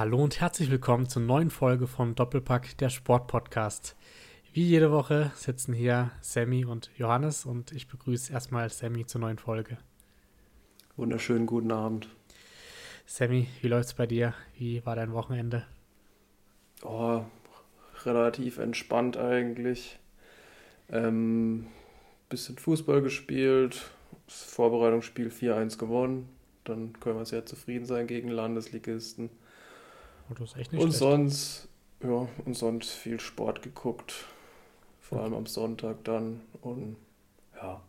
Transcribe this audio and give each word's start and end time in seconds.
Hallo 0.00 0.24
und 0.24 0.40
herzlich 0.40 0.70
willkommen 0.70 1.10
zur 1.10 1.20
neuen 1.20 1.50
Folge 1.50 1.86
vom 1.86 2.14
Doppelpack 2.14 2.78
der 2.78 2.88
Sportpodcast. 2.88 3.96
Wie 4.50 4.62
jede 4.62 4.92
Woche 4.92 5.30
sitzen 5.34 5.74
hier 5.74 6.10
Sammy 6.22 6.64
und 6.64 6.90
Johannes 6.96 7.44
und 7.44 7.72
ich 7.72 7.86
begrüße 7.86 8.32
erstmal 8.32 8.70
Sammy 8.70 9.04
zur 9.04 9.20
neuen 9.20 9.36
Folge. 9.36 9.76
Wunderschönen 10.96 11.44
guten 11.44 11.70
Abend. 11.70 12.08
Sammy, 13.04 13.48
wie 13.60 13.68
läuft's 13.68 13.92
bei 13.92 14.06
dir? 14.06 14.32
Wie 14.56 14.86
war 14.86 14.96
dein 14.96 15.12
Wochenende? 15.12 15.66
Oh, 16.82 17.20
relativ 18.06 18.56
entspannt 18.56 19.18
eigentlich. 19.18 19.98
Ähm, 20.88 21.66
bisschen 22.30 22.56
Fußball 22.56 23.02
gespielt, 23.02 23.90
das 24.26 24.44
Vorbereitungsspiel 24.44 25.28
4-1 25.28 25.76
gewonnen. 25.76 26.26
Dann 26.64 26.94
können 27.00 27.18
wir 27.18 27.26
sehr 27.26 27.44
zufrieden 27.44 27.84
sein 27.84 28.06
gegen 28.06 28.28
Landesligisten. 28.28 29.28
Oh, 30.30 30.34
das 30.34 30.52
ist 30.52 30.56
echt 30.56 30.72
nicht 30.72 30.82
und 30.82 30.88
schlecht. 30.88 30.98
sonst, 30.98 31.68
ja, 32.02 32.28
und 32.44 32.54
sonst 32.56 32.90
viel 32.92 33.20
Sport 33.20 33.62
geguckt. 33.62 34.26
Vor 35.00 35.20
Okay. 35.20 35.24
allem 35.24 35.34
am 35.34 35.46
Sonntag 35.46 36.04
dann. 36.04 36.42
Und 36.62 36.96
ja. 37.56 37.82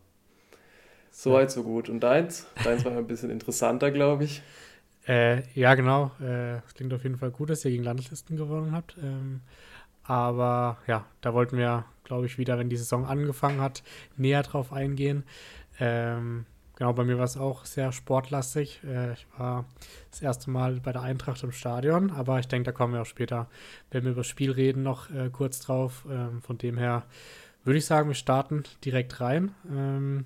Soweit, 1.10 1.50
so 1.50 1.62
gut. 1.62 1.88
Und 1.88 2.00
deins? 2.00 2.46
Deins 2.62 2.84
war 2.84 2.92
ein 2.96 3.06
bisschen 3.06 3.30
interessanter, 3.30 3.90
glaube 3.90 4.24
ich. 4.24 4.42
Äh, 5.06 5.42
ja, 5.58 5.74
genau. 5.74 6.12
Äh, 6.20 6.58
Es 6.58 6.74
klingt 6.74 6.92
auf 6.94 7.02
jeden 7.02 7.18
Fall 7.18 7.30
gut, 7.30 7.50
dass 7.50 7.64
ihr 7.64 7.70
gegen 7.70 7.82
Landeslisten 7.84 8.36
gewonnen 8.36 8.72
habt. 8.72 8.96
Ähm, 9.02 9.40
aber 10.04 10.78
ja, 10.86 11.06
da 11.20 11.34
wollten 11.34 11.56
wir, 11.58 11.86
glaube 12.04 12.26
ich, 12.26 12.38
wieder, 12.38 12.58
wenn 12.58 12.70
die 12.70 12.76
Saison 12.76 13.06
angefangen 13.06 13.60
hat, 13.60 13.82
näher 14.16 14.42
drauf 14.42 14.72
eingehen. 14.72 15.24
Ähm, 15.80 16.46
genau, 16.82 16.94
bei 16.94 17.04
mir 17.04 17.16
war 17.16 17.26
es 17.26 17.36
auch 17.36 17.64
sehr 17.64 17.92
sportlastig. 17.92 18.80
Äh, 18.84 19.12
ich 19.12 19.24
war 19.38 19.66
das 20.10 20.20
erste 20.20 20.50
Mal 20.50 20.80
bei 20.80 20.90
der 20.90 21.02
Eintracht 21.02 21.40
im 21.44 21.52
Stadion, 21.52 22.10
aber 22.10 22.40
ich 22.40 22.48
denke, 22.48 22.64
da 22.64 22.72
kommen 22.72 22.92
wir 22.92 23.02
auch 23.02 23.06
später, 23.06 23.48
wenn 23.92 24.02
wir 24.02 24.10
über 24.10 24.22
das 24.22 24.26
Spiel 24.26 24.50
reden, 24.50 24.82
noch 24.82 25.08
äh, 25.08 25.30
kurz 25.30 25.60
drauf. 25.60 26.04
Ähm, 26.10 26.42
von 26.42 26.58
dem 26.58 26.76
her 26.76 27.04
würde 27.62 27.78
ich 27.78 27.86
sagen, 27.86 28.08
wir 28.08 28.16
starten 28.16 28.64
direkt 28.84 29.20
rein. 29.20 29.54
Ähm, 29.70 30.24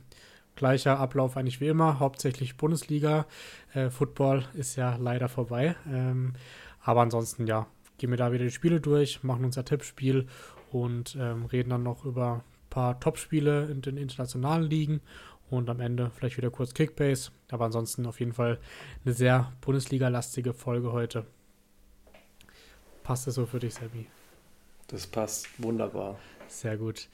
gleicher 0.54 0.98
Ablauf 0.98 1.36
eigentlich 1.36 1.60
wie 1.60 1.68
immer, 1.68 2.00
hauptsächlich 2.00 2.56
Bundesliga. 2.56 3.26
Äh, 3.74 3.90
Football 3.90 4.46
ist 4.54 4.76
ja 4.76 4.96
leider 4.96 5.28
vorbei. 5.28 5.76
Ähm, 5.86 6.32
aber 6.80 7.02
ansonsten, 7.02 7.46
ja, 7.46 7.66
gehen 7.98 8.08
wir 8.08 8.16
da 8.16 8.32
wieder 8.32 8.44
die 8.44 8.50
Spiele 8.50 8.80
durch, 8.80 9.22
machen 9.22 9.44
unser 9.44 9.66
Tippspiel 9.66 10.26
und 10.72 11.16
reden 11.52 11.70
dann 11.70 11.82
noch 11.82 12.04
über 12.04 12.34
ein 12.34 12.70
paar 12.70 13.00
Topspiele 13.00 13.66
in 13.66 13.80
den 13.80 13.96
internationalen 13.96 14.68
Ligen 14.68 15.00
und 15.50 15.70
am 15.70 15.80
Ende 15.80 16.10
vielleicht 16.10 16.36
wieder 16.36 16.50
kurz 16.50 16.74
Kickbase. 16.74 17.30
Aber 17.50 17.66
ansonsten 17.66 18.06
auf 18.06 18.20
jeden 18.20 18.32
Fall 18.32 18.58
eine 19.04 19.14
sehr 19.14 19.52
Bundesliga-lastige 19.60 20.52
Folge 20.52 20.92
heute. 20.92 21.26
Passt 23.02 23.26
das 23.26 23.36
so 23.36 23.46
für 23.46 23.60
dich, 23.60 23.74
Sammy? 23.74 24.06
Das 24.88 25.06
passt 25.06 25.48
wunderbar. 25.58 26.18
Sehr 26.48 26.76
gut. 26.76 27.08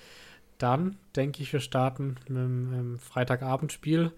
Dann 0.59 0.97
denke 1.17 1.43
ich, 1.43 1.53
wir 1.53 1.61
starten 1.61 2.17
mit 2.29 2.37
dem 2.37 2.99
Freitagabendspiel, 2.99 4.13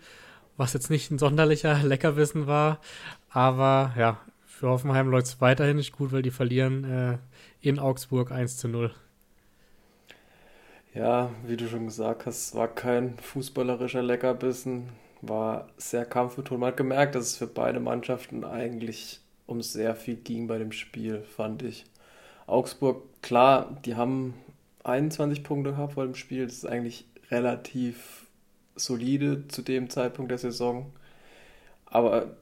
was 0.57 0.73
jetzt 0.73 0.91
nicht 0.91 1.11
ein 1.11 1.19
sonderlicher 1.19 1.83
Leckerbissen 1.83 2.47
war, 2.47 2.81
aber 3.31 3.95
ja, 3.97 4.21
für 4.45 4.69
Hoffenheim 4.69 5.09
läuft 5.09 5.27
es 5.27 5.41
weiterhin 5.41 5.77
nicht 5.77 5.93
gut, 5.93 6.13
weil 6.13 6.23
die 6.23 6.31
verlieren 6.31 6.85
äh, 6.85 7.19
in 7.61 7.79
Augsburg 7.79 8.31
1 8.31 8.57
zu 8.57 8.69
0. 8.69 8.95
Ja, 10.95 11.31
wie 11.45 11.57
du 11.57 11.69
schon 11.69 11.87
gesagt 11.87 12.25
hast, 12.25 12.55
war 12.55 12.69
kein 12.69 13.19
fußballerischer 13.19 14.03
Leckerbissen, 14.03 14.91
war 15.23 15.67
sehr 15.77 16.05
kampfbetont. 16.05 16.61
Man 16.61 16.69
hat 16.69 16.77
gemerkt, 16.77 17.17
dass 17.17 17.27
es 17.27 17.37
für 17.37 17.49
beide 17.49 17.81
Mannschaften 17.81 18.45
eigentlich 18.45 19.21
um 19.47 19.61
sehr 19.61 19.97
viel 19.97 20.15
ging 20.17 20.47
bei 20.47 20.59
dem 20.59 20.71
Spiel, 20.71 21.23
fand 21.23 21.65
ich. 21.65 21.85
Augsburg, 22.47 23.03
klar, 23.23 23.77
die 23.85 23.97
haben 23.97 24.35
21 24.85 25.43
Punkte 25.43 25.73
gehabt 25.73 25.95
vor 25.95 26.05
dem 26.05 26.15
Spiel. 26.15 26.47
Das 26.47 26.55
ist 26.55 26.67
eigentlich 26.67 27.07
relativ 27.31 28.27
solide 28.77 29.49
zu 29.49 29.63
dem 29.63 29.91
Zeitpunkt 29.91 30.31
der 30.31 30.39
Saison. 30.39 30.93
Aber 31.87 32.37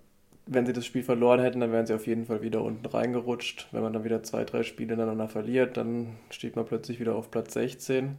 wenn 0.47 0.67
sie 0.67 0.73
das 0.75 0.85
Spiel 0.85 1.03
verloren 1.03 1.41
hätten, 1.41 1.61
dann 1.61 1.73
wären 1.73 1.87
sie 1.87 1.95
auf 1.95 2.07
jeden 2.07 2.27
Fall 2.27 2.43
wieder 2.43 2.63
unten 2.63 2.85
reingerutscht. 2.85 3.69
Wenn 3.73 3.83
man 3.83 3.95
dann 3.95 4.05
wieder 4.05 4.23
zwei, 4.23 4.45
drei 4.45 4.63
Spiele 4.63 4.95
ineinander 4.95 5.29
verliert, 5.29 5.77
dann 5.79 6.19
steht 6.31 6.57
man 6.57 6.67
plötzlich 6.67 7.01
wieder 7.01 7.15
auf 7.15 7.31
Platz 7.31 7.55
16. 7.55 8.19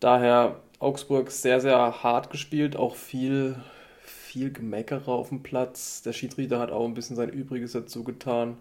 Daher 0.00 0.60
Augsburg 0.78 1.30
sehr, 1.30 1.60
sehr 1.60 2.02
hart 2.02 2.30
gespielt, 2.30 2.76
auch 2.76 2.96
viel, 2.96 3.56
viel 4.02 4.52
Gemeckere 4.52 5.10
auf 5.10 5.30
dem 5.30 5.42
Platz. 5.42 6.02
Der 6.02 6.12
Schiedsrichter 6.12 6.58
hat 6.58 6.70
auch 6.70 6.84
ein 6.84 6.94
bisschen 6.94 7.16
sein 7.16 7.30
Übriges 7.30 7.72
dazu 7.72 8.04
getan. 8.04 8.58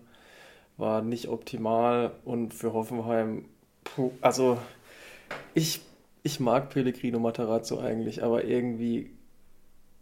War 0.78 1.02
nicht 1.02 1.28
optimal 1.28 2.12
und 2.26 2.54
für 2.54 2.74
Hoffenheim, 2.74 3.46
puh, 3.84 4.12
also 4.22 4.58
ich, 5.54 5.82
ich 6.24 6.40
mag 6.40 6.70
Pellegrino 6.70 7.20
Matarazzo 7.20 7.80
eigentlich, 7.80 8.24
aber 8.24 8.44
irgendwie, 8.44 9.12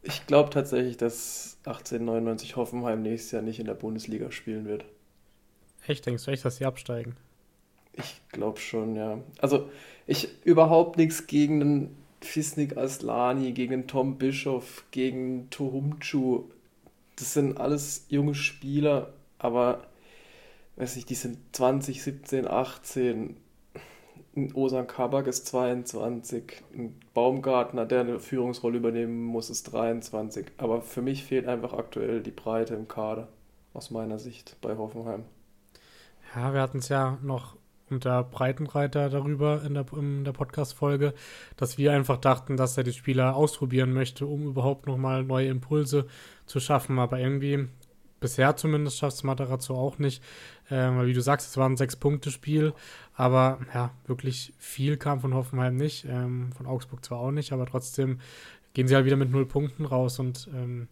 ich 0.02 0.26
glaube 0.28 0.50
tatsächlich, 0.50 0.98
dass 0.98 1.58
1899 1.66 2.56
Hoffenheim 2.56 3.02
nächstes 3.02 3.32
Jahr 3.32 3.42
nicht 3.44 3.60
in 3.60 3.68
der 3.68 3.76
Bundesliga 3.76 4.32
spielen 4.32 4.66
wird. 4.66 4.86
Echt, 5.86 6.06
denkst 6.06 6.26
du 6.26 6.32
echt, 6.32 6.46
dass 6.46 6.58
sie 6.58 6.66
absteigen? 6.66 7.16
Ich 7.94 8.22
glaube 8.30 8.60
schon, 8.60 8.96
ja. 8.96 9.20
Also, 9.40 9.70
ich 10.08 10.30
überhaupt 10.44 10.98
nichts 10.98 11.28
gegen 11.28 11.60
den 11.60 11.98
Fisnik 12.22 12.78
Aslani, 12.78 13.52
gegen 13.52 13.72
den 13.72 13.88
Tom 13.88 14.18
Bischoff, 14.18 14.86
gegen 14.92 15.50
Tohumchu. 15.50 16.46
Das 17.16 17.34
sind 17.34 17.60
alles 17.60 18.06
junge 18.10 18.36
Spieler, 18.36 19.14
aber 19.38 19.88
weiß 20.78 20.96
nicht, 20.96 21.10
die 21.10 21.16
sind 21.16 21.38
20, 21.54 22.02
17, 22.02 22.48
18. 22.48 23.38
Ein 24.36 24.54
Osan 24.56 24.88
Kabak 24.88 25.28
ist 25.28 25.46
22. 25.46 26.64
Ein 26.74 27.00
Baumgartner, 27.14 27.86
der 27.86 28.02
eine 28.02 28.20
Führungsrolle 28.20 28.78
übernehmen 28.78 29.24
muss, 29.24 29.52
ist 29.52 29.72
23. 29.72 30.48
Aber 30.58 30.82
für 30.82 31.04
mich 31.04 31.24
fehlt 31.24 31.48
einfach 31.48 31.74
aktuell 31.74 32.22
die 32.22 32.32
Breite 32.32 32.74
im 32.74 32.88
Kader, 32.88 33.28
aus 33.76 33.92
meiner 33.92 34.18
Sicht 34.18 34.58
bei 34.62 34.76
Hoffenheim. 34.76 35.26
Ja, 36.36 36.52
wir 36.52 36.62
hatten 36.62 36.80
es 36.80 36.90
ja 36.90 37.20
noch 37.22 37.58
unter 37.94 38.24
Breitenreiter 38.24 39.10
darüber 39.10 39.64
in 39.64 39.74
der, 39.74 39.86
in 39.94 40.24
der 40.24 40.34
Podcast-Folge, 40.34 41.14
dass 41.58 41.78
wir 41.78 41.94
einfach 41.94 42.18
dachten, 42.18 42.58
dass 42.58 42.78
er 42.78 42.84
die 42.84 42.94
Spieler 42.94 43.36
ausprobieren 43.36 43.94
möchte, 43.94 44.26
um 44.26 44.48
überhaupt 44.48 44.88
nochmal 44.88 45.24
neue 45.24 45.48
Impulse 45.48 46.08
zu 46.46 46.60
schaffen. 46.60 47.00
Aber 47.00 47.20
irgendwie, 47.20 47.68
bisher 48.20 48.56
zumindest, 48.56 48.98
schafft 48.98 49.18
es 49.18 49.24
Matarazzo 49.24 49.76
auch 49.76 50.00
nicht. 50.00 50.24
Äh, 50.70 50.76
weil, 50.76 51.08
wie 51.08 51.14
du 51.14 51.22
sagst, 51.22 51.50
es 51.50 51.58
war 51.58 51.70
ein 51.70 51.78
Sechs-Punkte-Spiel. 51.78 52.74
Aber 53.16 53.60
ja, 53.74 53.92
wirklich 54.08 54.54
viel 54.58 54.98
kam 54.98 55.20
von 55.20 55.34
Hoffenheim 55.34 55.76
nicht. 55.76 56.06
Ähm, 56.06 56.52
von 56.54 56.66
Augsburg 56.66 57.06
zwar 57.06 57.20
auch 57.20 57.32
nicht, 57.32 57.52
aber 57.52 57.66
trotzdem 57.66 58.20
gehen 58.74 58.88
sie 58.88 58.96
halt 58.96 59.06
wieder 59.06 59.18
mit 59.18 59.30
null 59.30 59.46
Punkten 59.46 59.86
raus. 59.86 60.20
Und 60.20 60.50
ähm, 60.54 60.88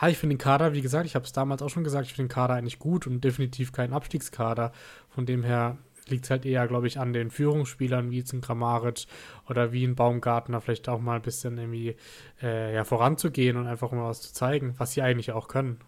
ja, 0.00 0.08
ich 0.08 0.18
finde 0.18 0.34
den 0.34 0.40
Kader, 0.40 0.72
wie 0.72 0.82
gesagt, 0.82 1.06
ich 1.06 1.14
habe 1.14 1.24
es 1.24 1.32
damals 1.32 1.62
auch 1.62 1.70
schon 1.70 1.84
gesagt, 1.84 2.06
ich 2.06 2.14
finde 2.14 2.28
den 2.28 2.34
Kader 2.34 2.54
eigentlich 2.54 2.78
gut 2.78 3.06
und 3.06 3.22
definitiv 3.22 3.72
kein 3.72 3.92
Abstiegskader. 3.92 4.72
Von 5.08 5.26
dem 5.26 5.42
her 5.42 5.76
liegt 6.10 6.24
es 6.24 6.30
halt 6.30 6.46
eher, 6.46 6.66
glaube 6.68 6.86
ich, 6.86 6.98
an 6.98 7.12
den 7.12 7.30
Führungsspielern 7.30 8.10
wie 8.10 8.18
jetzt 8.18 8.32
ein 8.32 8.40
Kramaric 8.40 9.06
oder 9.48 9.72
wie 9.72 9.84
ein 9.84 9.94
Baumgartner 9.94 10.60
vielleicht 10.60 10.88
auch 10.88 11.00
mal 11.00 11.16
ein 11.16 11.22
bisschen 11.22 11.58
irgendwie 11.58 11.96
äh, 12.42 12.74
ja, 12.74 12.84
voranzugehen 12.84 13.56
und 13.56 13.66
einfach 13.66 13.92
mal 13.92 14.08
was 14.08 14.22
zu 14.22 14.32
zeigen, 14.32 14.74
was 14.78 14.92
sie 14.92 15.02
eigentlich 15.02 15.32
auch 15.32 15.48
können. 15.48 15.78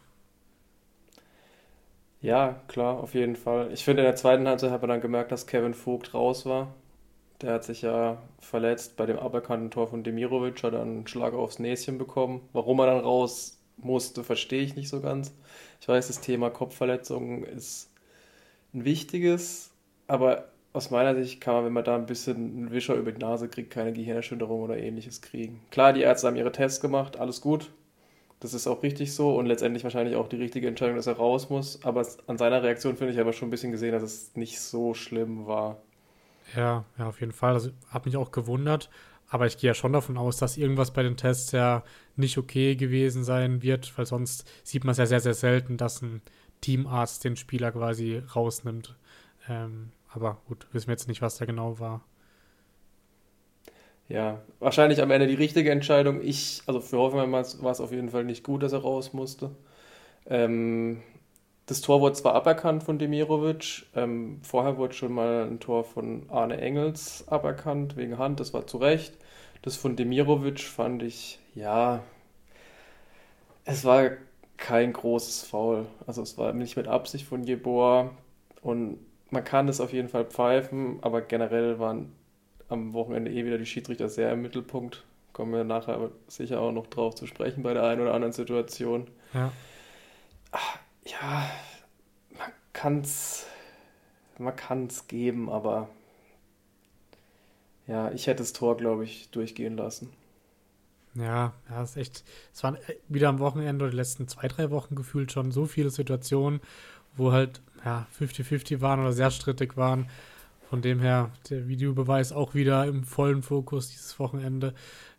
Ja, 2.22 2.60
klar, 2.68 2.98
auf 2.98 3.14
jeden 3.14 3.34
Fall. 3.36 3.72
Ich 3.72 3.84
finde, 3.84 4.02
in 4.02 4.06
der 4.06 4.16
zweiten 4.16 4.46
Halbzeit 4.46 4.70
hat 4.70 4.82
man 4.82 4.90
dann 4.90 5.00
gemerkt, 5.00 5.32
dass 5.32 5.46
Kevin 5.46 5.74
Vogt 5.74 6.12
raus 6.12 6.44
war. 6.44 6.74
Der 7.40 7.54
hat 7.54 7.64
sich 7.64 7.82
ja 7.82 8.22
verletzt 8.40 8.96
bei 8.96 9.06
dem 9.06 9.18
aberkannten 9.18 9.70
Tor 9.70 9.88
von 9.88 10.04
Demirovic, 10.04 10.62
hat 10.62 10.74
einen 10.74 11.06
Schlag 11.06 11.32
aufs 11.34 11.58
Näschen 11.58 11.96
bekommen. 11.98 12.42
Warum 12.52 12.78
er 12.80 12.86
dann 12.86 13.00
raus 13.00 13.58
musste, 13.78 14.24
verstehe 14.24 14.62
ich 14.62 14.76
nicht 14.76 14.88
so 14.90 15.00
ganz. 15.00 15.32
Ich 15.80 15.88
weiß, 15.88 16.08
das 16.08 16.20
Thema 16.20 16.50
Kopfverletzungen 16.50 17.44
ist 17.44 17.90
ein 18.74 18.84
wichtiges, 18.84 19.69
aber 20.10 20.46
aus 20.72 20.90
meiner 20.90 21.14
Sicht 21.14 21.40
kann 21.40 21.54
man, 21.54 21.64
wenn 21.66 21.72
man 21.72 21.84
da 21.84 21.94
ein 21.94 22.06
bisschen 22.06 22.36
einen 22.36 22.70
Wischer 22.72 22.94
über 22.94 23.12
die 23.12 23.20
Nase 23.20 23.48
kriegt, 23.48 23.70
keine 23.70 23.92
Gehirnerschütterung 23.92 24.62
oder 24.62 24.76
ähnliches 24.76 25.22
kriegen. 25.22 25.60
Klar, 25.70 25.92
die 25.92 26.02
Ärzte 26.02 26.26
haben 26.26 26.36
ihre 26.36 26.52
Tests 26.52 26.80
gemacht, 26.80 27.18
alles 27.18 27.40
gut. 27.40 27.70
Das 28.40 28.54
ist 28.54 28.66
auch 28.66 28.82
richtig 28.82 29.14
so 29.14 29.36
und 29.36 29.46
letztendlich 29.46 29.84
wahrscheinlich 29.84 30.16
auch 30.16 30.28
die 30.28 30.36
richtige 30.36 30.66
Entscheidung, 30.66 30.96
dass 30.96 31.06
er 31.06 31.16
raus 31.16 31.50
muss. 31.50 31.84
Aber 31.84 32.04
an 32.26 32.38
seiner 32.38 32.62
Reaktion 32.62 32.96
finde 32.96 33.12
ich 33.12 33.20
aber 33.20 33.32
schon 33.32 33.48
ein 33.48 33.50
bisschen 33.50 33.70
gesehen, 33.70 33.92
dass 33.92 34.02
es 34.02 34.34
nicht 34.34 34.60
so 34.60 34.94
schlimm 34.94 35.46
war. 35.46 35.76
Ja, 36.56 36.84
ja, 36.98 37.08
auf 37.08 37.20
jeden 37.20 37.32
Fall. 37.32 37.52
Also 37.52 37.70
hat 37.88 38.06
mich 38.06 38.16
auch 38.16 38.32
gewundert. 38.32 38.90
Aber 39.28 39.46
ich 39.46 39.58
gehe 39.58 39.68
ja 39.70 39.74
schon 39.74 39.92
davon 39.92 40.16
aus, 40.16 40.38
dass 40.38 40.56
irgendwas 40.56 40.92
bei 40.92 41.04
den 41.04 41.16
Tests 41.16 41.52
ja 41.52 41.84
nicht 42.16 42.36
okay 42.36 42.74
gewesen 42.74 43.22
sein 43.22 43.62
wird, 43.62 43.96
weil 43.96 44.06
sonst 44.06 44.50
sieht 44.64 44.82
man 44.82 44.92
es 44.92 44.98
ja 44.98 45.06
sehr, 45.06 45.20
sehr 45.20 45.34
selten, 45.34 45.76
dass 45.76 46.02
ein 46.02 46.20
Teamarzt 46.62 47.22
den 47.22 47.36
Spieler 47.36 47.70
quasi 47.70 48.22
rausnimmt. 48.34 48.96
Ähm, 49.48 49.92
aber 50.12 50.38
gut, 50.48 50.66
wissen 50.72 50.88
wir 50.88 50.94
jetzt 50.94 51.08
nicht, 51.08 51.22
was 51.22 51.38
da 51.38 51.44
genau 51.44 51.78
war. 51.78 52.02
Ja, 54.08 54.40
wahrscheinlich 54.58 55.00
am 55.02 55.10
Ende 55.12 55.28
die 55.28 55.34
richtige 55.34 55.70
Entscheidung. 55.70 56.20
Ich, 56.20 56.62
also 56.66 56.80
für 56.80 56.98
Hoffenheim 56.98 57.32
war 57.32 57.40
es 57.42 57.80
auf 57.80 57.92
jeden 57.92 58.10
Fall 58.10 58.24
nicht 58.24 58.44
gut, 58.44 58.62
dass 58.62 58.72
er 58.72 58.80
raus 58.80 59.12
musste. 59.12 59.50
Ähm, 60.26 61.02
das 61.66 61.80
Tor 61.80 62.00
wurde 62.00 62.16
zwar 62.16 62.34
aberkannt 62.34 62.82
von 62.82 62.98
Demirovic, 62.98 63.86
ähm, 63.94 64.40
vorher 64.42 64.76
wurde 64.78 64.94
schon 64.94 65.12
mal 65.12 65.46
ein 65.48 65.60
Tor 65.60 65.84
von 65.84 66.28
Arne 66.28 66.60
Engels 66.60 67.28
aberkannt, 67.28 67.96
wegen 67.96 68.18
Hand, 68.18 68.40
das 68.40 68.52
war 68.52 68.66
zu 68.66 68.78
Recht. 68.78 69.14
Das 69.62 69.76
von 69.76 69.94
Demirovic 69.94 70.60
fand 70.60 71.02
ich, 71.04 71.38
ja, 71.54 72.02
es 73.64 73.84
war 73.84 74.10
kein 74.56 74.92
großes 74.92 75.44
Foul. 75.44 75.86
Also 76.06 76.22
es 76.22 76.36
war 76.38 76.52
nicht 76.52 76.76
mit 76.76 76.88
Absicht 76.88 77.26
von 77.26 77.44
Jeboa 77.44 78.10
und 78.62 78.98
man 79.30 79.44
kann 79.44 79.68
es 79.68 79.80
auf 79.80 79.92
jeden 79.92 80.08
Fall 80.08 80.24
pfeifen, 80.24 80.98
aber 81.02 81.20
generell 81.20 81.78
waren 81.78 82.12
am 82.68 82.92
Wochenende 82.92 83.30
eh 83.30 83.44
wieder 83.44 83.58
die 83.58 83.66
Schiedsrichter 83.66 84.08
sehr 84.08 84.32
im 84.32 84.42
Mittelpunkt. 84.42 85.04
Kommen 85.32 85.52
wir 85.52 85.64
nachher 85.64 86.10
sicher 86.28 86.60
auch 86.60 86.72
noch 86.72 86.86
drauf 86.86 87.14
zu 87.14 87.26
sprechen 87.26 87.62
bei 87.62 87.74
der 87.74 87.84
einen 87.84 88.00
oder 88.00 88.14
anderen 88.14 88.32
Situation. 88.32 89.06
Ja. 89.32 89.52
Ach, 90.50 90.78
ja, 91.04 91.50
man 92.36 92.50
kann 92.72 93.00
es 93.00 93.46
man 94.40 94.56
kann's 94.56 95.06
geben, 95.06 95.50
aber 95.50 95.88
ja, 97.86 98.10
ich 98.12 98.26
hätte 98.26 98.42
das 98.42 98.52
Tor, 98.52 98.76
glaube 98.76 99.04
ich, 99.04 99.30
durchgehen 99.30 99.76
lassen. 99.76 100.10
Ja, 101.14 101.52
ja, 101.68 101.82
ist 101.82 101.96
echt. 101.96 102.24
Es 102.54 102.62
waren 102.62 102.76
äh, 102.76 102.94
wieder 103.08 103.28
am 103.28 103.40
Wochenende 103.40 103.84
oder 103.84 103.90
die 103.90 103.96
letzten 103.96 104.28
zwei, 104.28 104.48
drei 104.48 104.70
Wochen 104.70 104.94
gefühlt 104.94 105.32
schon 105.32 105.50
so 105.50 105.66
viele 105.66 105.90
Situationen, 105.90 106.60
wo 107.16 107.32
halt 107.32 107.60
ja 107.84 108.06
50-50 108.18 108.80
waren 108.80 109.00
oder 109.00 109.12
sehr 109.12 109.30
strittig 109.30 109.76
waren. 109.76 110.08
Von 110.68 110.82
dem 110.82 111.00
her 111.00 111.30
der 111.48 111.66
Videobeweis 111.66 112.32
auch 112.32 112.54
wieder 112.54 112.86
im 112.86 113.02
vollen 113.04 113.42
Fokus 113.42 113.88
dieses 113.88 114.18
Wochenende. 114.18 114.74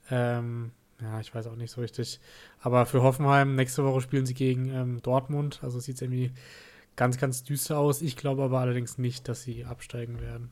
Ähm, 0.10 0.72
ja, 1.02 1.20
ich 1.20 1.34
weiß 1.34 1.48
auch 1.48 1.56
nicht 1.56 1.72
so 1.72 1.82
richtig. 1.82 2.20
Aber 2.62 2.86
für 2.86 3.02
Hoffenheim, 3.02 3.56
nächste 3.56 3.84
Woche 3.84 4.02
spielen 4.02 4.26
sie 4.26 4.34
gegen 4.34 4.70
ähm, 4.70 5.02
Dortmund. 5.02 5.60
Also 5.62 5.80
sieht 5.80 5.96
es 5.96 6.02
irgendwie 6.02 6.32
ganz, 6.96 7.18
ganz 7.18 7.44
düster 7.44 7.80
aus. 7.80 8.02
Ich 8.02 8.16
glaube 8.16 8.44
aber 8.44 8.60
allerdings 8.60 8.98
nicht, 8.98 9.28
dass 9.28 9.42
sie 9.44 9.66
absteigen 9.66 10.22
werden. 10.22 10.52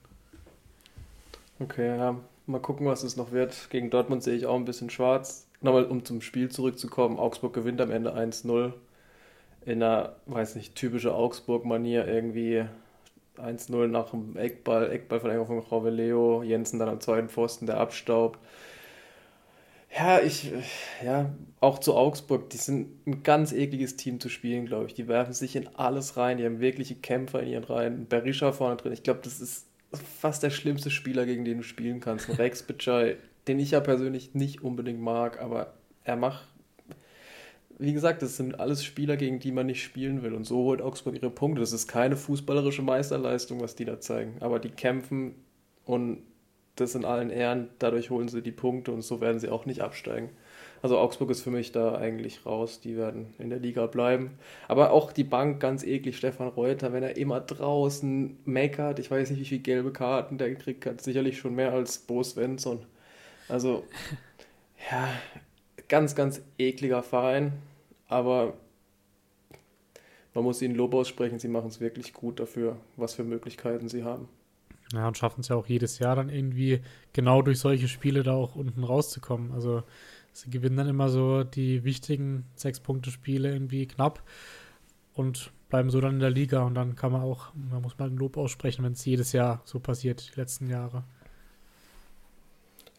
Okay, 1.60 1.98
ja. 1.98 2.20
Mal 2.48 2.60
gucken, 2.60 2.88
was 2.88 3.04
es 3.04 3.16
noch 3.16 3.32
wird. 3.32 3.70
Gegen 3.70 3.92
Dortmund 3.92 4.24
sehe 4.24 4.36
ich 4.36 4.48
auch 4.48 4.56
ein 4.56 4.66
bisschen 4.66 4.90
schwarz. 4.90 5.48
Nochmal, 5.62 5.86
um 5.86 6.04
zum 6.04 6.22
Spiel 6.22 6.50
zurückzukommen. 6.50 7.20
Augsburg 7.20 7.54
gewinnt 7.54 7.80
am 7.80 7.92
Ende 7.92 8.16
1-0. 8.16 8.74
In 9.66 9.84
einer, 9.84 10.16
weiß 10.26 10.56
nicht, 10.56 10.76
typische 10.76 11.14
Augsburg-Manier 11.14 12.08
irgendwie 12.08 12.66
1-0 13.38 13.88
nach 13.88 14.12
dem 14.12 14.36
Eckball, 14.38 14.92
Eckball 14.92 15.20
von 15.20 15.64
von 15.64 15.96
Leo, 15.96 16.44
Jensen 16.44 16.80
dann 16.80 16.90
am 16.90 17.00
zweiten 17.00 17.30
Pfosten, 17.30 17.66
der 17.66 17.78
abstaubt. 17.78 18.40
Ja, 19.98 20.20
ich, 20.20 20.52
ja, 21.04 21.34
auch 21.60 21.80
zu 21.80 21.96
Augsburg, 21.96 22.50
die 22.52 22.58
sind 22.58 23.08
ein 23.08 23.24
ganz 23.24 23.52
ekliges 23.52 23.96
Team 23.96 24.20
zu 24.20 24.30
spielen, 24.30 24.68
glaube 24.68 24.86
ich. 24.86 24.94
Die 24.94 25.08
werfen 25.08 25.34
sich 25.34 25.56
in 25.56 25.68
alles 25.76 26.16
rein, 26.16 26.38
die 26.38 26.46
haben 26.46 26.60
wirkliche 26.60 26.96
Kämpfer 26.96 27.42
in 27.42 27.50
ihren 27.50 27.64
Reihen. 27.64 28.08
Berisha 28.08 28.52
vorne 28.52 28.78
drin, 28.78 28.94
ich 28.94 29.04
glaube, 29.04 29.22
das 29.24 29.42
ist 29.42 29.66
fast 30.20 30.44
der 30.44 30.52
schlimmste 30.52 30.92
Spieler, 30.92 31.26
gegen 31.26 31.44
den 31.44 31.58
du 31.58 31.64
spielen 31.64 32.00
kannst. 32.02 32.38
Rex 32.38 32.62
Bitschei, 32.62 33.18
den 33.48 33.60
ich 33.60 33.72
ja 33.72 33.80
persönlich 33.80 34.36
nicht 34.36 34.62
unbedingt 34.62 35.02
mag, 35.02 35.42
aber 35.42 35.74
er 36.04 36.16
macht, 36.16 36.48
wie 37.80 37.94
gesagt, 37.94 38.22
das 38.22 38.36
sind 38.36 38.60
alles 38.60 38.84
Spieler, 38.84 39.16
gegen 39.16 39.40
die 39.40 39.54
man 39.54 39.66
nicht 39.66 39.82
spielen 39.82 40.22
will. 40.22 40.34
Und 40.34 40.44
so 40.44 40.58
holt 40.58 40.82
Augsburg 40.82 41.16
ihre 41.16 41.30
Punkte. 41.30 41.62
Das 41.62 41.72
ist 41.72 41.88
keine 41.88 42.18
fußballerische 42.18 42.82
Meisterleistung, 42.82 43.62
was 43.62 43.76
die 43.76 43.86
da 43.86 44.02
zeigen. 44.02 44.36
Aber 44.42 44.60
die 44.60 44.70
kämpfen 44.70 45.36
und 45.86 46.20
das 46.76 46.94
in 46.94 47.06
allen 47.06 47.30
Ehren. 47.30 47.70
Dadurch 47.80 48.10
holen 48.10 48.28
sie 48.28 48.42
die 48.42 48.52
Punkte 48.52 48.92
und 48.92 49.02
so 49.02 49.22
werden 49.22 49.40
sie 49.40 49.50
auch 49.50 49.66
nicht 49.66 49.82
absteigen. 49.82 50.30
Also 50.82 50.98
Augsburg 50.98 51.30
ist 51.30 51.42
für 51.42 51.52
mich 51.52 51.72
da 51.72 51.96
eigentlich 51.96 52.46
raus. 52.46 52.82
Die 52.82 52.98
werden 52.98 53.34
in 53.40 53.50
der 53.50 53.60
Liga 53.60 53.86
bleiben. 53.88 54.32
Aber 54.68 54.92
auch 54.92 55.14
die 55.14 55.24
Bank 55.24 55.62
ganz 55.62 55.84
eklig. 55.84 56.18
Stefan 56.18 56.50
Reuter, 56.50 56.92
wenn 56.92 57.04
er 57.04 57.16
immer 57.16 57.40
draußen 57.40 58.40
meckert. 58.44 59.00
Ich 59.00 59.10
weiß 59.10 59.30
nicht, 59.30 59.40
wie 59.40 59.46
viele 59.46 59.62
gelbe 59.62 59.94
Karten 59.94 60.38
der 60.38 60.50
gekriegt 60.50 60.86
hat. 60.86 61.02
Sicherlich 61.02 61.38
schon 61.38 61.56
mehr 61.56 61.72
als 61.72 61.98
Bo 62.00 62.24
Svensson. 62.24 62.86
Also, 63.48 63.84
ja, 64.92 65.10
ganz, 65.88 66.16
ganz 66.16 66.42
ekliger 66.58 67.04
Verein. 67.04 67.54
Aber 68.10 68.56
man 70.34 70.44
muss 70.44 70.62
ihnen 70.62 70.76
Lob 70.76 70.94
aussprechen. 70.94 71.40
Sie 71.40 71.48
machen 71.48 71.68
es 71.68 71.80
wirklich 71.80 72.14
gut 72.14 72.40
dafür, 72.40 72.76
was 72.98 73.14
für 73.14 73.24
Möglichkeiten 73.24 73.88
sie 73.88 74.04
haben. 74.04 74.28
Ja, 74.94 75.08
und 75.08 75.18
schaffen 75.18 75.42
es 75.42 75.50
ja 75.50 75.56
auch 75.56 75.68
jedes 75.68 76.00
Jahr 76.00 76.16
dann 76.16 76.30
irgendwie 76.30 76.82
genau 77.14 77.42
durch 77.42 77.60
solche 77.60 77.88
Spiele 77.88 78.24
da 78.24 78.34
auch 78.34 78.56
unten 78.56 78.84
rauszukommen. 78.84 79.52
Also 79.54 79.84
sie 80.34 80.50
gewinnen 80.50 80.78
dann 80.78 80.90
immer 80.90 81.10
so 81.10 81.44
die 81.44 81.84
wichtigen 81.84 82.46
Sechs-Punkte-Spiele 82.56 83.52
irgendwie 83.52 83.88
knapp 83.88 84.24
und 85.14 85.52
bleiben 85.70 85.92
so 85.92 86.02
dann 86.02 86.16
in 86.16 86.20
der 86.20 86.32
Liga. 86.32 86.64
Und 86.64 86.74
dann 86.74 86.96
kann 86.96 87.12
man 87.12 87.22
auch, 87.22 87.54
man 87.54 87.84
muss 87.84 88.00
mal 88.00 88.10
ein 88.10 88.18
Lob 88.18 88.38
aussprechen, 88.38 88.84
wenn 88.84 88.94
es 88.94 89.06
jedes 89.06 89.32
Jahr 89.32 89.62
so 89.66 89.80
passiert, 89.80 90.32
die 90.34 90.40
letzten 90.40 90.68
Jahre. 90.68 91.04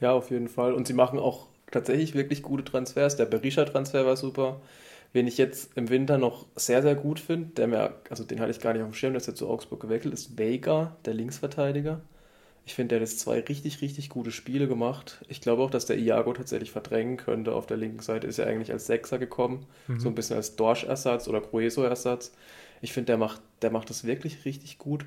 Ja, 0.01 0.13
auf 0.13 0.31
jeden 0.31 0.49
Fall. 0.49 0.73
Und 0.73 0.87
sie 0.87 0.95
machen 0.95 1.19
auch 1.19 1.49
tatsächlich 1.71 2.15
wirklich 2.15 2.43
gute 2.43 2.65
Transfers. 2.65 3.17
Der 3.17 3.27
Berisha-Transfer 3.27 4.07
war 4.07 4.17
super. 4.17 4.61
Wen 5.13 5.27
ich 5.27 5.39
jetzt 5.39 5.77
im 5.77 5.89
Winter 5.89 6.19
noch 6.19 6.47
sehr, 6.55 6.83
sehr 6.83 6.95
gut 6.95 7.19
finde, 7.19 7.49
der 7.55 7.67
mir, 7.67 7.95
also 8.11 8.23
den 8.23 8.39
hatte 8.39 8.53
ich 8.53 8.61
gar 8.61 8.73
nicht 8.73 8.83
auf 8.83 8.89
dem 8.89 8.95
Schirm, 8.95 9.13
der 9.13 9.21
ist 9.21 9.27
jetzt 9.27 9.39
zu 9.39 9.49
Augsburg 9.49 9.81
gewechselt, 9.81 10.15
ist 10.15 10.39
Vega, 10.39 10.97
der 11.05 11.15
Linksverteidiger. 11.15 12.01
Ich 12.65 12.75
finde, 12.75 12.91
der 12.91 13.01
hat 13.01 13.09
jetzt 13.09 13.19
zwei 13.19 13.41
richtig, 13.41 13.81
richtig 13.81 14.11
gute 14.11 14.31
Spiele 14.31 14.69
gemacht. 14.69 15.25
Ich 15.29 15.41
glaube 15.41 15.63
auch, 15.63 15.71
dass 15.71 15.87
der 15.87 15.99
Iago 15.99 16.33
tatsächlich 16.33 16.71
verdrängen 16.71 17.17
könnte. 17.17 17.55
Auf 17.55 17.67
der 17.67 17.77
linken 17.77 18.01
Seite 18.01 18.29
ist 18.29 18.39
er 18.39 18.47
eigentlich 18.47 18.71
als 18.71 18.87
Sechser 18.87 19.19
gekommen, 19.19 19.67
mhm. 19.89 19.99
so 19.99 20.09
ein 20.09 20.15
bisschen 20.15 20.37
als 20.37 20.55
Dorsch-Ersatz 20.55 21.27
oder 21.27 21.41
Grueso-Ersatz. 21.41 22.33
Ich 22.81 22.93
finde, 22.93 23.07
der 23.07 23.17
macht, 23.17 23.41
der 23.63 23.71
macht 23.71 23.91
das 23.91 24.05
wirklich 24.05 24.45
richtig 24.45 24.79
gut. 24.79 25.05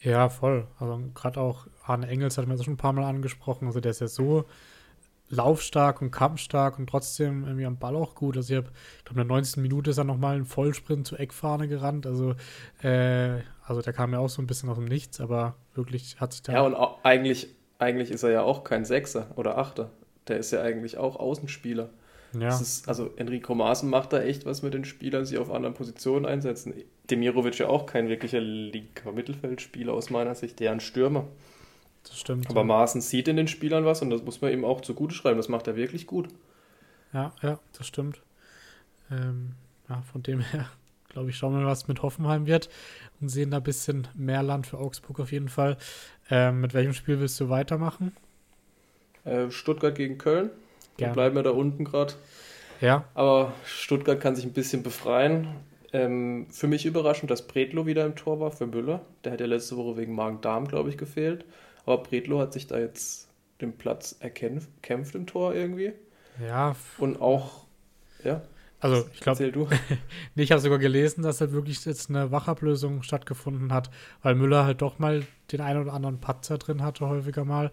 Ja, 0.00 0.28
voll. 0.28 0.68
Also 0.78 1.00
gerade 1.14 1.40
auch 1.40 1.66
Arne 1.82 2.06
Engels 2.06 2.38
hat 2.38 2.46
mir 2.46 2.56
das 2.56 2.64
schon 2.64 2.74
ein 2.74 2.78
paar 2.78 2.92
Mal 2.92 3.08
angesprochen. 3.08 3.66
Also 3.66 3.80
der 3.80 3.90
ist 3.90 4.00
ja 4.00 4.06
so 4.06 4.44
laufstark 5.34 6.00
und 6.00 6.10
kampfstark 6.10 6.78
und 6.78 6.88
trotzdem 6.88 7.44
irgendwie 7.44 7.66
am 7.66 7.78
Ball 7.78 7.96
auch 7.96 8.14
gut. 8.14 8.36
Also 8.36 8.52
ich 8.52 8.56
habe, 8.58 8.70
ich 8.98 9.04
glaube, 9.04 9.20
in 9.20 9.28
der 9.28 9.36
19. 9.36 9.62
Minute 9.62 9.90
ist 9.90 9.98
er 9.98 10.04
nochmal 10.04 10.36
einen 10.36 10.44
Vollsprint 10.44 11.06
zur 11.06 11.20
Eckfahne 11.20 11.68
gerannt. 11.68 12.06
Also, 12.06 12.34
äh, 12.82 13.40
also 13.66 13.82
der 13.82 13.92
kam 13.92 14.12
ja 14.12 14.18
auch 14.18 14.28
so 14.28 14.42
ein 14.42 14.46
bisschen 14.46 14.68
aus 14.68 14.76
dem 14.76 14.86
Nichts, 14.86 15.20
aber 15.20 15.56
wirklich 15.74 16.20
hat 16.20 16.32
sich 16.32 16.42
da. 16.42 16.52
Ja, 16.52 16.62
und 16.62 16.76
eigentlich, 17.02 17.48
eigentlich 17.78 18.10
ist 18.10 18.22
er 18.22 18.30
ja 18.30 18.42
auch 18.42 18.64
kein 18.64 18.84
Sechser 18.84 19.28
oder 19.36 19.58
Achter. 19.58 19.90
Der 20.28 20.38
ist 20.38 20.50
ja 20.50 20.62
eigentlich 20.62 20.96
auch 20.96 21.16
Außenspieler. 21.16 21.90
Ja. 22.38 22.48
Ist, 22.48 22.88
also 22.88 23.10
Enrico 23.16 23.54
Maaßen 23.54 23.88
macht 23.88 24.12
da 24.12 24.20
echt 24.20 24.44
was 24.44 24.62
mit 24.62 24.74
den 24.74 24.84
Spielern, 24.84 25.24
sie 25.24 25.38
auf 25.38 25.50
anderen 25.50 25.74
Positionen 25.74 26.26
einsetzen. 26.26 26.74
Demirovic 27.10 27.58
ja 27.58 27.68
auch 27.68 27.86
kein 27.86 28.08
wirklicher 28.08 28.40
linker 28.40 29.12
Mittelfeldspieler 29.12 29.92
aus 29.92 30.10
meiner 30.10 30.34
Sicht, 30.34 30.58
der 30.60 30.72
ein 30.72 30.80
Stürmer. 30.80 31.28
Das 32.04 32.18
stimmt. 32.18 32.48
Aber 32.48 32.60
ja. 32.60 32.66
Maaßen 32.66 33.00
sieht 33.00 33.28
in 33.28 33.36
den 33.36 33.48
Spielern 33.48 33.84
was 33.84 34.02
und 34.02 34.10
das 34.10 34.22
muss 34.22 34.40
man 34.40 34.52
ihm 34.52 34.64
auch 34.64 34.80
zugute 34.80 35.14
schreiben. 35.14 35.36
Das 35.36 35.48
macht 35.48 35.66
er 35.66 35.76
wirklich 35.76 36.06
gut. 36.06 36.28
Ja, 37.12 37.32
ja, 37.42 37.58
das 37.76 37.86
stimmt. 37.86 38.20
Ähm, 39.10 39.52
ja, 39.88 40.02
von 40.02 40.22
dem 40.22 40.40
her, 40.40 40.68
glaube 41.08 41.30
ich, 41.30 41.36
schauen 41.36 41.54
wir 41.54 41.60
mal, 41.60 41.70
was 41.70 41.88
mit 41.88 42.02
Hoffenheim 42.02 42.46
wird 42.46 42.68
und 43.20 43.28
sehen 43.28 43.50
da 43.50 43.58
ein 43.58 43.62
bisschen 43.62 44.08
mehr 44.14 44.42
Land 44.42 44.66
für 44.66 44.78
Augsburg 44.78 45.20
auf 45.20 45.32
jeden 45.32 45.48
Fall. 45.48 45.76
Ähm, 46.30 46.60
mit 46.60 46.74
welchem 46.74 46.92
Spiel 46.92 47.20
willst 47.20 47.40
du 47.40 47.48
weitermachen? 47.48 48.14
Äh, 49.24 49.50
Stuttgart 49.50 49.94
gegen 49.94 50.18
Köln. 50.18 50.50
Wir 50.96 51.08
bleiben 51.08 51.34
wir 51.34 51.42
da 51.42 51.50
unten 51.50 51.84
gerade. 51.84 52.14
Ja. 52.80 53.04
Aber 53.14 53.52
Stuttgart 53.64 54.20
kann 54.20 54.36
sich 54.36 54.44
ein 54.44 54.52
bisschen 54.52 54.82
befreien. 54.82 55.48
Ähm, 55.92 56.46
für 56.50 56.66
mich 56.66 56.86
überraschend, 56.86 57.30
dass 57.30 57.46
Bredlo 57.46 57.86
wieder 57.86 58.04
im 58.04 58.16
Tor 58.16 58.40
war 58.40 58.50
für 58.50 58.66
Müller. 58.66 59.00
Der 59.24 59.32
hat 59.32 59.40
ja 59.40 59.46
letzte 59.46 59.76
Woche 59.76 59.96
wegen 59.96 60.14
Magen-Darm, 60.14 60.68
glaube 60.68 60.90
ich, 60.90 60.98
gefehlt. 60.98 61.44
Aber 61.86 62.02
Bredlo 62.02 62.40
hat 62.40 62.52
sich 62.52 62.66
da 62.66 62.78
jetzt 62.78 63.28
den 63.60 63.76
Platz 63.76 64.16
erkämpft 64.20 65.14
im 65.14 65.26
Tor 65.26 65.54
irgendwie. 65.54 65.92
Ja. 66.40 66.74
Und 66.98 67.20
auch, 67.20 67.66
ja. 68.22 68.42
Also 68.80 69.06
ich 69.14 69.20
glaube, 69.20 69.50
nee, 70.34 70.42
ich 70.42 70.52
habe 70.52 70.60
sogar 70.60 70.78
gelesen, 70.78 71.22
dass 71.22 71.40
halt 71.40 71.52
wirklich 71.52 71.82
jetzt 71.86 72.10
eine 72.10 72.30
Wachablösung 72.30 73.02
stattgefunden 73.02 73.72
hat, 73.72 73.90
weil 74.22 74.34
Müller 74.34 74.66
halt 74.66 74.82
doch 74.82 74.98
mal 74.98 75.26
den 75.52 75.62
einen 75.62 75.80
oder 75.80 75.94
anderen 75.94 76.20
Patzer 76.20 76.58
drin 76.58 76.82
hatte, 76.82 77.08
häufiger 77.08 77.44
mal. 77.44 77.70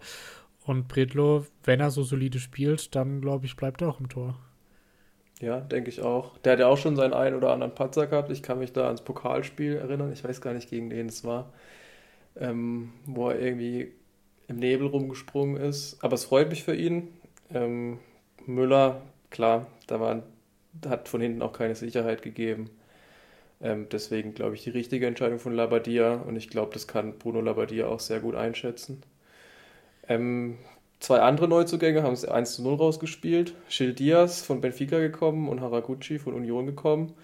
Und 0.64 0.88
Bredlo, 0.88 1.44
wenn 1.64 1.80
er 1.80 1.90
so 1.90 2.02
solide 2.02 2.38
spielt, 2.38 2.94
dann 2.94 3.20
glaube 3.20 3.46
ich, 3.46 3.56
bleibt 3.56 3.82
er 3.82 3.88
auch 3.88 4.00
im 4.00 4.08
Tor. 4.08 4.38
Ja, 5.40 5.60
denke 5.60 5.90
ich 5.90 6.00
auch. 6.00 6.38
Der 6.38 6.52
hat 6.52 6.60
ja 6.60 6.68
auch 6.68 6.78
schon 6.78 6.94
seinen 6.94 7.12
einen 7.12 7.36
oder 7.36 7.50
anderen 7.50 7.74
Patzer 7.74 8.06
gehabt. 8.06 8.30
Ich 8.30 8.42
kann 8.42 8.60
mich 8.60 8.72
da 8.72 8.86
ans 8.86 9.02
Pokalspiel 9.02 9.74
erinnern. 9.74 10.12
Ich 10.12 10.22
weiß 10.22 10.40
gar 10.40 10.54
nicht, 10.54 10.70
gegen 10.70 10.90
wen 10.90 11.08
es 11.08 11.24
war. 11.24 11.52
Ähm, 12.36 12.92
wo 13.04 13.28
er 13.28 13.40
irgendwie 13.40 13.92
im 14.52 14.58
Nebel 14.58 14.86
rumgesprungen 14.86 15.56
ist. 15.56 16.02
Aber 16.04 16.14
es 16.14 16.24
freut 16.24 16.50
mich 16.50 16.62
für 16.62 16.74
ihn. 16.74 17.08
Ähm, 17.52 17.98
Müller, 18.46 19.02
klar, 19.30 19.66
da 19.86 20.00
war, 20.00 20.22
hat 20.86 21.08
von 21.08 21.20
hinten 21.20 21.42
auch 21.42 21.52
keine 21.52 21.74
Sicherheit 21.74 22.22
gegeben. 22.22 22.70
Ähm, 23.60 23.86
deswegen 23.90 24.34
glaube 24.34 24.54
ich 24.54 24.64
die 24.64 24.70
richtige 24.70 25.06
Entscheidung 25.06 25.38
von 25.38 25.54
Labadia 25.54 26.14
und 26.14 26.36
ich 26.36 26.48
glaube, 26.48 26.72
das 26.72 26.88
kann 26.88 27.18
Bruno 27.18 27.40
Labadia 27.40 27.86
auch 27.86 28.00
sehr 28.00 28.20
gut 28.20 28.34
einschätzen. 28.34 29.02
Ähm, 30.08 30.58
zwei 30.98 31.20
andere 31.20 31.48
Neuzugänge 31.48 32.02
haben 32.02 32.14
es 32.14 32.24
1 32.24 32.56
zu 32.56 32.62
0 32.62 32.74
rausgespielt. 32.74 33.54
Gil 33.70 33.94
Diaz 33.94 34.42
von 34.42 34.60
Benfica 34.60 34.98
gekommen 34.98 35.48
und 35.48 35.60
Haraguchi 35.60 36.18
von 36.18 36.34
Union 36.34 36.66
gekommen. 36.66 37.14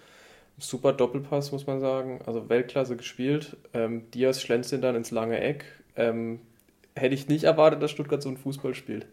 super 0.57 0.93
Doppelpass, 0.93 1.51
muss 1.51 1.67
man 1.67 1.79
sagen. 1.79 2.21
Also 2.25 2.49
Weltklasse 2.49 2.95
gespielt. 2.97 3.57
Ähm, 3.73 4.09
Diaz 4.11 4.41
schlänzt 4.41 4.71
ihn 4.73 4.81
dann 4.81 4.95
ins 4.95 5.11
lange 5.11 5.39
Eck. 5.41 5.65
Ähm, 5.95 6.39
hätte 6.99 7.15
ich 7.15 7.27
nicht 7.27 7.43
erwartet, 7.43 7.81
dass 7.81 7.91
Stuttgart 7.91 8.21
so 8.21 8.29
einen 8.29 8.37
Fußball 8.37 8.75
spielt. 8.75 9.07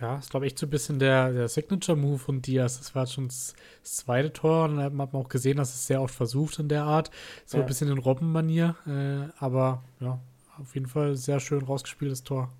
Ja, 0.00 0.18
ist, 0.18 0.30
glaube 0.30 0.46
ich, 0.46 0.58
so 0.58 0.66
ein 0.66 0.70
bisschen 0.70 0.98
der, 0.98 1.32
der 1.32 1.48
Signature-Move 1.48 2.18
von 2.18 2.42
Diaz. 2.42 2.78
Das 2.78 2.94
war 2.94 3.06
schon 3.06 3.28
das, 3.28 3.54
zweite 3.82 4.32
Tor 4.32 4.64
und 4.64 4.76
da 4.76 4.82
hat 4.84 4.92
man 4.92 5.08
auch 5.12 5.28
gesehen, 5.28 5.56
dass 5.56 5.72
es 5.72 5.86
sehr 5.86 6.02
oft 6.02 6.14
versucht 6.14 6.58
in 6.58 6.68
der 6.68 6.82
Art. 6.82 7.10
So 7.46 7.58
ja. 7.58 7.62
ein 7.62 7.66
bisschen 7.66 7.90
in 7.90 7.98
Robben-Manier. 7.98 8.74
Äh, 8.86 9.32
aber 9.38 9.84
ja, 10.00 10.20
auf 10.60 10.74
jeden 10.74 10.86
Fall 10.86 11.14
sehr 11.14 11.38
schön 11.38 11.62
rausgespieltes 11.62 12.24
Tor. 12.24 12.50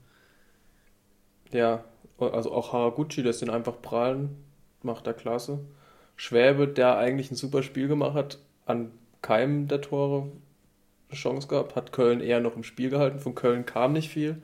Ja, 1.51 1.85
also 2.19 2.53
auch 2.53 2.73
Haraguchi, 2.73 3.23
das 3.23 3.39
den 3.39 3.51
einfach 3.51 3.83
prallen, 3.83 4.37
macht 4.83 5.07
er 5.07 5.15
klasse. 5.15 5.61
Schwäbe, 6.17 6.69
der 6.69 6.97
eigentlich 6.97 7.31
ein 7.31 7.37
super 7.37 7.63
Spiel 7.63 7.89
gemacht 7.89 8.15
hat, 8.15 8.39
an 8.67 8.93
keinem 9.23 9.67
der 9.67 9.81
Tore 9.81 10.31
eine 11.15 11.21
Chance 11.21 11.49
gehabt, 11.49 11.77
hat 11.77 11.93
Köln 11.93 12.21
eher 12.21 12.41
noch 12.41 12.57
im 12.57 12.65
Spiel 12.65 12.91
gehalten. 12.91 13.21
Von 13.21 13.35
Köln 13.35 13.65
kam 13.65 13.93
nicht 13.93 14.11
viel. 14.11 14.43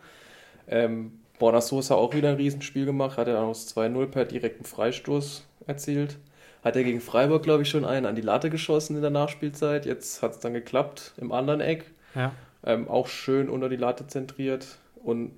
Ähm, 0.68 1.18
Borna 1.38 1.60
Sosa 1.60 1.94
auch 1.94 2.14
wieder 2.14 2.30
ein 2.30 2.36
Riesenspiel 2.36 2.84
gemacht, 2.84 3.16
hat 3.18 3.26
er 3.26 3.42
aus 3.42 3.74
2-0 3.74 4.06
per 4.06 4.24
direkten 4.24 4.64
Freistoß 4.64 5.46
erzielt. 5.66 6.18
Hat 6.62 6.76
er 6.76 6.84
gegen 6.84 7.00
Freiburg, 7.00 7.42
glaube 7.42 7.62
ich, 7.62 7.70
schon 7.70 7.84
einen 7.84 8.06
an 8.06 8.14
die 8.14 8.22
Latte 8.22 8.50
geschossen 8.50 8.96
in 8.96 9.02
der 9.02 9.10
Nachspielzeit. 9.10 9.86
Jetzt 9.86 10.22
hat 10.22 10.32
es 10.32 10.38
dann 10.40 10.52
geklappt 10.52 11.14
im 11.16 11.32
anderen 11.32 11.60
Eck. 11.60 11.86
Ja. 12.14 12.32
Ähm, 12.64 12.88
auch 12.88 13.06
schön 13.08 13.48
unter 13.48 13.70
die 13.70 13.76
Latte 13.76 14.06
zentriert. 14.06 14.78
Und 15.02 15.32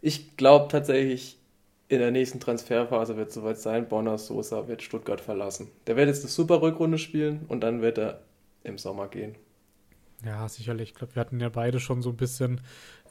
ich 0.00 0.36
glaube 0.36 0.68
tatsächlich, 0.68 1.38
in 1.88 1.98
der 1.98 2.12
nächsten 2.12 2.38
Transferphase 2.38 3.16
wird 3.16 3.30
es 3.30 3.34
soweit 3.34 3.58
sein. 3.58 3.88
Borna 3.88 4.18
Sosa 4.18 4.68
wird 4.68 4.82
Stuttgart 4.82 5.20
verlassen. 5.20 5.68
Der 5.88 5.96
wird 5.96 6.06
jetzt 6.06 6.22
eine 6.22 6.30
super 6.30 6.62
Rückrunde 6.62 6.98
spielen 6.98 7.44
und 7.48 7.62
dann 7.62 7.82
wird 7.82 7.98
er 7.98 8.20
im 8.62 8.78
Sommer 8.78 9.08
gehen. 9.08 9.34
Ja, 10.24 10.48
sicherlich. 10.48 10.90
Ich 10.90 10.94
glaube, 10.94 11.14
wir 11.14 11.20
hatten 11.20 11.40
ja 11.40 11.48
beide 11.48 11.80
schon 11.80 12.02
so 12.02 12.10
ein 12.10 12.16
bisschen 12.16 12.60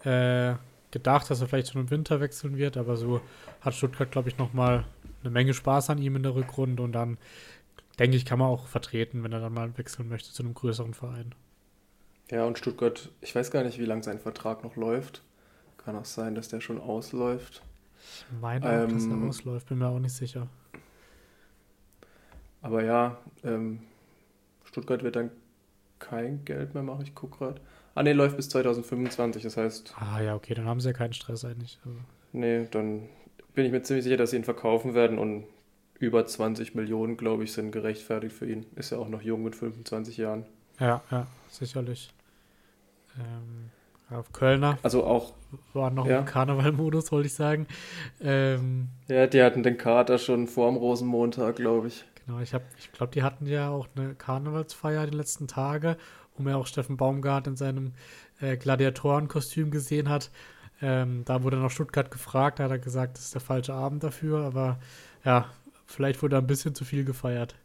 äh, 0.03 0.55
gedacht, 0.91 1.29
dass 1.29 1.41
er 1.41 1.47
vielleicht 1.47 1.71
schon 1.71 1.81
im 1.81 1.89
Winter 1.89 2.19
wechseln 2.19 2.57
wird, 2.57 2.77
aber 2.77 2.97
so 2.97 3.21
hat 3.61 3.73
Stuttgart, 3.73 4.11
glaube 4.11 4.29
ich, 4.29 4.37
nochmal 4.37 4.85
eine 5.21 5.31
Menge 5.31 5.53
Spaß 5.53 5.89
an 5.89 6.01
ihm 6.01 6.15
in 6.15 6.23
der 6.23 6.35
Rückrunde 6.35 6.83
und 6.83 6.91
dann, 6.91 7.17
denke 7.99 8.17
ich, 8.17 8.25
kann 8.25 8.39
man 8.39 8.49
auch 8.49 8.67
vertreten, 8.67 9.23
wenn 9.23 9.31
er 9.31 9.39
dann 9.39 9.53
mal 9.53 9.77
wechseln 9.77 10.09
möchte 10.09 10.31
zu 10.31 10.43
einem 10.43 10.53
größeren 10.53 10.93
Verein. 10.93 11.33
Ja, 12.29 12.45
und 12.45 12.57
Stuttgart, 12.57 13.09
ich 13.21 13.33
weiß 13.33 13.51
gar 13.51 13.63
nicht, 13.63 13.79
wie 13.79 13.85
lange 13.85 14.03
sein 14.03 14.19
Vertrag 14.19 14.63
noch 14.63 14.75
läuft. 14.75 15.23
Kann 15.77 15.95
auch 15.95 16.05
sein, 16.05 16.35
dass 16.35 16.49
der 16.49 16.59
schon 16.59 16.79
ausläuft. 16.79 17.61
Ich 18.29 18.41
meine 18.41 18.65
auch, 18.65 18.83
ähm, 18.83 18.93
dass 18.93 19.05
er 19.05 19.27
ausläuft, 19.27 19.69
bin 19.69 19.77
mir 19.77 19.87
auch 19.87 19.99
nicht 19.99 20.13
sicher. 20.13 20.47
Aber 22.61 22.83
ja, 22.83 23.17
ähm, 23.43 23.79
Stuttgart 24.65 25.03
wird 25.03 25.15
dann 25.15 25.31
kein 25.99 26.45
Geld 26.45 26.73
mehr 26.73 26.83
machen, 26.83 27.03
ich 27.03 27.15
gucke 27.15 27.37
gerade. 27.37 27.61
Ah 27.95 28.03
ne, 28.03 28.13
läuft 28.13 28.37
bis 28.37 28.49
2025, 28.49 29.43
das 29.43 29.57
heißt. 29.57 29.95
Ah 29.99 30.21
ja, 30.21 30.35
okay, 30.35 30.53
dann 30.53 30.65
haben 30.65 30.79
sie 30.79 30.89
ja 30.89 30.93
keinen 30.93 31.13
Stress 31.13 31.43
eigentlich. 31.45 31.79
Also. 31.83 31.97
Nee, 32.31 32.67
dann 32.69 33.09
bin 33.55 33.65
ich 33.65 33.71
mir 33.71 33.81
ziemlich 33.81 34.03
sicher, 34.03 34.17
dass 34.17 34.31
sie 34.31 34.37
ihn 34.37 34.43
verkaufen 34.43 34.93
werden 34.93 35.17
und 35.17 35.45
über 35.99 36.25
20 36.25 36.75
Millionen, 36.75 37.17
glaube 37.17 37.43
ich, 37.43 37.53
sind 37.53 37.71
gerechtfertigt 37.71 38.35
für 38.35 38.47
ihn. 38.47 38.65
Ist 38.75 38.91
ja 38.91 38.99
auch 38.99 39.09
noch 39.09 39.21
jung 39.21 39.43
mit 39.43 39.55
25 39.55 40.17
Jahren. 40.17 40.45
Ja, 40.79 41.01
ja, 41.09 41.25
sicherlich. 41.49 42.13
Ähm, 43.17 43.71
auf 44.15 44.31
Kölner. 44.31 44.77
Also 44.83 45.03
auch. 45.03 45.33
War 45.73 45.89
noch 45.89 46.05
ja. 46.05 46.19
im 46.19 46.25
Karnevalmodus, 46.25 47.11
wollte 47.11 47.27
ich 47.27 47.33
sagen. 47.33 47.67
Ähm, 48.21 48.89
ja, 49.07 49.27
die 49.27 49.41
hatten 49.41 49.63
den 49.63 49.77
Kater 49.77 50.17
schon 50.17 50.47
vor 50.47 50.69
dem 50.69 50.75
Rosenmontag, 50.75 51.55
glaube 51.55 51.87
ich. 51.87 52.03
Genau, 52.27 52.39
ich, 52.41 52.53
ich 52.77 52.91
glaube, 52.91 53.13
die 53.13 53.23
hatten 53.23 53.47
ja 53.47 53.69
auch 53.69 53.87
eine 53.95 54.13
Karnevalsfeier 54.13 55.07
die 55.07 55.17
letzten 55.17 55.47
Tage 55.47 55.97
wo 56.37 56.43
man 56.43 56.53
ja 56.53 56.57
auch 56.59 56.67
Steffen 56.67 56.97
Baumgart 56.97 57.47
in 57.47 57.55
seinem 57.55 57.93
äh, 58.39 58.57
Gladiatorenkostüm 58.57 59.71
gesehen 59.71 60.09
hat. 60.09 60.31
Ähm, 60.81 61.23
da 61.25 61.43
wurde 61.43 61.57
noch 61.57 61.71
Stuttgart 61.71 62.11
gefragt, 62.11 62.59
da 62.59 62.65
hat 62.65 62.71
er 62.71 62.79
gesagt, 62.79 63.17
das 63.17 63.25
ist 63.25 63.33
der 63.33 63.41
falsche 63.41 63.73
Abend 63.73 64.03
dafür, 64.03 64.41
aber 64.45 64.79
ja, 65.25 65.49
vielleicht 65.87 66.21
wurde 66.21 66.37
ein 66.37 66.47
bisschen 66.47 66.75
zu 66.75 66.85
viel 66.85 67.03
gefeiert. 67.03 67.55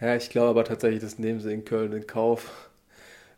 Ja, 0.00 0.16
ich 0.16 0.30
glaube 0.30 0.50
aber 0.50 0.64
tatsächlich, 0.64 1.00
das 1.02 1.18
nehmen 1.18 1.40
sie 1.40 1.52
in 1.52 1.64
Köln 1.64 1.92
in 1.92 2.06
Kauf. 2.06 2.70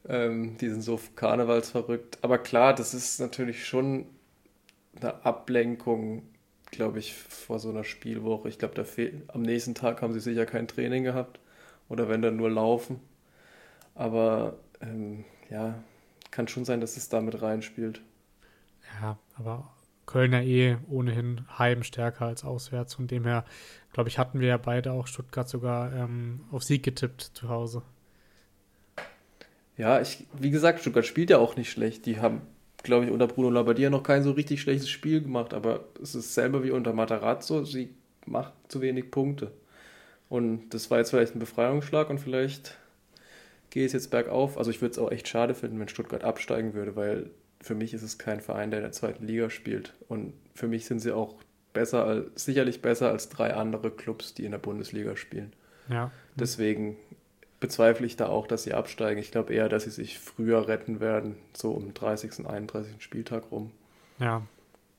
Ähm, 0.09 0.57
die 0.59 0.69
sind 0.69 0.83
so 0.83 1.01
karnevalsverrückt. 1.17 2.19
Aber 2.23 2.39
klar, 2.39 2.75
das 2.75 2.95
ist 2.95 3.19
natürlich 3.19 3.67
schon 3.67 4.07
eine 5.01 5.25
Ablenkung, 5.25 6.23
glaube 6.70 6.99
ich, 6.99 7.14
vor 7.14 7.58
so 7.58 7.70
einer 7.70 7.85
Spielwoche. 7.85 8.49
Ich 8.49 8.58
glaube, 8.58 8.85
am 9.28 9.42
nächsten 9.42 9.75
Tag 9.75 10.02
haben 10.02 10.12
sie 10.12 10.20
sicher 10.20 10.46
kein 10.46 10.68
Training 10.68 11.04
gehabt. 11.04 11.40
Oder 11.88 12.08
wenn 12.08 12.23
dann 12.23 12.37
nur 12.37 12.50
laufen. 12.50 13.00
Aber 13.94 14.58
ähm, 14.80 15.25
ja, 15.50 15.82
kann 16.30 16.49
schon 16.49 16.64
sein, 16.64 16.80
dass 16.80 16.96
es 16.96 17.08
damit 17.08 17.40
reinspielt. 17.40 18.02
Ja, 19.00 19.18
aber 19.37 19.73
Kölner 20.06 20.42
eh 20.42 20.76
ohnehin 20.88 21.46
heim 21.58 21.82
stärker 21.82 22.26
als 22.26 22.44
auswärts. 22.44 22.94
Von 22.94 23.06
dem 23.08 23.25
her, 23.25 23.44
glaube 23.92 24.08
ich, 24.08 24.18
hatten 24.18 24.40
wir 24.40 24.49
ja 24.49 24.56
beide 24.56 24.92
auch 24.92 25.06
Stuttgart 25.06 25.49
sogar 25.49 25.92
ähm, 25.92 26.44
auf 26.50 26.62
Sieg 26.62 26.82
getippt 26.82 27.23
zu 27.23 27.49
Hause. 27.49 27.82
Ja, 29.76 30.00
ich, 30.00 30.26
wie 30.32 30.50
gesagt, 30.50 30.80
Stuttgart 30.80 31.04
spielt 31.04 31.30
ja 31.30 31.38
auch 31.38 31.56
nicht 31.56 31.70
schlecht. 31.70 32.06
Die 32.06 32.18
haben, 32.18 32.40
glaube 32.83 33.06
ich, 33.06 33.11
unter 33.11 33.26
Bruno 33.26 33.50
Labbadia 33.50 33.90
noch 33.90 34.02
kein 34.02 34.23
so 34.23 34.33
richtig 34.33 34.61
schlechtes 34.61 34.88
Spiel 34.88 35.23
gemacht, 35.23 35.54
aber 35.54 35.85
es 36.02 36.14
ist 36.14 36.35
selber 36.35 36.62
wie 36.62 36.71
unter 36.71 36.92
Matarazzo, 36.92 37.64
sie 37.64 37.90
macht 38.26 38.52
zu 38.68 38.80
wenig 38.80 39.11
Punkte. 39.11 39.52
Und 40.28 40.71
das 40.71 40.90
war 40.90 40.99
jetzt 40.99 41.11
vielleicht 41.11 41.35
ein 41.35 41.40
Befreiungsschlag 41.40 42.11
und 42.11 42.18
vielleicht 42.18 42.76
gehe 43.71 43.87
es 43.87 43.92
jetzt 43.92 44.11
bergauf. 44.11 44.59
Also 44.59 44.71
ich 44.71 44.80
würde 44.80 44.92
es 44.92 44.99
auch 44.99 45.11
echt 45.11 45.28
schade 45.28 45.54
finden, 45.54 45.78
wenn 45.78 45.88
Stuttgart 45.88 46.25
absteigen 46.25 46.75
würde, 46.75 46.97
weil 46.97 47.30
für 47.61 47.75
mich 47.75 47.95
ist 47.95 48.02
es 48.02 48.18
kein 48.18 48.40
Verein, 48.40 48.71
der 48.71 48.80
in 48.80 48.85
der 48.85 48.92
zweiten 48.92 49.26
Liga 49.26 49.50
spielt. 49.50 49.95
Und 50.09 50.33
für 50.54 50.66
mich 50.66 50.87
sind 50.87 51.00
sie 51.00 51.12
auch 51.12 51.37
besser, 51.73 52.25
sicherlich 52.35 52.83
besser 52.83 53.11
als 53.11 53.28
drei 53.28 53.54
andere 53.54 53.90
Clubs, 53.90 54.35
die 54.35 54.45
in 54.45 54.52
der 54.52 54.59
Bundesliga 54.59 55.16
spielen. 55.16 55.52
Ja. 55.88 56.11
Deswegen 56.35 56.97
bezweifle 57.61 58.07
ich 58.07 58.17
da 58.17 58.29
auch, 58.29 58.47
dass 58.47 58.65
sie 58.65 58.75
absteigen. 58.75 59.21
Ich 59.21 59.31
glaube 59.31 59.55
eher, 59.55 59.69
dass 59.69 59.85
sie 59.85 59.91
sich 59.91 60.19
früher 60.19 60.69
retten 60.69 61.01
werden, 61.01 61.37
so 61.55 61.71
um 61.71 61.95
30., 61.95 62.47
31. 62.47 63.03
Spieltag 63.03 63.45
rum. 63.51 63.71
Ja, 64.19 64.43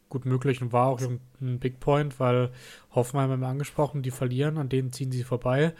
gut 0.09 0.25
möglich 0.25 0.61
und 0.61 0.73
war 0.73 0.87
auch 0.87 1.01
ein 1.01 1.59
Big 1.59 1.79
Point, 1.79 2.19
weil 2.19 2.49
Hoffenheim 2.93 3.31
haben 3.31 3.41
wir 3.41 3.47
angesprochen, 3.47 4.01
die 4.01 4.11
verlieren, 4.11 4.57
an 4.57 4.69
denen 4.69 4.91
ziehen 4.91 5.11
sie 5.11 5.23
vorbei. 5.23 5.73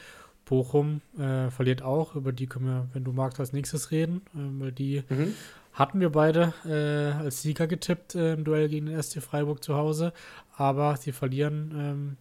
Bochum 0.45 1.01
äh, 1.17 1.49
verliert 1.49 1.81
auch, 1.81 2.15
über 2.15 2.31
die 2.31 2.47
können 2.47 2.65
wir, 2.65 2.87
wenn 2.93 3.03
du 3.03 3.11
magst, 3.11 3.39
als 3.39 3.53
nächstes 3.53 3.91
reden, 3.91 4.21
äh, 4.33 4.61
weil 4.61 4.71
die 4.71 5.03
mhm. 5.09 5.33
hatten 5.73 5.99
wir 5.99 6.09
beide 6.09 6.53
äh, 6.65 7.21
als 7.21 7.41
Sieger 7.41 7.67
getippt 7.67 8.15
äh, 8.15 8.33
im 8.33 8.45
Duell 8.45 8.69
gegen 8.69 8.85
den 8.85 9.01
SC 9.01 9.21
Freiburg 9.21 9.61
zu 9.61 9.75
Hause, 9.75 10.13
aber 10.55 10.95
sie 10.95 11.11
verlieren, 11.11 11.73
ähm, 11.75 12.17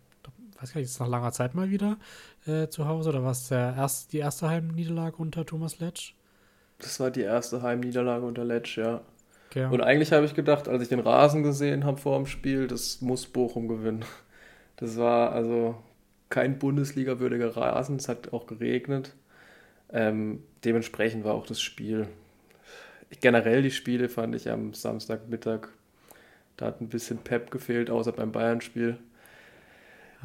weiß 0.60 0.72
gar 0.72 0.80
nicht, 0.80 0.90
ist 0.90 0.98
nach 0.98 1.08
langer 1.08 1.32
Zeit 1.32 1.54
mal 1.54 1.70
wieder 1.70 1.98
äh, 2.46 2.68
zu 2.68 2.86
Hause 2.86 3.10
oder 3.10 3.22
war 3.22 3.32
es 3.32 3.50
erst, 3.50 4.12
die 4.12 4.18
erste 4.18 4.48
Heimniederlage 4.48 5.16
unter 5.16 5.44
Thomas 5.44 5.78
Letsch? 5.78 6.14
Das 6.78 7.00
war 7.00 7.10
die 7.10 7.22
erste 7.22 7.62
Heimniederlage 7.62 8.26
unter 8.26 8.44
Letsch, 8.44 8.78
ja. 8.78 9.00
Okay. 9.50 9.66
Und 9.66 9.80
eigentlich 9.80 10.12
habe 10.12 10.26
ich 10.26 10.34
gedacht, 10.34 10.68
als 10.68 10.82
ich 10.82 10.88
den 10.88 11.00
Rasen 11.00 11.42
gesehen 11.42 11.84
habe 11.84 11.98
vor 11.98 12.16
dem 12.18 12.26
Spiel, 12.26 12.66
das 12.66 13.00
muss 13.00 13.26
Bochum 13.26 13.68
gewinnen. 13.68 14.04
Das 14.76 14.98
war 14.98 15.32
also 15.32 15.76
kein 16.28 16.58
Bundesliga-würdiger 16.58 17.56
Rasen. 17.56 17.96
Es 17.96 18.08
hat 18.08 18.32
auch 18.32 18.46
geregnet. 18.46 19.14
Ähm, 19.90 20.42
dementsprechend 20.64 21.24
war 21.24 21.34
auch 21.34 21.46
das 21.46 21.60
Spiel. 21.60 22.08
Generell 23.20 23.62
die 23.62 23.70
Spiele 23.70 24.08
fand 24.08 24.34
ich 24.34 24.50
am 24.50 24.74
Samstagmittag. 24.74 25.68
Da 26.56 26.66
hat 26.66 26.80
ein 26.80 26.88
bisschen 26.88 27.18
Pep 27.18 27.50
gefehlt, 27.50 27.90
außer 27.90 28.12
beim 28.12 28.32
Bayern-Spiel. 28.32 28.98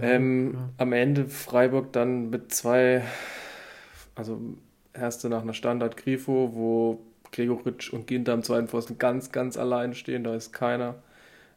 Ähm, 0.01 0.53
ja. 0.53 0.69
Am 0.77 0.93
Ende 0.93 1.27
Freiburg 1.27 1.93
dann 1.93 2.29
mit 2.29 2.53
zwei, 2.53 3.03
also 4.15 4.39
erste 4.93 5.29
nach 5.29 5.41
einer 5.41 5.53
Standard 5.53 5.97
Grifo, 5.97 6.51
wo 6.53 7.01
Gregoritsch 7.31 7.91
und 7.91 8.07
Ginter 8.07 8.33
am 8.33 8.43
zweiten 8.43 8.67
Pfosten 8.67 8.97
ganz, 8.97 9.31
ganz 9.31 9.57
allein 9.57 9.93
stehen, 9.93 10.23
da 10.23 10.35
ist 10.35 10.51
keiner. 10.51 10.95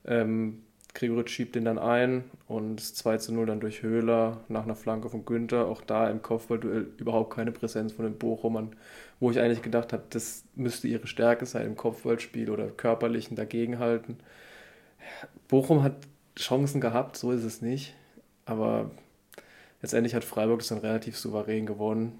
Ähm, 0.06 0.62
Gregoritsch 0.94 1.30
schiebt 1.30 1.56
den 1.56 1.64
dann 1.64 1.78
ein 1.78 2.24
und 2.46 2.80
2 2.80 3.18
zu 3.18 3.34
0 3.34 3.46
dann 3.46 3.60
durch 3.60 3.82
Höhler 3.82 4.40
nach 4.48 4.62
einer 4.62 4.76
Flanke 4.76 5.08
von 5.08 5.24
Günther. 5.24 5.66
Auch 5.66 5.80
da 5.80 6.08
im 6.08 6.22
Kopfballduell 6.22 6.86
überhaupt 6.98 7.34
keine 7.34 7.50
Präsenz 7.50 7.92
von 7.92 8.04
den 8.04 8.16
Bochumern, 8.16 8.76
wo 9.18 9.30
ich 9.30 9.40
eigentlich 9.40 9.62
gedacht 9.62 9.92
habe, 9.92 10.04
das 10.10 10.44
müsste 10.54 10.86
ihre 10.86 11.08
Stärke 11.08 11.46
sein 11.46 11.66
im 11.66 11.76
Kopfballspiel 11.76 12.48
oder 12.48 12.68
körperlichen 12.68 13.36
Dagegenhalten. 13.36 14.18
Bochum 15.48 15.82
hat 15.82 15.96
Chancen 16.36 16.80
gehabt, 16.80 17.16
so 17.16 17.32
ist 17.32 17.44
es 17.44 17.60
nicht. 17.60 17.94
Aber 18.46 18.90
letztendlich 19.82 20.14
hat 20.14 20.24
Freiburg 20.24 20.60
das 20.60 20.68
dann 20.68 20.78
relativ 20.78 21.18
souverän 21.18 21.66
gewonnen. 21.66 22.18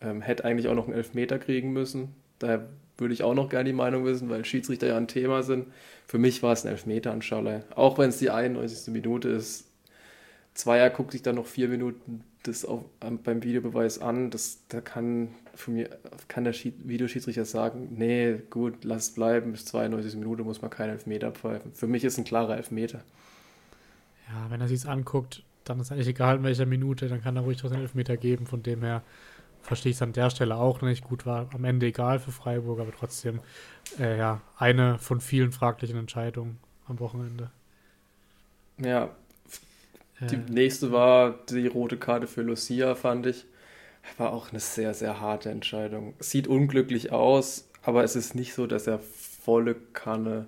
Ähm, 0.00 0.22
hätte 0.22 0.44
eigentlich 0.44 0.68
auch 0.68 0.74
noch 0.74 0.86
einen 0.86 0.96
Elfmeter 0.96 1.38
kriegen 1.38 1.72
müssen. 1.72 2.14
Daher 2.38 2.68
würde 2.96 3.14
ich 3.14 3.22
auch 3.22 3.34
noch 3.34 3.48
gerne 3.48 3.64
die 3.64 3.72
Meinung 3.72 4.04
wissen, 4.04 4.30
weil 4.30 4.44
Schiedsrichter 4.44 4.86
ja 4.86 4.96
ein 4.96 5.08
Thema 5.08 5.42
sind. 5.42 5.66
Für 6.06 6.18
mich 6.18 6.42
war 6.42 6.52
es 6.52 6.64
ein 6.64 6.70
Elfmeter 6.70 7.12
an 7.12 7.22
Auch 7.74 7.98
wenn 7.98 8.10
es 8.10 8.18
die 8.18 8.30
91. 8.30 8.92
Minute 8.92 9.28
ist. 9.28 9.66
Zweier 10.54 10.90
guckt 10.90 11.12
sich 11.12 11.22
dann 11.22 11.34
noch 11.34 11.46
vier 11.46 11.68
Minuten 11.68 12.22
das 12.44 12.64
auch 12.64 12.84
beim 13.00 13.42
Videobeweis 13.42 13.98
an. 13.98 14.30
Das, 14.30 14.60
da 14.68 14.80
kann 14.80 15.34
von 15.54 15.74
mir 15.74 15.88
kann 16.28 16.44
der 16.44 16.54
Videoschiedsrichter 16.54 17.44
sagen, 17.44 17.88
nee, 17.96 18.38
gut, 18.50 18.84
lass 18.84 19.08
es 19.08 19.14
bleiben, 19.14 19.52
bis 19.52 19.64
92 19.66 20.16
Minuten 20.16 20.42
muss 20.42 20.62
man 20.62 20.70
keinen 20.70 20.90
Elfmeter 20.90 21.32
pfeifen. 21.32 21.72
Für 21.72 21.86
mich 21.86 22.04
ist 22.04 22.18
ein 22.18 22.24
klarer 22.24 22.56
Elfmeter. 22.56 23.02
Ja, 24.28 24.50
wenn 24.50 24.60
er 24.60 24.68
sich 24.68 24.86
anguckt, 24.86 25.42
dann 25.64 25.80
ist 25.80 25.90
eigentlich 25.90 26.08
egal 26.08 26.36
in 26.36 26.44
welcher 26.44 26.66
Minute, 26.66 27.08
dann 27.08 27.22
kann 27.22 27.36
er 27.36 27.42
ruhig 27.42 27.58
trotzdem 27.58 27.80
Elfmeter 27.80 28.16
geben. 28.16 28.46
Von 28.46 28.62
dem 28.62 28.82
her 28.82 29.02
verstehe 29.62 29.90
ich 29.90 29.96
es 29.96 30.02
an 30.02 30.12
der 30.12 30.30
Stelle 30.30 30.56
auch 30.56 30.82
nicht. 30.82 31.04
Gut, 31.04 31.26
war 31.26 31.48
am 31.54 31.64
Ende 31.64 31.86
egal 31.86 32.18
für 32.18 32.32
Freiburg, 32.32 32.80
aber 32.80 32.92
trotzdem 32.92 33.40
äh, 33.98 34.18
ja, 34.18 34.40
eine 34.56 34.98
von 34.98 35.20
vielen 35.20 35.52
fraglichen 35.52 35.98
Entscheidungen 35.98 36.58
am 36.86 37.00
Wochenende. 37.00 37.50
Ja, 38.78 39.10
die 40.20 40.36
nächste 40.36 40.92
war 40.92 41.38
die 41.48 41.66
rote 41.66 41.96
Karte 41.96 42.26
für 42.26 42.42
Lucia, 42.42 42.94
fand 42.94 43.26
ich. 43.26 43.46
War 44.16 44.32
auch 44.32 44.50
eine 44.50 44.60
sehr, 44.60 44.94
sehr 44.94 45.20
harte 45.20 45.50
Entscheidung. 45.50 46.14
Sieht 46.20 46.46
unglücklich 46.46 47.10
aus, 47.10 47.68
aber 47.82 48.04
es 48.04 48.16
ist 48.16 48.34
nicht 48.34 48.54
so, 48.54 48.66
dass 48.66 48.86
er 48.86 48.98
volle 48.98 49.74
Kanne 49.74 50.46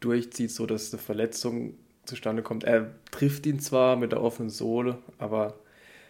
durchzieht, 0.00 0.50
so 0.50 0.66
dass 0.66 0.92
eine 0.92 1.02
Verletzung 1.02 1.74
zustande 2.06 2.42
kommt. 2.42 2.64
Er 2.64 2.92
trifft 3.10 3.46
ihn 3.46 3.60
zwar 3.60 3.96
mit 3.96 4.12
der 4.12 4.22
offenen 4.22 4.50
Sohle, 4.50 4.98
aber 5.18 5.54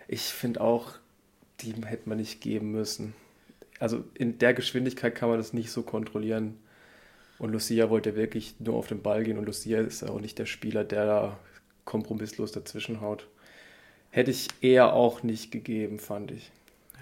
ich 0.08 0.22
finde 0.22 0.60
auch, 0.60 0.92
die 1.60 1.74
hätte 1.84 2.08
man 2.08 2.18
nicht 2.18 2.40
geben 2.40 2.72
müssen. 2.72 3.14
Also 3.78 4.04
in 4.14 4.38
der 4.38 4.54
Geschwindigkeit 4.54 5.14
kann 5.14 5.28
man 5.28 5.38
das 5.38 5.52
nicht 5.52 5.70
so 5.70 5.82
kontrollieren. 5.82 6.58
Und 7.38 7.52
Lucia 7.52 7.90
wollte 7.90 8.16
wirklich 8.16 8.54
nur 8.60 8.74
auf 8.76 8.86
den 8.86 9.02
Ball 9.02 9.24
gehen 9.24 9.36
und 9.36 9.44
Lucia 9.44 9.80
ist 9.80 10.02
auch 10.02 10.20
nicht 10.20 10.38
der 10.38 10.46
Spieler, 10.46 10.84
der 10.84 11.06
da 11.06 11.38
kompromisslos 11.84 12.52
dazwischenhaut. 12.52 13.28
Hätte 14.10 14.30
ich 14.30 14.48
eher 14.62 14.94
auch 14.94 15.22
nicht 15.22 15.50
gegeben, 15.50 15.98
fand 15.98 16.30
ich. 16.30 16.50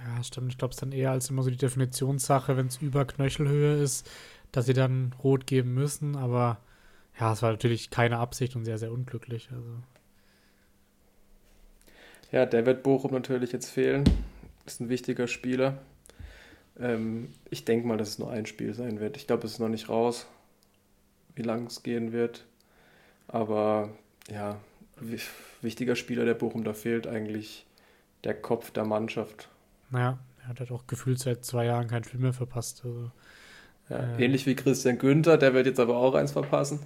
Ja, 0.05 0.23
stimmt. 0.25 0.51
Ich 0.51 0.59
glaube, 0.59 0.73
es 0.73 0.77
ist 0.77 0.83
dann 0.83 0.93
eher 0.93 1.13
als 1.13 1.31
immer 1.31 1.43
so 1.43 1.51
die 1.51 1.57
Definitionssache, 1.57 2.57
wenn 2.57 2.67
es 2.67 2.79
über 2.79 3.05
Knöchelhöhe 3.05 3.81
ist, 3.81 4.11
dass 4.51 4.67
sie 4.67 4.73
dann 4.73 5.15
rot 5.23 5.47
geben 5.47 5.75
müssen. 5.75 6.17
Aber 6.17 6.59
ja, 7.19 7.33
es 7.33 7.43
war 7.43 7.53
natürlich 7.53 7.91
keine 7.91 8.19
Absicht 8.19 8.57
und 8.57 8.65
sehr, 8.65 8.79
sehr 8.79 8.93
unglücklich. 8.93 9.49
Also. 9.53 9.69
Ja, 12.33 12.47
der 12.47 12.67
wird 12.67 12.83
Bochum 12.83 13.13
natürlich 13.13 13.53
jetzt 13.53 13.71
fehlen. 13.71 14.05
Ist 14.67 14.81
ein 14.81 14.89
wichtiger 14.89 15.29
Spieler. 15.29 15.79
Ähm, 16.79 17.33
ich 17.51 17.65
denke 17.65 17.87
mal, 17.87 17.97
dass 17.97 18.09
es 18.09 18.19
nur 18.19 18.31
ein 18.31 18.47
Spiel 18.47 18.75
sein 18.75 18.99
wird. 18.99 19.17
Ich 19.17 19.27
glaube, 19.27 19.47
es 19.47 19.53
ist 19.53 19.59
noch 19.61 19.69
nicht 19.69 19.89
raus, 19.89 20.27
wie 21.37 21.43
lang 21.43 21.67
es 21.67 21.83
gehen 21.83 22.13
wird. 22.13 22.45
Aber 23.29 23.91
ja, 24.31 24.59
wichtiger 25.61 25.97
Spieler 25.97 26.25
der 26.25 26.35
Bochum, 26.35 26.65
da 26.65 26.73
fehlt 26.73 27.07
eigentlich 27.07 27.67
der 28.25 28.35
Kopf 28.35 28.71
der 28.71 28.85
Mannschaft. 28.85 29.49
Naja, 29.91 30.19
er 30.43 30.49
hat 30.49 30.61
halt 30.61 30.73
auch 30.73 30.87
gefühlt 30.87 31.19
seit 31.19 31.45
zwei 31.45 31.67
Jahren 31.67 31.89
kein 31.89 32.05
Film 32.05 32.23
mehr 32.23 32.33
verpasst. 32.33 32.83
Also, 32.85 33.11
ja, 33.89 33.99
äh, 33.99 34.25
ähnlich 34.25 34.47
wie 34.47 34.57
Christian 34.57 34.99
Günther, 34.99 35.37
der 35.37 35.55
wird 35.55 35.67
jetzt 35.67 35.81
aber 35.81 35.97
auch 35.97 36.15
eins 36.15 36.33
verpassen. 36.33 36.81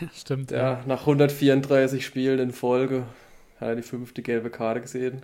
Stimmt. 0.14 0.50
Der 0.50 0.58
ja. 0.58 0.84
nach 0.86 1.00
134 1.00 2.04
Spielen 2.04 2.38
in 2.38 2.52
Folge 2.52 3.06
hat 3.60 3.68
er 3.68 3.76
die 3.76 3.82
fünfte 3.82 4.22
gelbe 4.22 4.50
Karte 4.50 4.80
gesehen 4.80 5.22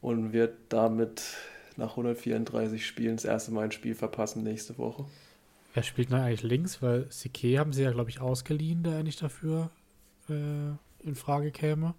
und 0.00 0.32
wird 0.32 0.54
damit 0.68 1.22
nach 1.76 1.90
134 1.90 2.86
Spielen 2.86 3.16
das 3.16 3.24
erste 3.24 3.52
Mal 3.52 3.64
ein 3.64 3.72
Spiel 3.72 3.94
verpassen 3.94 4.42
nächste 4.42 4.78
Woche. 4.78 5.06
Wer 5.74 5.82
spielt 5.82 6.10
denn 6.10 6.18
eigentlich 6.18 6.42
links? 6.42 6.82
Weil 6.82 7.06
Sique 7.10 7.58
haben 7.58 7.72
sie 7.72 7.82
ja, 7.82 7.92
glaube 7.92 8.10
ich, 8.10 8.20
ausgeliehen, 8.20 8.82
der 8.82 8.96
eigentlich 8.96 9.16
dafür 9.16 9.70
äh, 10.28 11.04
in 11.06 11.14
Frage 11.14 11.52
käme. 11.52 11.94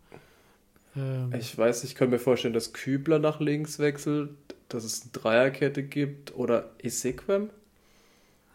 Ähm, 0.95 1.33
ich 1.33 1.57
weiß, 1.57 1.83
ich 1.83 1.95
kann 1.95 2.09
mir 2.09 2.19
vorstellen, 2.19 2.53
dass 2.53 2.73
Kübler 2.73 3.19
nach 3.19 3.39
links 3.39 3.79
wechselt, 3.79 4.31
dass 4.69 4.83
es 4.83 5.03
eine 5.03 5.11
Dreierkette 5.11 5.83
gibt 5.83 6.35
oder 6.35 6.71
Esequem. 6.79 7.49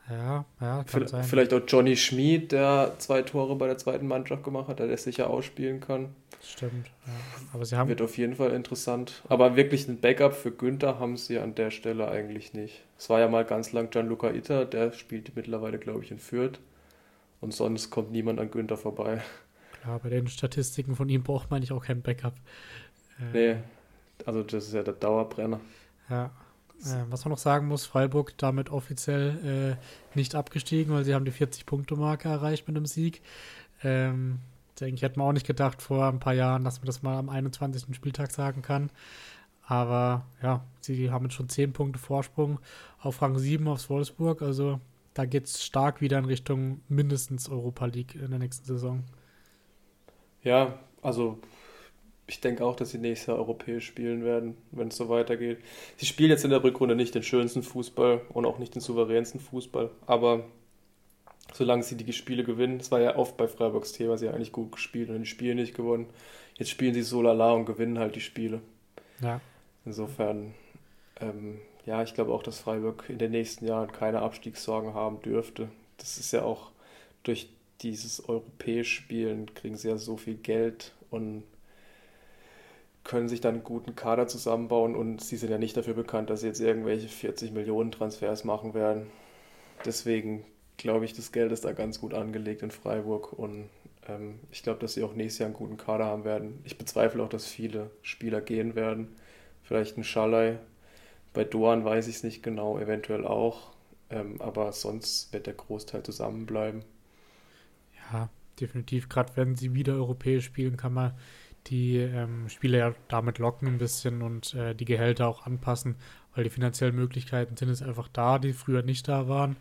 Ja, 0.08 0.44
ja, 0.60 0.76
kann 0.76 0.86
vielleicht, 0.86 1.10
sein. 1.10 1.24
Vielleicht 1.24 1.52
auch 1.52 1.62
Johnny 1.66 1.96
Schmid, 1.96 2.52
der 2.52 2.94
zwei 2.98 3.22
Tore 3.22 3.56
bei 3.56 3.66
der 3.66 3.76
zweiten 3.76 4.06
Mannschaft 4.06 4.44
gemacht 4.44 4.68
hat, 4.68 4.78
der 4.78 4.86
das 4.86 5.02
sicher 5.02 5.28
ausspielen 5.28 5.80
kann. 5.80 6.14
Stimmt, 6.42 6.86
ja. 7.06 7.12
Aber 7.52 7.64
sie 7.64 7.76
haben. 7.76 7.88
Wird 7.88 8.02
auf 8.02 8.16
jeden 8.16 8.36
Fall 8.36 8.52
interessant. 8.52 9.22
Aber 9.28 9.56
wirklich 9.56 9.88
ein 9.88 10.00
Backup 10.00 10.34
für 10.34 10.52
Günther 10.52 11.00
haben 11.00 11.16
sie 11.16 11.38
an 11.38 11.56
der 11.56 11.70
Stelle 11.70 12.08
eigentlich 12.08 12.54
nicht. 12.54 12.84
Es 12.98 13.10
war 13.10 13.18
ja 13.18 13.28
mal 13.28 13.44
ganz 13.44 13.72
lang 13.72 13.90
Gianluca 13.90 14.30
Itter, 14.30 14.64
der 14.64 14.92
spielt 14.92 15.34
mittlerweile, 15.34 15.78
glaube 15.78 16.04
ich, 16.04 16.12
in 16.12 16.18
Fürth. 16.18 16.60
Und 17.40 17.52
sonst 17.52 17.90
kommt 17.90 18.12
niemand 18.12 18.38
an 18.38 18.50
Günther 18.50 18.76
vorbei. 18.76 19.22
Ja, 19.84 19.98
bei 19.98 20.08
den 20.08 20.28
Statistiken 20.28 20.94
von 20.94 21.08
ihm 21.08 21.22
braucht 21.22 21.50
man 21.50 21.60
nicht 21.60 21.72
auch 21.72 21.84
kein 21.84 22.02
Backup. 22.02 22.34
Äh, 23.18 23.54
nee, 23.54 23.56
also 24.24 24.42
das 24.42 24.68
ist 24.68 24.74
ja 24.74 24.82
der 24.82 24.94
Dauerbrenner. 24.94 25.60
Ja. 26.08 26.30
Äh, 26.82 27.04
was 27.10 27.24
man 27.24 27.30
noch 27.30 27.38
sagen 27.38 27.68
muss, 27.68 27.86
Freiburg 27.86 28.36
damit 28.38 28.70
offiziell 28.70 29.76
äh, 29.76 30.16
nicht 30.16 30.34
abgestiegen, 30.34 30.92
weil 30.92 31.04
sie 31.04 31.14
haben 31.14 31.24
die 31.24 31.32
40-Punkte-Marke 31.32 32.28
erreicht 32.28 32.68
mit 32.68 32.76
einem 32.76 32.86
Sieg. 32.86 33.22
Ähm, 33.82 34.40
denke 34.80 34.96
ich, 34.96 35.02
hätte 35.02 35.18
man 35.18 35.28
auch 35.28 35.32
nicht 35.32 35.46
gedacht 35.46 35.82
vor 35.82 36.06
ein 36.06 36.20
paar 36.20 36.34
Jahren, 36.34 36.64
dass 36.64 36.80
man 36.80 36.86
das 36.86 37.02
mal 37.02 37.18
am 37.18 37.28
21. 37.28 37.94
Spieltag 37.94 38.30
sagen 38.30 38.62
kann. 38.62 38.90
Aber 39.66 40.24
ja, 40.42 40.64
sie 40.80 41.10
haben 41.10 41.24
jetzt 41.24 41.34
schon 41.34 41.48
10 41.48 41.72
Punkte 41.72 41.98
Vorsprung 41.98 42.60
auf 43.00 43.20
Rang 43.20 43.38
7 43.38 43.66
aufs 43.66 43.90
Wolfsburg. 43.90 44.42
Also 44.42 44.80
da 45.14 45.24
geht 45.24 45.46
es 45.46 45.64
stark 45.64 46.00
wieder 46.00 46.18
in 46.18 46.24
Richtung 46.24 46.82
mindestens 46.88 47.48
Europa 47.48 47.86
League 47.86 48.14
in 48.14 48.30
der 48.30 48.38
nächsten 48.38 48.64
Saison. 48.64 49.02
Ja, 50.42 50.78
also 51.02 51.38
ich 52.26 52.40
denke 52.40 52.64
auch, 52.64 52.74
dass 52.74 52.90
sie 52.90 52.98
nächstes 52.98 53.28
Jahr 53.28 53.38
europäisch 53.38 53.86
spielen 53.86 54.24
werden, 54.24 54.56
wenn 54.72 54.88
es 54.88 54.96
so 54.96 55.08
weitergeht. 55.08 55.58
Sie 55.96 56.06
spielen 56.06 56.30
jetzt 56.30 56.44
in 56.44 56.50
der 56.50 56.64
Rückrunde 56.64 56.96
nicht 56.96 57.14
den 57.14 57.22
schönsten 57.22 57.62
Fußball 57.62 58.22
und 58.30 58.46
auch 58.46 58.58
nicht 58.58 58.74
den 58.74 58.82
souveränsten 58.82 59.40
Fußball, 59.40 59.90
aber 60.06 60.44
solange 61.54 61.84
sie 61.84 61.96
die 61.96 62.12
Spiele 62.12 62.44
gewinnen, 62.44 62.78
das 62.78 62.90
war 62.90 63.00
ja 63.00 63.16
oft 63.16 63.36
bei 63.36 63.46
Freiburgs 63.46 63.92
Thema, 63.92 64.18
sie 64.18 64.28
haben 64.28 64.34
eigentlich 64.34 64.52
gut 64.52 64.72
gespielt 64.72 65.08
und 65.08 65.20
die 65.20 65.26
Spiele 65.26 65.54
nicht 65.54 65.74
gewonnen. 65.74 66.06
Jetzt 66.56 66.70
spielen 66.70 66.94
sie 66.94 67.02
so 67.02 67.22
lala 67.22 67.52
und 67.52 67.66
gewinnen 67.66 67.98
halt 67.98 68.16
die 68.16 68.20
Spiele. 68.20 68.60
Ja. 69.20 69.40
Insofern, 69.84 70.54
ähm, 71.20 71.60
ja, 71.84 72.02
ich 72.02 72.14
glaube 72.14 72.32
auch, 72.32 72.42
dass 72.42 72.58
Freiburg 72.58 73.04
in 73.08 73.18
den 73.18 73.30
nächsten 73.30 73.66
Jahren 73.66 73.92
keine 73.92 74.22
Abstiegssorgen 74.22 74.94
haben 74.94 75.22
dürfte. 75.22 75.68
Das 75.98 76.18
ist 76.18 76.32
ja 76.32 76.42
auch 76.42 76.70
durch 77.22 77.48
dieses 77.82 78.26
europäisch 78.28 78.94
Spielen 78.94 79.54
kriegen 79.54 79.76
sie 79.76 79.88
ja 79.88 79.98
so 79.98 80.16
viel 80.16 80.34
Geld 80.36 80.92
und 81.10 81.44
können 83.06 83.28
sich 83.28 83.40
dann 83.40 83.54
einen 83.54 83.64
guten 83.64 83.94
Kader 83.94 84.26
zusammenbauen 84.26 84.96
und 84.96 85.22
sie 85.22 85.36
sind 85.36 85.50
ja 85.50 85.58
nicht 85.58 85.76
dafür 85.76 85.94
bekannt, 85.94 86.28
dass 86.28 86.40
sie 86.40 86.48
jetzt 86.48 86.60
irgendwelche 86.60 87.08
40 87.08 87.52
Millionen 87.52 87.92
Transfers 87.92 88.44
machen 88.44 88.74
werden. 88.74 89.06
Deswegen 89.84 90.44
glaube 90.76 91.04
ich, 91.04 91.14
das 91.14 91.32
Geld 91.32 91.52
ist 91.52 91.64
da 91.64 91.72
ganz 91.72 92.00
gut 92.00 92.14
angelegt 92.14 92.62
in 92.62 92.70
Freiburg 92.70 93.32
und 93.32 93.70
ähm, 94.08 94.40
ich 94.50 94.62
glaube, 94.62 94.80
dass 94.80 94.94
sie 94.94 95.04
auch 95.04 95.14
nächstes 95.14 95.38
Jahr 95.38 95.46
einen 95.46 95.56
guten 95.56 95.76
Kader 95.76 96.06
haben 96.06 96.24
werden. 96.24 96.60
Ich 96.64 96.78
bezweifle 96.78 97.22
auch, 97.22 97.28
dass 97.28 97.46
viele 97.46 97.90
Spieler 98.02 98.40
gehen 98.40 98.74
werden. 98.74 99.08
Vielleicht 99.62 99.96
ein 99.96 100.04
Schalay. 100.04 100.58
Bei 101.32 101.44
Doan 101.44 101.84
weiß 101.84 102.08
ich 102.08 102.16
es 102.16 102.22
nicht 102.22 102.42
genau, 102.42 102.78
eventuell 102.78 103.24
auch. 103.24 103.72
Ähm, 104.10 104.40
aber 104.40 104.72
sonst 104.72 105.32
wird 105.32 105.46
der 105.46 105.54
Großteil 105.54 106.02
zusammenbleiben. 106.02 106.84
Ja, 108.12 108.30
definitiv. 108.60 109.08
Gerade 109.08 109.32
wenn 109.36 109.56
sie 109.56 109.74
wieder 109.74 109.94
europäisch 109.94 110.44
spielen, 110.44 110.76
kann 110.76 110.92
man 110.92 111.14
die 111.66 111.96
ähm, 111.96 112.48
Spieler 112.48 112.78
ja 112.78 112.94
damit 113.08 113.38
locken 113.38 113.68
ein 113.68 113.78
bisschen 113.78 114.22
und 114.22 114.54
äh, 114.54 114.74
die 114.74 114.84
Gehälter 114.84 115.26
auch 115.28 115.46
anpassen, 115.46 115.96
weil 116.34 116.44
die 116.44 116.50
finanziellen 116.50 116.94
Möglichkeiten 116.94 117.56
sind 117.56 117.68
jetzt 117.68 117.82
einfach 117.82 118.08
da, 118.08 118.38
die 118.38 118.52
früher 118.52 118.82
nicht 118.82 119.08
da 119.08 119.28
waren. 119.28 119.56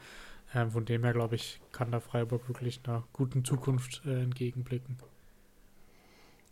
Ähm, 0.54 0.72
von 0.72 0.86
dem 0.86 1.04
her, 1.04 1.14
glaube 1.14 1.36
ich, 1.36 1.60
kann 1.72 1.92
da 1.92 2.00
Freiburg 2.00 2.48
wirklich 2.48 2.82
einer 2.86 3.04
guten 3.14 3.44
Zukunft 3.44 4.04
äh, 4.06 4.24
entgegenblicken. 4.24 4.98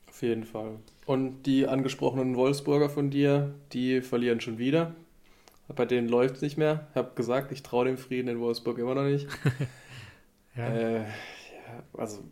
Auf 0.07 0.21
jeden 0.21 0.43
Fall. 0.43 0.77
Und 1.05 1.43
die 1.43 1.67
angesprochenen 1.67 2.35
Wolfsburger 2.35 2.89
von 2.89 3.09
dir, 3.09 3.53
die 3.71 4.01
verlieren 4.01 4.41
schon 4.41 4.57
wieder. 4.57 4.95
Bei 5.75 5.85
denen 5.85 6.07
läuft 6.07 6.35
es 6.35 6.41
nicht 6.41 6.57
mehr. 6.57 6.87
Ich 6.91 6.97
habe 6.97 7.15
gesagt, 7.15 7.51
ich 7.51 7.63
traue 7.63 7.85
dem 7.85 7.97
Frieden 7.97 8.27
in 8.27 8.39
Wolfsburg 8.39 8.77
immer 8.77 8.93
noch 8.93 9.05
nicht. 9.05 9.27
ja. 10.55 10.67
Äh, 10.67 11.05
also 11.97 12.23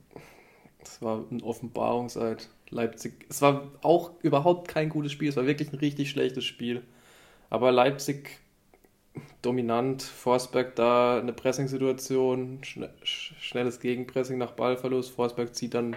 es 1.02 1.06
war 1.06 1.26
ein 1.32 1.42
Offenbarungseid. 1.42 2.48
Leipzig, 2.70 3.26
es 3.28 3.42
war 3.42 3.72
auch 3.82 4.12
überhaupt 4.22 4.68
kein 4.68 4.88
gutes 4.90 5.12
Spiel, 5.12 5.30
es 5.30 5.36
war 5.36 5.48
wirklich 5.48 5.74
ein 5.74 5.80
richtig 5.80 6.12
schlechtes 6.12 6.46
Spiel. 6.46 6.84
Aber 7.50 7.72
Leipzig 7.72 8.40
dominant, 9.42 10.04
Forsberg 10.04 10.76
da 10.76 11.20
eine 11.20 11.34
Pressing-Situation, 11.34 12.62
schnelles 13.04 13.80
Gegenpressing 13.80 14.38
nach 14.38 14.52
Ballverlust, 14.52 15.12
Forsberg 15.12 15.56
zieht 15.56 15.74
dann 15.74 15.96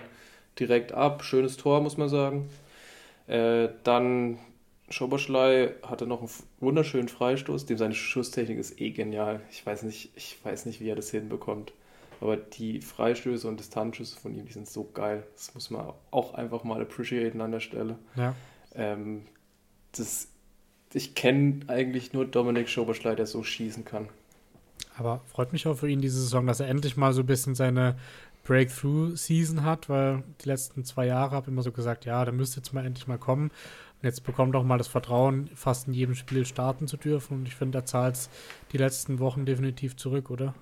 direkt 0.59 0.93
ab, 0.93 1.23
schönes 1.23 1.59
Tor, 1.59 1.83
muss 1.83 1.99
man 1.99 2.09
sagen. 2.09 2.49
Äh, 3.27 3.69
dann 3.85 4.39
Schoboschlei 4.89 5.75
hatte 5.83 6.07
noch 6.07 6.21
einen 6.21 6.31
wunderschönen 6.61 7.09
Freistoß, 7.09 7.67
dem 7.67 7.77
seine 7.77 7.95
Schusstechnik 7.95 8.59
ist 8.59 8.81
eh 8.81 8.91
genial. 8.91 9.43
Ich 9.51 9.65
weiß 9.65 9.83
nicht, 9.83 10.13
ich 10.17 10.39
weiß 10.43 10.65
nicht, 10.65 10.81
wie 10.81 10.89
er 10.89 10.97
das 10.97 11.11
hinbekommt. 11.11 11.73
Aber 12.25 12.39
die 12.39 12.81
Freistöße 12.81 13.47
und 13.47 13.61
Distanzschüsse 13.61 14.19
von 14.19 14.35
ihm, 14.35 14.47
die 14.47 14.53
sind 14.55 14.67
so 14.67 14.89
geil. 14.95 15.25
Das 15.35 15.53
muss 15.53 15.69
man 15.69 15.93
auch 16.11 16.33
einfach 16.33 16.65
mal 16.65 16.81
appreciaten 16.81 17.43
an 17.43 17.53
der 17.53 17.61
Stelle. 17.61 17.99
Ja. 18.17 18.35
Ähm, 18.75 19.27
das, 19.93 20.29
ich 20.95 21.15
kenne 21.15 21.61
eigentlich 21.67 22.15
nur 22.15 22.25
Dominik 22.25 22.71
Schoberschlei, 22.71 23.15
der 23.15 23.27
so 23.27 23.43
schießen 23.43 23.85
kann. 23.85 24.09
Aber 24.97 25.21
freut 25.27 25.53
mich 25.53 25.67
auch 25.67 25.75
für 25.75 25.91
ihn 25.91 26.01
diese 26.01 26.19
Saison, 26.19 26.47
dass 26.47 26.61
er 26.61 26.69
endlich 26.69 26.97
mal 26.97 27.13
so 27.13 27.21
ein 27.21 27.27
bisschen 27.27 27.55
seine 27.55 27.99
Breakthrough-Season 28.45 29.63
hat, 29.63 29.91
weil 29.91 30.25
die 30.43 30.49
letzten 30.49 30.83
zwei 30.87 31.05
Jahre 31.05 31.33
habe 31.33 31.45
ich 31.45 31.53
immer 31.53 31.63
so 31.63 31.73
gesagt, 31.73 32.07
ja, 32.07 32.25
da 32.25 32.33
müsste 32.33 32.57
jetzt 32.57 32.73
mal 32.73 32.87
endlich 32.87 33.07
mal 33.07 33.19
kommen. 33.19 33.51
Und 33.51 34.05
jetzt 34.05 34.25
bekommt 34.25 34.57
auch 34.57 34.65
mal 34.65 34.79
das 34.79 34.89
Vertrauen, 34.89 35.51
fast 35.55 35.89
in 35.89 35.93
jedem 35.93 36.15
Spiel 36.15 36.47
starten 36.47 36.89
zu 36.89 36.97
dürfen. 36.97 37.41
Und 37.41 37.49
ich 37.49 37.55
finde, 37.55 37.77
er 37.77 37.85
zahlt 37.85 38.15
es 38.15 38.31
die 38.73 38.79
letzten 38.79 39.19
Wochen 39.19 39.45
definitiv 39.45 39.95
zurück, 39.97 40.31
oder? 40.31 40.55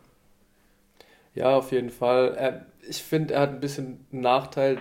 Ja, 1.34 1.56
auf 1.56 1.72
jeden 1.72 1.90
Fall. 1.90 2.34
Er, 2.36 2.66
ich 2.88 3.02
finde, 3.02 3.34
er 3.34 3.40
hat 3.42 3.50
ein 3.50 3.60
bisschen 3.60 4.06
einen 4.12 4.22
Nachteil 4.22 4.78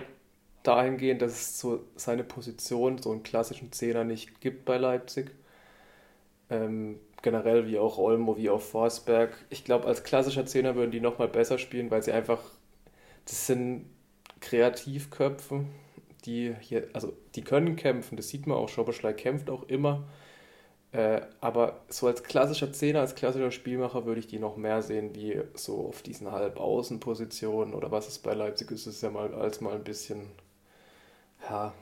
dahingehend, 0.62 1.22
dass 1.22 1.32
es 1.32 1.60
so 1.60 1.84
seine 1.96 2.24
Position, 2.24 2.98
so 2.98 3.10
einen 3.12 3.22
klassischen 3.22 3.72
Zehner 3.72 4.04
nicht 4.04 4.40
gibt 4.40 4.64
bei 4.64 4.76
Leipzig. 4.78 5.30
Ähm, 6.50 6.98
generell 7.22 7.66
wie 7.68 7.78
auch 7.78 7.98
Olmo, 7.98 8.36
wie 8.36 8.50
auch 8.50 8.60
Forsberg. 8.60 9.32
Ich 9.50 9.64
glaube, 9.64 9.86
als 9.86 10.04
klassischer 10.04 10.44
Zehner 10.46 10.74
würden 10.74 10.90
die 10.90 11.00
nochmal 11.00 11.28
besser 11.28 11.58
spielen, 11.58 11.90
weil 11.90 12.02
sie 12.02 12.12
einfach, 12.12 12.40
das 13.26 13.46
sind 13.46 13.86
Kreativköpfe, 14.40 15.64
die 16.26 16.54
hier, 16.60 16.88
also 16.94 17.14
die 17.36 17.42
können 17.44 17.76
kämpfen, 17.76 18.16
das 18.16 18.28
sieht 18.30 18.46
man 18.46 18.58
auch, 18.58 18.68
Schoberschlei 18.68 19.12
kämpft 19.14 19.50
auch 19.50 19.64
immer. 19.64 20.04
Äh, 20.92 21.22
aber 21.40 21.80
so 21.88 22.06
als 22.06 22.22
klassischer 22.22 22.72
Zehner, 22.72 23.00
als 23.00 23.14
klassischer 23.14 23.50
Spielmacher 23.50 24.04
würde 24.04 24.20
ich 24.20 24.26
die 24.26 24.38
noch 24.38 24.56
mehr 24.58 24.82
sehen, 24.82 25.14
wie 25.14 25.40
so 25.54 25.86
auf 25.88 26.02
diesen 26.02 26.30
Halbaußenpositionen 26.30 27.72
oder 27.74 27.90
was 27.90 28.08
es 28.08 28.18
bei 28.18 28.34
Leipzig 28.34 28.70
ist, 28.70 28.86
ist 28.86 29.02
ja 29.02 29.10
mal 29.10 29.34
als 29.34 29.62
mal 29.62 29.74
ein 29.74 29.84
bisschen 29.84 30.28
ja, 31.48 31.72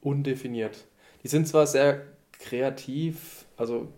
undefiniert. 0.00 0.84
Die 1.24 1.28
sind 1.28 1.48
zwar 1.48 1.66
sehr 1.66 2.02
kreativ, 2.38 3.44
also 3.56 3.88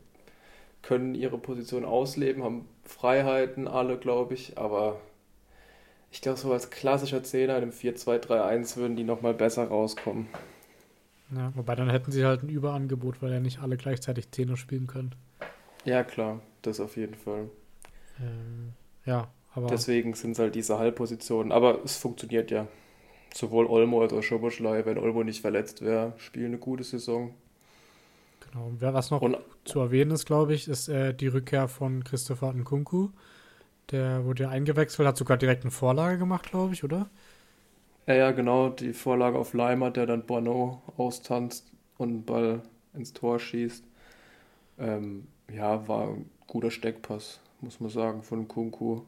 können 0.80 1.14
ihre 1.14 1.36
Position 1.36 1.84
ausleben, 1.84 2.42
haben 2.42 2.66
Freiheiten 2.84 3.68
alle, 3.68 3.98
glaube 3.98 4.32
ich, 4.32 4.56
aber 4.56 5.00
ich 6.10 6.22
glaube, 6.22 6.38
so 6.38 6.50
als 6.50 6.70
klassischer 6.70 7.22
Zehner 7.22 7.56
in 7.58 7.64
einem 7.64 7.72
4-2-3-1 7.72 8.76
würden 8.76 8.96
die 8.96 9.04
nochmal 9.04 9.34
besser 9.34 9.68
rauskommen. 9.68 10.28
Ja, 11.34 11.52
wobei 11.54 11.74
dann 11.74 11.90
hätten 11.90 12.10
sie 12.10 12.24
halt 12.24 12.42
ein 12.42 12.48
Überangebot, 12.48 13.20
weil 13.20 13.32
ja 13.32 13.40
nicht 13.40 13.60
alle 13.60 13.76
gleichzeitig 13.76 14.30
Zehner 14.30 14.56
spielen 14.56 14.86
können. 14.86 15.14
Ja, 15.84 16.02
klar, 16.02 16.40
das 16.62 16.80
auf 16.80 16.96
jeden 16.96 17.14
Fall. 17.14 17.50
Ähm, 18.20 18.72
ja, 19.04 19.28
aber. 19.54 19.66
Deswegen 19.68 20.14
sind 20.14 20.32
es 20.32 20.38
halt 20.38 20.54
diese 20.54 20.78
Halbpositionen, 20.78 21.52
aber 21.52 21.84
es 21.84 21.96
funktioniert 21.96 22.50
ja. 22.50 22.66
Sowohl 23.34 23.66
Olmo 23.66 24.00
als 24.00 24.12
auch 24.14 24.22
Schoboschlei, 24.22 24.86
wenn 24.86 24.98
Olmo 24.98 25.22
nicht 25.22 25.42
verletzt 25.42 25.82
wäre, 25.82 26.14
spielen 26.16 26.46
eine 26.46 26.58
gute 26.58 26.82
Saison. 26.82 27.34
Genau. 28.40 28.72
Was 28.80 29.10
noch 29.10 29.20
und, 29.20 29.36
zu 29.64 29.80
erwähnen 29.80 30.12
ist, 30.12 30.24
glaube 30.24 30.54
ich, 30.54 30.66
ist 30.66 30.88
äh, 30.88 31.12
die 31.12 31.26
Rückkehr 31.26 31.68
von 31.68 32.04
Christopher 32.04 32.52
Nkunku. 32.54 33.10
Der 33.90 34.24
wurde 34.24 34.44
ja 34.44 34.48
eingewechselt, 34.48 35.06
hat 35.06 35.16
sogar 35.16 35.36
direkt 35.36 35.62
eine 35.62 35.70
Vorlage 35.70 36.18
gemacht, 36.18 36.50
glaube 36.50 36.72
ich, 36.72 36.84
oder? 36.84 37.10
Ja, 38.08 38.14
ja, 38.14 38.30
genau. 38.30 38.70
Die 38.70 38.94
Vorlage 38.94 39.38
auf 39.38 39.52
Leimer, 39.52 39.90
der 39.90 40.06
dann 40.06 40.24
Bono 40.24 40.80
austanzt 40.96 41.70
und 41.98 42.08
einen 42.08 42.24
Ball 42.24 42.62
ins 42.94 43.12
Tor 43.12 43.38
schießt. 43.38 43.84
Ähm, 44.78 45.26
ja, 45.52 45.86
war 45.86 46.08
ein 46.08 46.30
guter 46.46 46.70
Steckpass, 46.70 47.38
muss 47.60 47.80
man 47.80 47.90
sagen, 47.90 48.22
von 48.22 48.48
Kunku. 48.48 49.02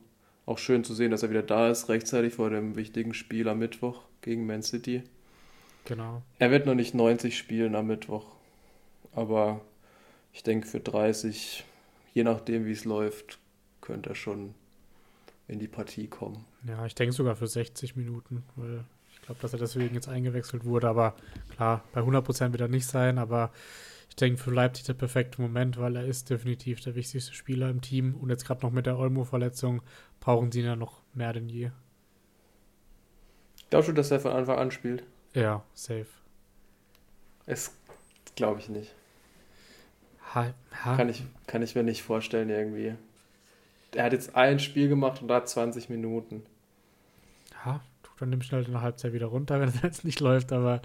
Auch 0.45 0.59
schön 0.59 0.85
zu 0.85 0.93
sehen, 0.93 1.11
dass 1.11 1.23
er 1.23 1.31
wieder 1.31 1.43
da 1.43 1.71
ist, 1.71 1.89
rechtzeitig 1.89 2.35
vor 2.35 2.51
dem 2.51 2.77
wichtigen 2.77 3.15
Spiel 3.15 3.49
am 3.49 3.61
Mittwoch 3.61 4.03
gegen 4.21 4.45
Man 4.45 4.63
City. 4.63 5.03
Genau. 5.87 6.21
Er 6.39 6.51
wird 6.51 6.67
noch 6.67 6.75
nicht 6.75 6.95
90 6.95 7.39
spielen 7.39 7.77
am 7.77 7.87
Mittwoch. 7.87 8.27
Aber 9.15 9.63
ich 10.35 10.43
denke, 10.43 10.67
für 10.67 10.81
30, 10.81 11.65
je 12.13 12.23
nachdem, 12.23 12.67
wie 12.67 12.73
es 12.73 12.85
läuft, 12.85 13.39
könnte 13.81 14.11
er 14.11 14.15
schon 14.15 14.55
in 15.51 15.59
die 15.59 15.69
Partie 15.69 16.07
kommen. 16.07 16.45
Ja, 16.67 16.87
ich 16.87 16.95
denke 16.95 17.13
sogar 17.13 17.35
für 17.35 17.49
60 17.49 17.97
Minuten, 17.97 18.45
weil 18.55 18.85
ich 19.13 19.21
glaube, 19.23 19.41
dass 19.41 19.53
er 19.53 19.59
deswegen 19.59 19.95
jetzt 19.95 20.09
eingewechselt 20.09 20.65
wurde. 20.65 20.89
Aber 20.89 21.15
klar, 21.55 21.85
bei 21.93 22.01
100% 22.01 22.53
wird 22.53 22.61
er 22.61 22.69
nicht 22.69 22.87
sein, 22.87 23.19
aber 23.19 23.51
ich 24.09 24.15
denke 24.15 24.41
für 24.41 24.53
Leipzig 24.53 24.85
der 24.85 24.95
perfekte 24.95 25.43
Moment, 25.43 25.77
weil 25.79 25.97
er 25.97 26.05
ist 26.05 26.31
definitiv 26.31 26.81
der 26.81 26.95
wichtigste 26.95 27.35
Spieler 27.35 27.69
im 27.69 27.81
Team 27.81 28.15
und 28.15 28.31
jetzt 28.31 28.47
gerade 28.47 28.63
noch 28.65 28.71
mit 28.71 28.87
der 28.87 28.97
Olmo-Verletzung 28.97 29.83
brauchen 30.21 30.53
sie 30.53 30.61
ihn 30.61 30.67
ja 30.67 30.77
noch 30.77 31.03
mehr 31.15 31.33
denn 31.33 31.49
je. 31.49 31.71
Glaubst 33.71 33.89
du, 33.89 33.93
dass 33.93 34.11
er 34.11 34.21
von 34.21 34.33
Anfang 34.33 34.59
an 34.59 34.71
spielt? 34.71 35.05
Ja, 35.35 35.65
safe. 35.75 36.07
Es 37.47 37.73
glaube 38.37 38.61
ich 38.61 38.69
nicht. 38.69 38.95
Ha, 40.35 40.55
ha. 40.85 40.97
Kann, 40.97 41.09
ich, 41.09 41.25
kann 41.49 41.63
ich 41.63 41.75
mir 41.75 41.83
nicht 41.83 42.03
vorstellen 42.03 42.51
irgendwie. 42.51 42.95
Er 43.95 44.05
hat 44.05 44.13
jetzt 44.13 44.37
ein 44.37 44.59
Spiel 44.59 44.89
gemacht 44.89 45.21
und 45.23 45.29
da 45.29 45.45
20 45.45 45.89
Minuten. 45.89 46.45
Ja, 47.65 47.81
tut 48.03 48.21
dann 48.21 48.31
nimm 48.31 48.43
schnell 48.43 48.65
in 48.65 48.73
der 48.73 48.83
Halbzeit 48.83 49.13
wieder 49.13 49.27
runter, 49.27 49.61
wenn 49.61 49.69
es 49.69 49.83
jetzt 49.83 50.05
nicht 50.05 50.21
läuft, 50.21 50.53
aber 50.53 50.83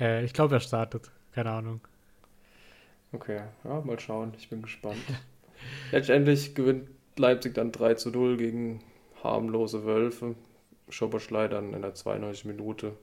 äh, 0.00 0.24
ich 0.24 0.32
glaube, 0.32 0.56
er 0.56 0.60
startet. 0.60 1.10
Keine 1.32 1.50
Ahnung. 1.50 1.80
Okay, 3.12 3.42
ja, 3.64 3.80
mal 3.80 3.98
schauen. 3.98 4.32
Ich 4.36 4.48
bin 4.48 4.62
gespannt. 4.62 4.98
Letztendlich 5.92 6.54
gewinnt 6.54 6.88
Leipzig 7.16 7.54
dann 7.54 7.72
3 7.72 7.94
zu 7.94 8.10
0 8.10 8.36
gegen 8.36 8.80
harmlose 9.22 9.84
Wölfe. 9.84 10.34
Schoberschlei 10.88 11.48
dann 11.48 11.74
in 11.74 11.82
der 11.82 11.94
92 11.94 12.44
Minute 12.46 12.96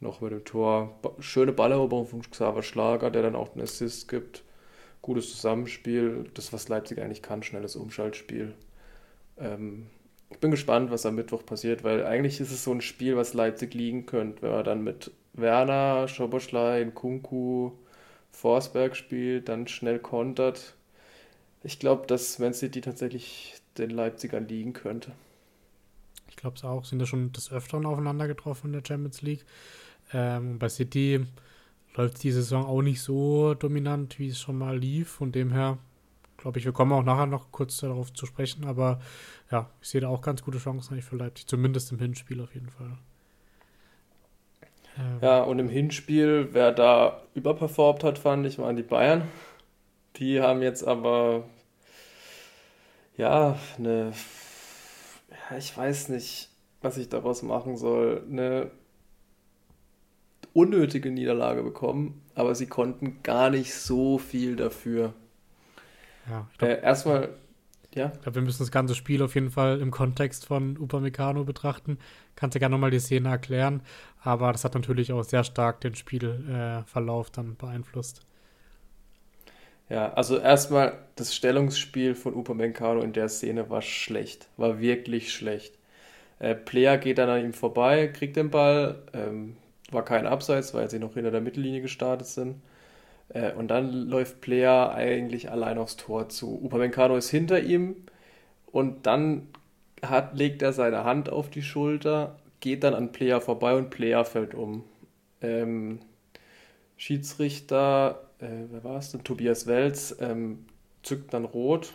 noch 0.00 0.20
mit 0.20 0.32
dem 0.32 0.44
Tor. 0.44 0.98
Schöne 1.18 1.52
Balleroberung 1.52 2.06
von 2.06 2.22
Xaver 2.22 2.62
Schlager, 2.62 3.10
der 3.10 3.22
dann 3.22 3.36
auch 3.36 3.52
einen 3.52 3.62
Assist 3.62 4.08
gibt. 4.08 4.44
Gutes 5.02 5.30
Zusammenspiel, 5.30 6.30
das, 6.34 6.52
was 6.52 6.68
Leipzig 6.68 7.00
eigentlich 7.00 7.22
kann, 7.22 7.42
schnelles 7.42 7.76
Umschaltspiel. 7.76 8.54
Ähm, 9.38 9.86
ich 10.30 10.38
bin 10.38 10.50
gespannt, 10.50 10.90
was 10.90 11.06
am 11.06 11.14
Mittwoch 11.14 11.44
passiert, 11.46 11.84
weil 11.84 12.04
eigentlich 12.04 12.40
ist 12.40 12.52
es 12.52 12.64
so 12.64 12.72
ein 12.72 12.80
Spiel, 12.80 13.16
was 13.16 13.34
Leipzig 13.34 13.74
liegen 13.74 14.06
könnte, 14.06 14.42
wenn 14.42 14.50
man 14.50 14.64
dann 14.64 14.84
mit 14.84 15.10
Werner, 15.32 16.08
Schoboschlein, 16.08 16.94
Kunku, 16.94 17.72
Forsberg 18.30 18.94
spielt, 18.94 19.48
dann 19.48 19.66
schnell 19.68 19.98
kontert. 19.98 20.74
Ich 21.62 21.78
glaube, 21.78 22.06
dass 22.06 22.38
Man 22.38 22.54
City 22.54 22.80
tatsächlich 22.80 23.54
den 23.78 23.90
Leipzigern 23.90 24.46
liegen 24.46 24.72
könnte. 24.72 25.12
Ich 26.28 26.36
glaube 26.36 26.56
es 26.56 26.64
auch. 26.64 26.84
Sind 26.84 27.00
ja 27.00 27.06
schon 27.06 27.32
des 27.32 27.50
Öfteren 27.50 27.86
aufeinander 27.86 28.28
getroffen 28.28 28.68
in 28.68 28.72
der 28.74 28.82
Champions 28.86 29.22
League. 29.22 29.44
Ähm, 30.12 30.58
bei 30.58 30.68
City 30.68 31.26
läuft 31.98 32.22
die 32.22 32.30
Saison 32.30 32.64
auch 32.64 32.80
nicht 32.80 33.02
so 33.02 33.54
dominant, 33.54 34.18
wie 34.18 34.28
es 34.28 34.40
schon 34.40 34.56
mal 34.56 34.78
lief. 34.78 35.08
Von 35.08 35.32
dem 35.32 35.52
her 35.52 35.78
glaube 36.36 36.60
ich, 36.60 36.64
wir 36.64 36.72
kommen 36.72 36.92
auch 36.92 37.02
nachher 37.02 37.26
noch 37.26 37.50
kurz 37.50 37.78
darauf 37.78 38.12
zu 38.12 38.24
sprechen. 38.24 38.64
Aber 38.64 39.00
ja, 39.50 39.68
ich 39.82 39.88
sehe 39.88 40.00
da 40.00 40.08
auch 40.08 40.22
ganz 40.22 40.42
gute 40.42 40.58
Chancen 40.58 40.92
eigentlich 40.92 41.04
für 41.04 41.16
Leipzig, 41.16 41.48
zumindest 41.48 41.92
im 41.92 41.98
Hinspiel 41.98 42.40
auf 42.40 42.54
jeden 42.54 42.70
Fall. 42.70 42.96
Ähm. 44.96 45.18
Ja, 45.20 45.42
und 45.42 45.58
im 45.58 45.68
Hinspiel, 45.68 46.48
wer 46.52 46.70
da 46.70 47.20
überperformt 47.34 48.04
hat, 48.04 48.18
fand 48.18 48.46
ich, 48.46 48.58
waren 48.58 48.76
die 48.76 48.82
Bayern. 48.82 49.22
Die 50.16 50.40
haben 50.40 50.62
jetzt 50.62 50.86
aber, 50.86 51.44
ja, 53.16 53.58
eine, 53.76 54.12
ja, 55.30 55.56
ich 55.58 55.76
weiß 55.76 56.10
nicht, 56.10 56.50
was 56.80 56.96
ich 56.96 57.08
daraus 57.08 57.42
machen 57.42 57.76
soll, 57.76 58.22
eine 58.30 58.70
unnötige 60.58 61.10
Niederlage 61.10 61.62
bekommen, 61.62 62.20
aber 62.34 62.54
sie 62.54 62.66
konnten 62.66 63.22
gar 63.22 63.48
nicht 63.48 63.72
so 63.74 64.18
viel 64.18 64.56
dafür. 64.56 65.14
Ja, 66.28 66.48
ich 66.52 66.58
glaub, 66.58 66.70
äh, 66.70 66.82
erstmal, 66.82 67.28
ja. 67.94 68.12
Ich 68.14 68.22
glaube, 68.22 68.36
wir 68.36 68.42
müssen 68.42 68.62
das 68.62 68.72
ganze 68.72 68.96
Spiel 68.96 69.22
auf 69.22 69.34
jeden 69.36 69.50
Fall 69.50 69.80
im 69.80 69.90
Kontext 69.92 70.46
von 70.46 70.76
Upamecano 70.76 71.44
betrachten. 71.44 71.98
Kannst 72.34 72.56
du 72.56 72.58
gerne 72.58 72.74
nochmal 72.74 72.90
die 72.90 72.98
Szene 72.98 73.28
erklären, 73.28 73.82
aber 74.20 74.50
das 74.50 74.64
hat 74.64 74.74
natürlich 74.74 75.12
auch 75.12 75.22
sehr 75.22 75.44
stark 75.44 75.80
den 75.80 75.94
Spielverlauf 75.94 77.28
äh, 77.28 77.32
dann 77.32 77.56
beeinflusst. 77.56 78.22
Ja, 79.88 80.12
also 80.12 80.38
erstmal 80.38 80.98
das 81.16 81.34
Stellungsspiel 81.34 82.14
von 82.14 82.34
Upamecano 82.34 83.00
in 83.00 83.12
der 83.12 83.28
Szene 83.28 83.70
war 83.70 83.80
schlecht, 83.80 84.48
war 84.56 84.80
wirklich 84.80 85.32
schlecht. 85.32 85.78
Äh, 86.40 86.54
Player 86.54 86.98
geht 86.98 87.18
dann 87.18 87.30
an 87.30 87.44
ihm 87.44 87.52
vorbei, 87.52 88.08
kriegt 88.08 88.36
den 88.36 88.50
Ball, 88.50 89.02
ähm, 89.14 89.56
war 89.90 90.04
kein 90.04 90.26
Abseits, 90.26 90.74
weil 90.74 90.90
sie 90.90 90.98
noch 90.98 91.14
hinter 91.14 91.30
der 91.30 91.40
Mittellinie 91.40 91.80
gestartet 91.80 92.26
sind. 92.26 92.56
Äh, 93.28 93.52
und 93.52 93.68
dann 93.68 93.92
läuft 93.92 94.40
Player 94.40 94.92
eigentlich 94.92 95.50
allein 95.50 95.78
aufs 95.78 95.96
Tor 95.96 96.28
zu. 96.28 96.60
Upamecano 96.62 97.16
ist 97.16 97.30
hinter 97.30 97.60
ihm 97.60 97.96
und 98.66 99.06
dann 99.06 99.48
hat, 100.02 100.36
legt 100.36 100.62
er 100.62 100.72
seine 100.72 101.04
Hand 101.04 101.30
auf 101.30 101.50
die 101.50 101.62
Schulter, 101.62 102.36
geht 102.60 102.84
dann 102.84 102.94
an 102.94 103.12
Player 103.12 103.40
vorbei 103.40 103.74
und 103.76 103.90
Player 103.90 104.24
fällt 104.24 104.54
um. 104.54 104.84
Ähm, 105.40 106.00
Schiedsrichter, 106.96 108.22
äh, 108.40 108.46
wer 108.70 108.84
war 108.84 108.98
es 108.98 109.12
denn? 109.12 109.24
Tobias 109.24 109.66
Welz, 109.66 110.16
ähm, 110.20 110.66
zückt 111.02 111.32
dann 111.32 111.44
rot. 111.44 111.94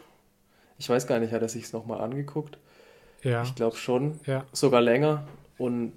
Ich 0.77 0.89
weiß 0.89 1.07
gar 1.07 1.19
nicht, 1.19 1.33
hat 1.33 1.41
er 1.41 1.49
sich 1.49 1.63
es 1.63 1.73
nochmal 1.73 2.01
angeguckt? 2.01 2.57
Ja. 3.21 3.43
Ich 3.43 3.55
glaube 3.55 3.75
schon. 3.75 4.19
Ja. 4.25 4.45
Sogar 4.51 4.81
länger. 4.81 5.27
Und 5.57 5.93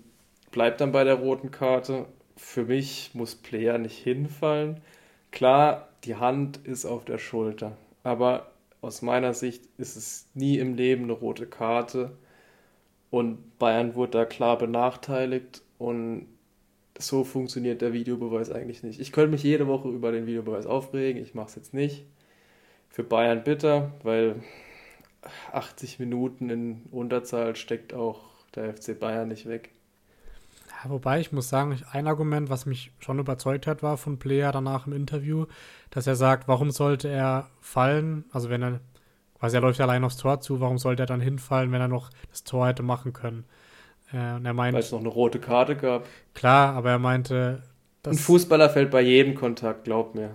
bleibt 0.51 0.81
dann 0.81 0.93
bei 0.93 1.05
der 1.05 1.15
roten 1.15 1.51
Karte. 1.51 2.07
für 2.37 2.65
mich 2.65 3.13
muss 3.15 3.35
Player 3.35 3.79
nicht 3.79 3.99
hinfallen. 3.99 4.81
Klar, 5.31 5.89
die 6.05 6.17
Hand 6.17 6.59
ist 6.59 6.85
auf 6.85 7.05
der 7.05 7.19
Schulter, 7.19 7.77
aber 8.03 8.53
aus 8.81 9.03
meiner 9.03 9.35
Sicht 9.35 9.65
ist 9.79 9.97
es 9.97 10.29
nie 10.35 10.59
im 10.59 10.75
Leben 10.75 11.05
eine 11.05 11.13
rote 11.13 11.47
Karte. 11.47 12.17
Und 13.11 13.59
Bayern 13.59 13.95
wurde 13.95 14.19
da 14.19 14.25
klar 14.25 14.59
benachteiligt 14.59 15.63
und 15.79 16.27
so 16.99 17.25
funktioniert 17.25 17.83
der 17.83 17.93
Videobeweis 17.93 18.51
eigentlich 18.51 18.83
nicht. 18.83 19.01
Ich 19.01 19.13
könnte 19.13 19.33
mich 19.33 19.43
jede 19.43 19.67
Woche 19.67 19.89
über 19.89 20.13
den 20.13 20.27
Videobeweis 20.27 20.67
aufregen, 20.67 21.23
ich 21.23 21.35
mache 21.35 21.49
es 21.49 21.57
jetzt 21.57 21.75
nicht. 21.75 22.05
Für 22.89 23.05
Bayern 23.05 23.45
bitter, 23.45 23.93
weil 24.03 24.37
80 25.53 25.99
Minuten 25.99 26.51
in 26.51 26.83
Unterzahl 26.91 27.57
steckt 27.57 27.93
auch 27.95 28.21
der 28.55 28.73
FC 28.75 28.99
Bayern 28.99 29.29
nicht 29.29 29.47
weg. 29.49 29.71
Wobei 30.89 31.21
ich 31.21 31.33
muss 31.33 31.49
sagen, 31.49 31.79
ein 31.93 32.07
Argument, 32.07 32.51
was 32.51 32.67
mich 32.67 32.93
schon 32.99 33.19
überzeugt 33.19 33.67
hat, 33.67 33.83
war 33.83 33.97
von 33.97 34.19
Player 34.19 34.53
danach 34.53 34.87
im 34.87 34.93
Interview, 34.93 35.47
dass 35.91 36.07
er 36.07 36.17
sagt, 36.17 36.49
warum 36.49 36.71
sollte 36.71 37.09
er 37.09 37.49
fallen? 37.61 38.25
Also 38.33 38.51
wenn 38.51 38.63
er 38.63 38.81
quasi 39.39 39.57
er 39.57 39.61
läuft 39.61 39.81
allein 39.81 40.05
aufs 40.05 40.17
Tor 40.17 40.41
zu, 40.41 40.61
warum 40.61 40.79
sollte 40.79 41.03
er 41.03 41.07
dann 41.07 41.21
hinfallen, 41.21 41.73
wenn 41.73 41.81
er 41.81 41.89
noch 41.89 42.11
das 42.31 42.45
Tor 42.45 42.69
hätte 42.69 42.83
machen 42.83 43.13
können? 43.13 43.45
Äh, 44.13 44.35
und 44.35 44.47
er 44.47 44.55
meint, 44.55 44.75
Weil 44.75 44.83
es 44.83 44.93
noch 44.93 45.01
eine 45.01 45.09
rote 45.09 45.39
Karte 45.39 45.77
gab. 45.77 46.07
Klar, 46.35 46.75
aber 46.75 46.91
er 46.91 46.99
meinte, 46.99 47.63
ein 48.05 48.15
Fußballer 48.15 48.71
fällt 48.71 48.91
bei 48.91 49.03
jedem 49.03 49.35
Kontakt, 49.35 49.85
glaub 49.85 50.15
mir. 50.15 50.31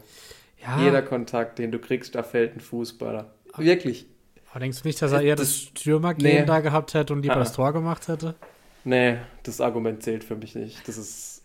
Ja. 0.61 0.79
Jeder 0.79 1.01
Kontakt, 1.01 1.57
den 1.57 1.71
du 1.71 1.79
kriegst, 1.79 2.15
da 2.15 2.23
fällt 2.23 2.55
ein 2.55 2.59
Fußballer. 2.59 3.33
Wirklich. 3.57 4.05
Aber 4.51 4.59
denkst 4.59 4.81
du 4.81 4.87
nicht, 4.87 5.01
dass 5.01 5.11
er 5.11 5.21
eher 5.21 5.35
das, 5.35 5.47
das 5.47 5.61
Stürmergehen 5.79 6.41
nee. 6.41 6.45
da 6.45 6.59
gehabt 6.59 6.93
hätte 6.93 7.13
und 7.13 7.21
lieber 7.21 7.37
ah. 7.37 7.39
das 7.39 7.53
Tor 7.53 7.71
gemacht 7.73 8.07
hätte? 8.07 8.35
Nee, 8.83 9.17
das 9.43 9.61
Argument 9.61 10.01
zählt 10.01 10.23
für 10.23 10.35
mich 10.35 10.55
nicht. 10.55 10.87
Das 10.87 10.97
ist, 10.97 11.43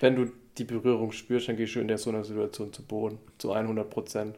wenn 0.00 0.16
du 0.16 0.32
die 0.58 0.64
Berührung 0.64 1.12
spürst, 1.12 1.48
dann 1.48 1.56
gehst 1.56 1.74
du 1.74 1.80
in 1.80 1.88
der 1.88 1.98
so 1.98 2.10
einer 2.10 2.24
Situation 2.24 2.72
zu 2.72 2.82
Boden, 2.82 3.18
zu 3.38 3.52
100 3.52 3.88
Prozent. 3.88 4.36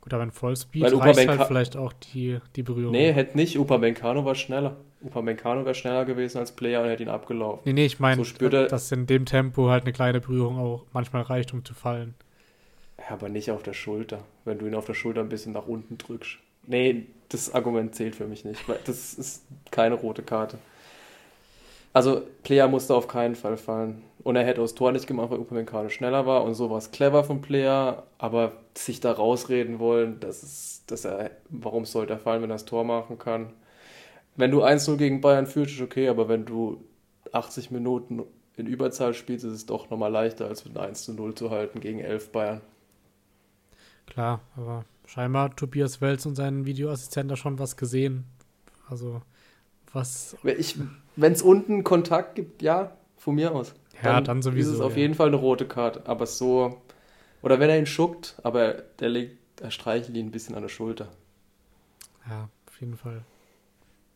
Gut, 0.00 0.14
aber 0.14 0.22
in 0.22 0.30
Vollspeed 0.30 0.82
Weil 0.82 0.94
reicht 0.94 1.28
halt 1.28 1.42
vielleicht 1.48 1.76
auch 1.76 1.92
die, 1.92 2.38
die 2.54 2.62
Berührung. 2.62 2.92
Nee, 2.92 3.12
hätte 3.12 3.36
nicht. 3.36 3.58
Upamenkano 3.58 4.24
war 4.24 4.36
schneller. 4.36 4.76
Upamenkano 5.02 5.64
wäre 5.64 5.74
schneller 5.74 6.04
gewesen 6.04 6.38
als 6.38 6.52
Player 6.52 6.82
und 6.82 6.88
hätte 6.88 7.02
ihn 7.02 7.08
abgelaufen. 7.08 7.62
Nee, 7.64 7.72
nee, 7.72 7.86
ich 7.86 7.98
meine, 7.98 8.24
so 8.24 8.48
dass 8.48 8.92
in 8.92 9.06
dem 9.06 9.26
Tempo 9.26 9.68
halt 9.68 9.82
eine 9.82 9.92
kleine 9.92 10.20
Berührung 10.20 10.58
auch 10.58 10.84
manchmal 10.92 11.22
reicht, 11.22 11.52
um 11.52 11.64
zu 11.64 11.74
fallen. 11.74 12.14
Ja, 12.98 13.10
aber 13.10 13.28
nicht 13.28 13.50
auf 13.50 13.62
der 13.62 13.72
Schulter. 13.72 14.22
Wenn 14.44 14.58
du 14.58 14.66
ihn 14.66 14.74
auf 14.74 14.86
der 14.86 14.94
Schulter 14.94 15.20
ein 15.20 15.28
bisschen 15.28 15.52
nach 15.52 15.66
unten 15.66 15.98
drückst. 15.98 16.38
Nee, 16.66 17.06
das 17.28 17.52
Argument 17.52 17.94
zählt 17.94 18.14
für 18.14 18.26
mich 18.26 18.44
nicht. 18.44 18.68
Weil 18.68 18.78
das 18.84 19.14
ist 19.14 19.44
keine 19.70 19.96
rote 19.96 20.22
Karte. 20.22 20.58
Also, 21.96 22.20
Player 22.42 22.68
musste 22.68 22.94
auf 22.94 23.08
keinen 23.08 23.36
Fall 23.36 23.56
fallen. 23.56 24.02
Und 24.22 24.36
er 24.36 24.44
hätte 24.44 24.60
das 24.60 24.74
Tor 24.74 24.92
nicht 24.92 25.06
gemacht, 25.06 25.30
weil 25.30 25.38
Upamecano 25.38 25.88
schneller 25.88 26.26
war 26.26 26.44
und 26.44 26.52
so 26.52 26.68
war 26.68 26.76
es 26.76 26.90
clever 26.90 27.24
vom 27.24 27.40
Player, 27.40 28.02
aber 28.18 28.52
sich 28.74 29.00
da 29.00 29.12
rausreden 29.12 29.78
wollen, 29.78 30.20
dass, 30.20 30.42
es, 30.42 30.82
dass 30.86 31.06
er, 31.06 31.30
warum 31.48 31.86
sollte 31.86 32.12
er 32.12 32.18
fallen, 32.18 32.42
wenn 32.42 32.50
er 32.50 32.56
das 32.56 32.66
Tor 32.66 32.84
machen 32.84 33.16
kann? 33.16 33.50
Wenn 34.36 34.50
du 34.50 34.62
1-0 34.62 34.98
gegen 34.98 35.22
Bayern 35.22 35.46
führst, 35.46 35.76
ist 35.76 35.80
okay, 35.80 36.10
aber 36.10 36.28
wenn 36.28 36.44
du 36.44 36.84
80 37.32 37.70
Minuten 37.70 38.24
in 38.58 38.66
Überzahl 38.66 39.14
spielst, 39.14 39.46
ist 39.46 39.54
es 39.54 39.64
doch 39.64 39.88
nochmal 39.88 40.12
leichter, 40.12 40.48
als 40.48 40.66
mit 40.66 40.76
1 40.76 41.08
0 41.08 41.34
zu 41.34 41.50
halten 41.50 41.80
gegen 41.80 42.00
11 42.00 42.30
Bayern. 42.30 42.60
Klar, 44.04 44.42
aber 44.54 44.84
scheinbar 45.06 45.44
hat 45.44 45.56
Tobias 45.56 46.02
Welz 46.02 46.26
und 46.26 46.34
sein 46.34 46.66
Videoassistent 46.66 47.30
da 47.30 47.36
schon 47.36 47.58
was 47.58 47.78
gesehen. 47.78 48.24
Also, 48.86 49.22
was. 49.94 50.36
Wenn 51.16 51.32
es 51.32 51.42
unten 51.42 51.82
Kontakt 51.82 52.34
gibt, 52.34 52.62
ja, 52.62 52.96
von 53.16 53.34
mir 53.34 53.54
aus. 53.54 53.74
Ja, 54.02 54.20
dann, 54.20 54.42
sowieso. 54.42 54.70
Ist 54.70 54.76
es 54.76 54.80
auf 54.80 54.92
ja. 54.92 54.98
jeden 54.98 55.14
Fall 55.14 55.28
eine 55.28 55.36
rote 55.36 55.66
Karte. 55.66 56.02
Aber 56.06 56.26
so. 56.26 56.80
Oder 57.42 57.60
wenn 57.60 57.70
er 57.70 57.78
ihn 57.78 57.86
schuckt, 57.86 58.36
aber 58.42 58.74
der 59.00 59.08
legt, 59.08 59.60
er 59.60 59.70
streichelt 59.70 60.16
ihn 60.16 60.26
ein 60.26 60.30
bisschen 60.30 60.54
an 60.54 60.62
der 60.62 60.68
Schulter. 60.68 61.08
Ja, 62.28 62.48
auf 62.66 62.80
jeden 62.80 62.96
Fall 62.96 63.24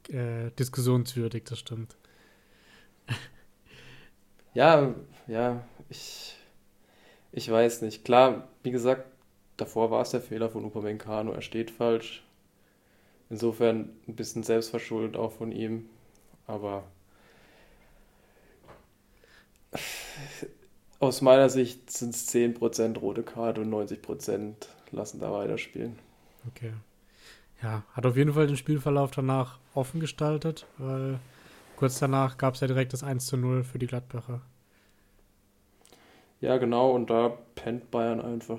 äh, 0.08 0.50
diskussionswürdig, 0.58 1.44
das 1.44 1.58
stimmt. 1.58 1.96
ja, 4.54 4.94
ja, 5.26 5.62
ich, 5.88 6.36
ich 7.32 7.50
weiß 7.50 7.82
nicht. 7.82 8.04
Klar, 8.04 8.48
wie 8.62 8.70
gesagt, 8.70 9.06
davor 9.56 9.90
war 9.90 10.02
es 10.02 10.10
der 10.10 10.20
Fehler 10.20 10.50
von 10.50 10.64
Upamenkano, 10.64 11.32
er 11.32 11.42
steht 11.42 11.70
falsch. 11.70 12.24
Insofern 13.28 13.90
ein 14.08 14.16
bisschen 14.16 14.42
selbstverschuldet 14.42 15.16
auch 15.16 15.32
von 15.32 15.52
ihm, 15.52 15.88
aber 16.50 16.84
aus 20.98 21.22
meiner 21.22 21.48
Sicht 21.48 21.90
sind 21.90 22.14
es 22.14 22.28
10% 22.28 22.98
rote 22.98 23.22
Karte 23.22 23.62
und 23.62 23.70
90% 23.70 24.54
lassen 24.90 25.20
da 25.20 25.32
weiterspielen. 25.32 25.98
Okay. 26.48 26.72
Ja, 27.62 27.84
hat 27.92 28.06
auf 28.06 28.16
jeden 28.16 28.32
Fall 28.32 28.46
den 28.46 28.56
Spielverlauf 28.56 29.10
danach 29.10 29.58
offen 29.74 30.00
gestaltet, 30.00 30.66
weil 30.78 31.20
kurz 31.76 31.98
danach 31.98 32.36
gab 32.36 32.54
es 32.54 32.60
ja 32.60 32.66
direkt 32.66 32.92
das 32.92 33.02
1 33.02 33.26
zu 33.26 33.36
0 33.36 33.64
für 33.64 33.78
die 33.78 33.86
Gladbacher. 33.86 34.40
Ja, 36.40 36.56
genau, 36.56 36.92
und 36.92 37.10
da 37.10 37.36
pennt 37.54 37.90
Bayern 37.90 38.20
einfach. 38.20 38.58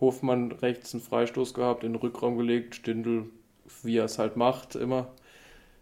Hofmann 0.00 0.52
rechts 0.52 0.94
einen 0.94 1.02
Freistoß 1.02 1.52
gehabt, 1.52 1.84
in 1.84 1.92
den 1.92 2.00
Rückraum 2.00 2.38
gelegt, 2.38 2.74
Stindl, 2.74 3.26
wie 3.82 3.98
er 3.98 4.06
es 4.06 4.18
halt 4.18 4.36
macht, 4.36 4.74
immer. 4.74 5.08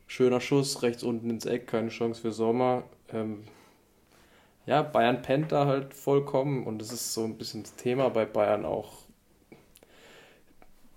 Schöner 0.09 0.41
Schuss, 0.41 0.83
rechts 0.83 1.05
unten 1.05 1.31
ins 1.31 1.47
Eck, 1.47 1.69
keine 1.69 1.91
Chance 1.91 2.21
für 2.21 2.33
Sommer. 2.33 2.83
Ähm, 3.13 3.45
ja, 4.67 4.83
Bayern 4.83 5.23
pennt 5.23 5.53
da 5.53 5.67
halt 5.67 5.95
vollkommen 5.95 6.67
und 6.67 6.81
das 6.81 6.93
ist 6.93 7.15
so 7.15 7.23
ein 7.23 7.39
bisschen 7.39 7.63
das 7.63 7.77
Thema 7.77 8.09
bei 8.09 8.25
Bayern 8.25 8.65
auch 8.65 9.09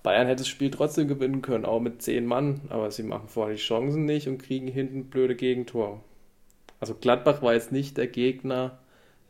Bayern 0.04 0.26
hätte 0.28 0.40
das 0.40 0.48
Spiel 0.48 0.72
trotzdem 0.72 1.08
gewinnen 1.08 1.42
können, 1.42 1.66
auch 1.66 1.80
mit 1.80 2.02
zehn 2.02 2.26
Mann, 2.26 2.62
aber 2.70 2.90
sie 2.90 3.04
machen 3.04 3.28
vorher 3.28 3.56
die 3.56 3.62
Chancen 3.62 4.06
nicht 4.06 4.28
und 4.28 4.40
kriegen 4.40 4.68
hinten 4.68 5.06
blöde 5.06 5.36
Gegentor. 5.36 6.04
Also 6.80 6.96
Gladbach 6.96 7.42
war 7.44 7.54
jetzt 7.54 7.72
nicht 7.72 7.98
der 7.98 8.08
Gegner, 8.08 8.80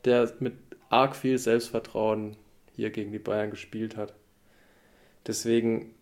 der 0.05 0.31
mit 0.39 0.53
arg 0.89 1.15
viel 1.15 1.37
Selbstvertrauen 1.37 2.37
hier 2.73 2.89
gegen 2.89 3.11
die 3.11 3.19
Bayern 3.19 3.49
gespielt 3.49 3.97
hat. 3.97 4.13
Deswegen, 5.27 5.93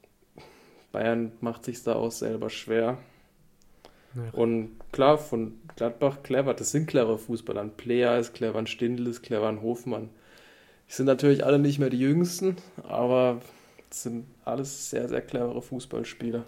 Bayern 0.91 1.31
macht 1.41 1.65
sich 1.65 1.81
da 1.83 1.95
auch 1.95 2.11
selber 2.11 2.51
schwer. 2.51 2.99
Ja. 4.15 4.32
Und 4.34 4.72
klar, 4.91 5.17
von 5.17 5.54
Gladbach 5.76 6.24
clever, 6.24 6.54
das 6.54 6.72
sind 6.72 6.88
clevere 6.88 7.17
Fußballer. 7.17 7.62
Ein 7.62 7.78
Player 7.78 8.17
ist 8.17 8.34
clever, 8.34 8.60
ein 8.60 8.67
Stindl 8.67 9.08
ist 9.08 9.22
clever, 9.22 9.48
ein 9.48 9.62
Hofmann. 9.62 10.10
Die 10.89 10.93
sind 10.93 11.06
natürlich 11.06 11.45
alle 11.45 11.60
nicht 11.60 11.80
mehr 11.80 11.89
die 11.89 12.00
Jüngsten, 12.00 12.56
aber 12.88 13.41
das 13.89 14.04
sind 14.04 14.26
alles 14.45 14.89
sehr, 14.89 15.08
sehr 15.08 15.22
clevere 15.22 15.62
Fußballspieler. 15.62 16.45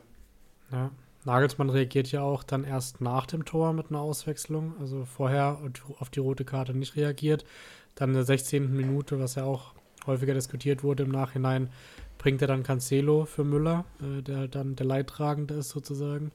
Ja. 0.72 0.92
Nagelsmann 1.24 1.70
reagiert 1.70 2.12
ja 2.12 2.24
auch 2.24 2.44
dann 2.44 2.64
erst 2.64 3.00
nach 3.00 3.28
dem 3.28 3.46
Tor 3.46 3.74
mit 3.74 3.90
einer 3.90 4.02
Auswechslung. 4.02 4.74
Also 4.80 5.06
vorher 5.06 5.60
auf 6.00 6.10
die 6.10 6.20
rote 6.20 6.46
Karte 6.46 6.74
nicht 6.74 6.96
reagiert. 6.96 7.46
Dann 7.94 8.10
in 8.10 8.16
der 8.16 8.24
16. 8.24 8.76
Minute, 8.76 9.20
was 9.20 9.36
ja 9.36 9.44
auch 9.44 9.74
häufiger 10.08 10.34
diskutiert 10.34 10.84
wurde 10.84 11.04
im 11.04 11.12
Nachhinein, 11.12 11.70
bringt 12.18 12.42
er 12.42 12.48
dann 12.48 12.64
Cancelo 12.64 13.26
für 13.26 13.44
Müller, 13.44 13.86
äh, 14.02 14.22
der 14.22 14.48
dann 14.48 14.76
der 14.76 14.86
Leidtragende 14.86 15.56
ist 15.56 15.70
sozusagen. 15.70 16.32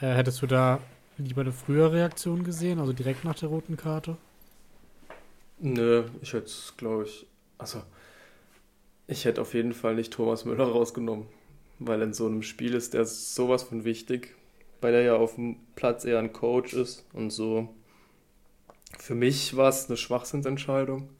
Äh, 0.00 0.14
hättest 0.14 0.40
du 0.40 0.46
da 0.46 0.80
lieber 1.18 1.42
eine 1.42 1.52
frühere 1.52 1.92
Reaktion 1.92 2.44
gesehen, 2.44 2.78
also 2.78 2.92
direkt 2.92 3.24
nach 3.24 3.34
der 3.34 3.50
roten 3.50 3.76
Karte? 3.76 4.16
Nö, 5.58 6.04
ich 6.22 6.32
hätte 6.32 6.46
es, 6.46 6.74
glaube 6.76 7.04
ich, 7.04 7.26
also 7.58 7.82
ich 9.06 9.26
hätte 9.26 9.42
auf 9.42 9.52
jeden 9.52 9.74
Fall 9.74 9.94
nicht 9.94 10.12
Thomas 10.12 10.44
Müller 10.46 10.64
rausgenommen, 10.64 11.26
weil 11.78 12.00
in 12.00 12.14
so 12.14 12.26
einem 12.26 12.42
Spiel 12.42 12.74
ist 12.74 12.94
der 12.94 13.04
sowas 13.04 13.64
von 13.64 13.84
wichtig, 13.84 14.34
weil 14.80 14.94
er 14.94 15.02
ja 15.02 15.16
auf 15.16 15.34
dem 15.34 15.56
Platz 15.76 16.04
eher 16.04 16.18
ein 16.18 16.32
Coach 16.32 16.72
ist 16.72 17.04
und 17.12 17.30
so. 17.30 17.68
Für 18.98 19.14
mich 19.14 19.56
war 19.56 19.68
es 19.68 19.88
eine 19.88 19.98
Schwachsinnsentscheidung, 19.98 21.10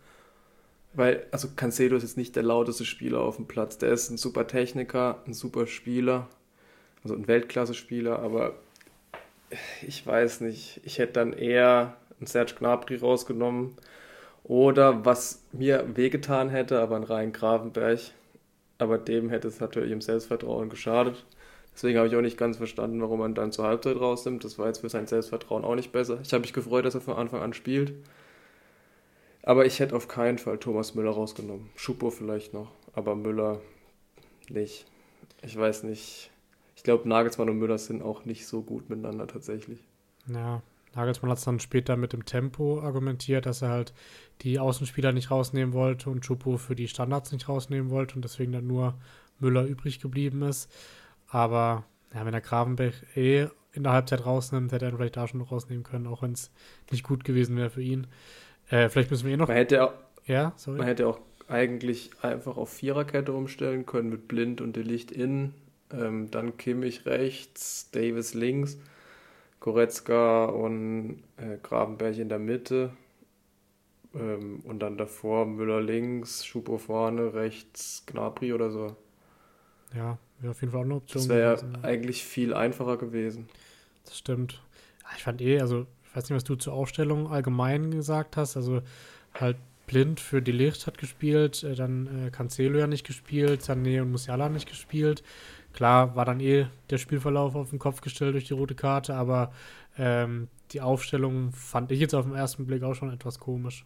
weil, 0.95 1.27
also 1.33 1.49
Cancelo 1.55 1.97
ist 1.97 2.03
jetzt 2.03 2.17
nicht 2.17 2.35
der 2.35 2.43
lauteste 2.43 2.87
Spieler 2.87 3.21
auf 3.21 3.37
dem 3.37 3.47
Platz. 3.47 3.77
Der 3.77 3.93
ist 3.93 4.09
ein 4.09 4.17
super 4.17 4.47
Techniker, 4.47 5.23
ein 5.27 5.35
super 5.35 5.67
Spieler, 5.67 6.29
also 7.03 7.15
ein 7.15 7.29
Weltklasse-Spieler, 7.29 8.19
aber 8.21 8.55
ich 9.87 10.07
weiß 10.07 10.41
nicht, 10.43 10.81
ich 10.85 10.99
hätte 10.99 11.15
dann 11.15 11.33
eher 11.33 11.97
einen 12.19 12.27
Serge 12.27 12.55
Gnabry 12.59 12.97
rausgenommen 12.97 13.77
oder 14.45 15.05
was 15.05 15.43
mir 15.53 15.85
wehgetan 15.95 16.49
hätte, 16.51 16.81
aber 16.81 16.97
ein 16.97 17.05
Rhein 17.05 17.33
Gravenberg. 17.33 18.01
Aber 18.79 18.97
dem 18.97 19.29
hätte 19.29 19.49
es 19.49 19.61
natürlich 19.61 19.93
im 19.93 20.01
Selbstvertrauen 20.01 20.71
geschadet. 20.71 21.27
Deswegen 21.75 21.99
habe 21.99 22.09
ich 22.09 22.17
auch 22.17 22.23
nicht 22.23 22.39
ganz 22.39 22.57
verstanden, 22.57 23.01
warum 23.01 23.21
man 23.21 23.35
dann 23.35 23.53
zur 23.53 23.67
Halbzeit 23.67 23.97
rausnimmt. 23.97 24.43
Das 24.43 24.59
war 24.59 24.67
jetzt 24.67 24.81
für 24.81 24.89
sein 24.89 25.07
Selbstvertrauen 25.07 25.65
auch 25.65 25.75
nicht 25.75 25.93
besser. 25.93 26.19
Ich 26.23 26.33
habe 26.33 26.41
mich 26.41 26.53
gefreut, 26.53 26.85
dass 26.85 26.95
er 26.95 27.01
von 27.01 27.17
Anfang 27.17 27.43
an 27.43 27.53
spielt. 27.53 27.93
Aber 29.43 29.67
ich 29.67 29.81
hätte 29.81 29.97
auf 29.97 30.09
keinen 30.09 30.39
Fall 30.39 30.59
Thomas 30.59 30.95
Müller 30.95 31.13
rausgenommen. 31.13 31.71
Schupo 31.77 32.11
vielleicht 32.11 32.53
noch, 32.53 32.71
aber 32.95 33.15
Müller 33.15 33.61
nicht. 34.49 34.87
Ich 35.43 35.57
weiß 35.57 35.85
nicht. 35.85 36.30
Ich 36.81 36.85
glaube, 36.85 37.07
Nagelsmann 37.07 37.51
und 37.51 37.59
Müller 37.59 37.77
sind 37.77 38.01
auch 38.01 38.25
nicht 38.25 38.47
so 38.47 38.63
gut 38.63 38.89
miteinander 38.89 39.27
tatsächlich. 39.27 39.85
Ja, 40.33 40.63
Nagelsmann 40.95 41.31
hat 41.31 41.37
es 41.37 41.45
dann 41.45 41.61
später 41.61 41.99
mit 41.99 42.15
dem 42.15 42.25
Tempo 42.25 42.81
argumentiert, 42.81 43.45
dass 43.45 43.61
er 43.61 43.69
halt 43.69 43.93
die 44.41 44.59
Außenspieler 44.59 45.13
nicht 45.13 45.31
rausnehmen 45.31 45.75
wollte 45.75 46.09
und 46.09 46.23
Chupo 46.23 46.57
für 46.57 46.75
die 46.75 46.89
Standards 46.89 47.33
nicht 47.33 47.51
rausnehmen 47.51 47.91
wollte 47.91 48.15
und 48.15 48.25
deswegen 48.25 48.53
dann 48.53 48.67
nur 48.67 48.95
Müller 49.41 49.67
übrig 49.67 50.01
geblieben 50.01 50.41
ist. 50.41 50.73
Aber 51.29 51.85
ja, 52.15 52.25
wenn 52.25 52.33
er 52.33 52.41
Gravenberg 52.41 52.95
eh 53.15 53.49
in 53.75 53.83
der 53.83 53.93
Halbzeit 53.93 54.25
rausnimmt, 54.25 54.73
hätte 54.73 54.87
er 54.87 54.93
ihn 54.93 54.97
vielleicht 54.97 55.19
da 55.19 55.29
schon 55.29 55.41
noch 55.41 55.53
rausnehmen 55.53 55.85
können, 55.85 56.07
auch 56.07 56.23
wenn 56.23 56.33
es 56.33 56.51
nicht 56.91 57.05
gut 57.05 57.25
gewesen 57.25 57.59
wäre 57.59 57.69
für 57.69 57.83
ihn. 57.83 58.07
Äh, 58.71 58.89
vielleicht 58.89 59.11
müssen 59.11 59.27
wir 59.27 59.35
eh 59.35 59.37
noch. 59.37 59.49
Man 59.49 59.57
hätte, 59.59 59.85
auch, 59.85 59.93
ja, 60.25 60.55
sorry. 60.57 60.79
man 60.79 60.87
hätte 60.87 61.07
auch 61.07 61.21
eigentlich 61.47 62.11
einfach 62.23 62.57
auf 62.57 62.71
Viererkette 62.71 63.35
umstellen 63.35 63.85
können 63.85 64.09
mit 64.09 64.29
Blind 64.29 64.63
und 64.63 64.77
Delicht 64.77 65.11
innen. 65.11 65.53
Ähm, 65.93 66.31
dann 66.31 66.57
Kimmich 66.57 67.07
rechts, 67.07 67.91
Davis 67.91 68.35
links, 68.35 68.79
Goretzka 69.59 70.47
und 70.47 71.23
äh, 71.37 71.59
Gravenberg 71.63 72.17
in 72.19 72.29
der 72.29 72.39
Mitte. 72.39 72.91
Ähm, 74.15 74.61
und 74.65 74.81
dann 74.81 74.97
davor 74.97 75.47
Müller 75.47 75.81
links, 75.81 76.45
Schupo 76.45 76.79
vorne, 76.79 77.35
rechts 77.35 78.05
Gnabry 78.07 78.53
oder 78.53 78.71
so. 78.71 78.97
Ja, 79.95 80.19
wäre 80.41 80.53
auf 80.53 80.61
jeden 80.61 80.73
Fall 80.73 80.81
auch 80.81 80.85
eine 80.85 80.95
Option. 80.95 81.23
Das 81.23 81.29
wäre 81.29 81.55
ja 81.55 81.83
eigentlich 81.83 82.25
viel 82.25 82.55
einfacher 82.55 82.97
gewesen. 82.97 83.49
Das 84.05 84.19
stimmt. 84.19 84.63
Ich 85.17 85.25
fand 85.25 85.41
eh, 85.41 85.61
also, 85.61 85.87
ich 86.05 86.17
weiß 86.17 86.25
nicht, 86.25 86.37
was 86.37 86.45
du 86.45 86.57
zur 86.57 86.73
Aufstellung 86.73 87.29
allgemein 87.29 87.91
gesagt 87.91 88.37
hast. 88.37 88.57
Also, 88.57 88.83
halt 89.35 89.57
blind 89.87 90.21
für 90.21 90.41
Delicht 90.41 90.87
hat 90.87 90.99
gespielt, 90.99 91.65
äh, 91.65 91.75
dann 91.75 92.27
äh, 92.27 92.31
Cancelo 92.31 92.79
ja 92.79 92.87
nicht 92.87 93.07
gespielt, 93.07 93.63
Sané 93.63 94.03
und 94.03 94.13
Musiala 94.13 94.49
nicht 94.49 94.69
gespielt. 94.69 95.25
Klar, 95.73 96.17
war 96.17 96.25
dann 96.25 96.41
eh 96.41 96.67
der 96.91 96.99
Spielverlauf 96.99 97.55
auf 97.55 97.71
den 97.71 97.79
Kopf 97.79 98.01
gestellt 98.01 98.35
durch 98.35 98.47
die 98.47 98.55
rote 98.55 98.75
Karte, 98.75 99.15
aber 99.15 99.53
ähm, 99.97 100.49
die 100.73 100.81
Aufstellung 100.81 101.53
fand 101.53 101.93
ich 101.93 102.01
jetzt 102.01 102.15
auf 102.15 102.27
den 102.27 102.35
ersten 102.35 102.67
Blick 102.67 102.83
auch 102.83 102.95
schon 102.95 103.13
etwas 103.13 103.39
komisch. 103.39 103.85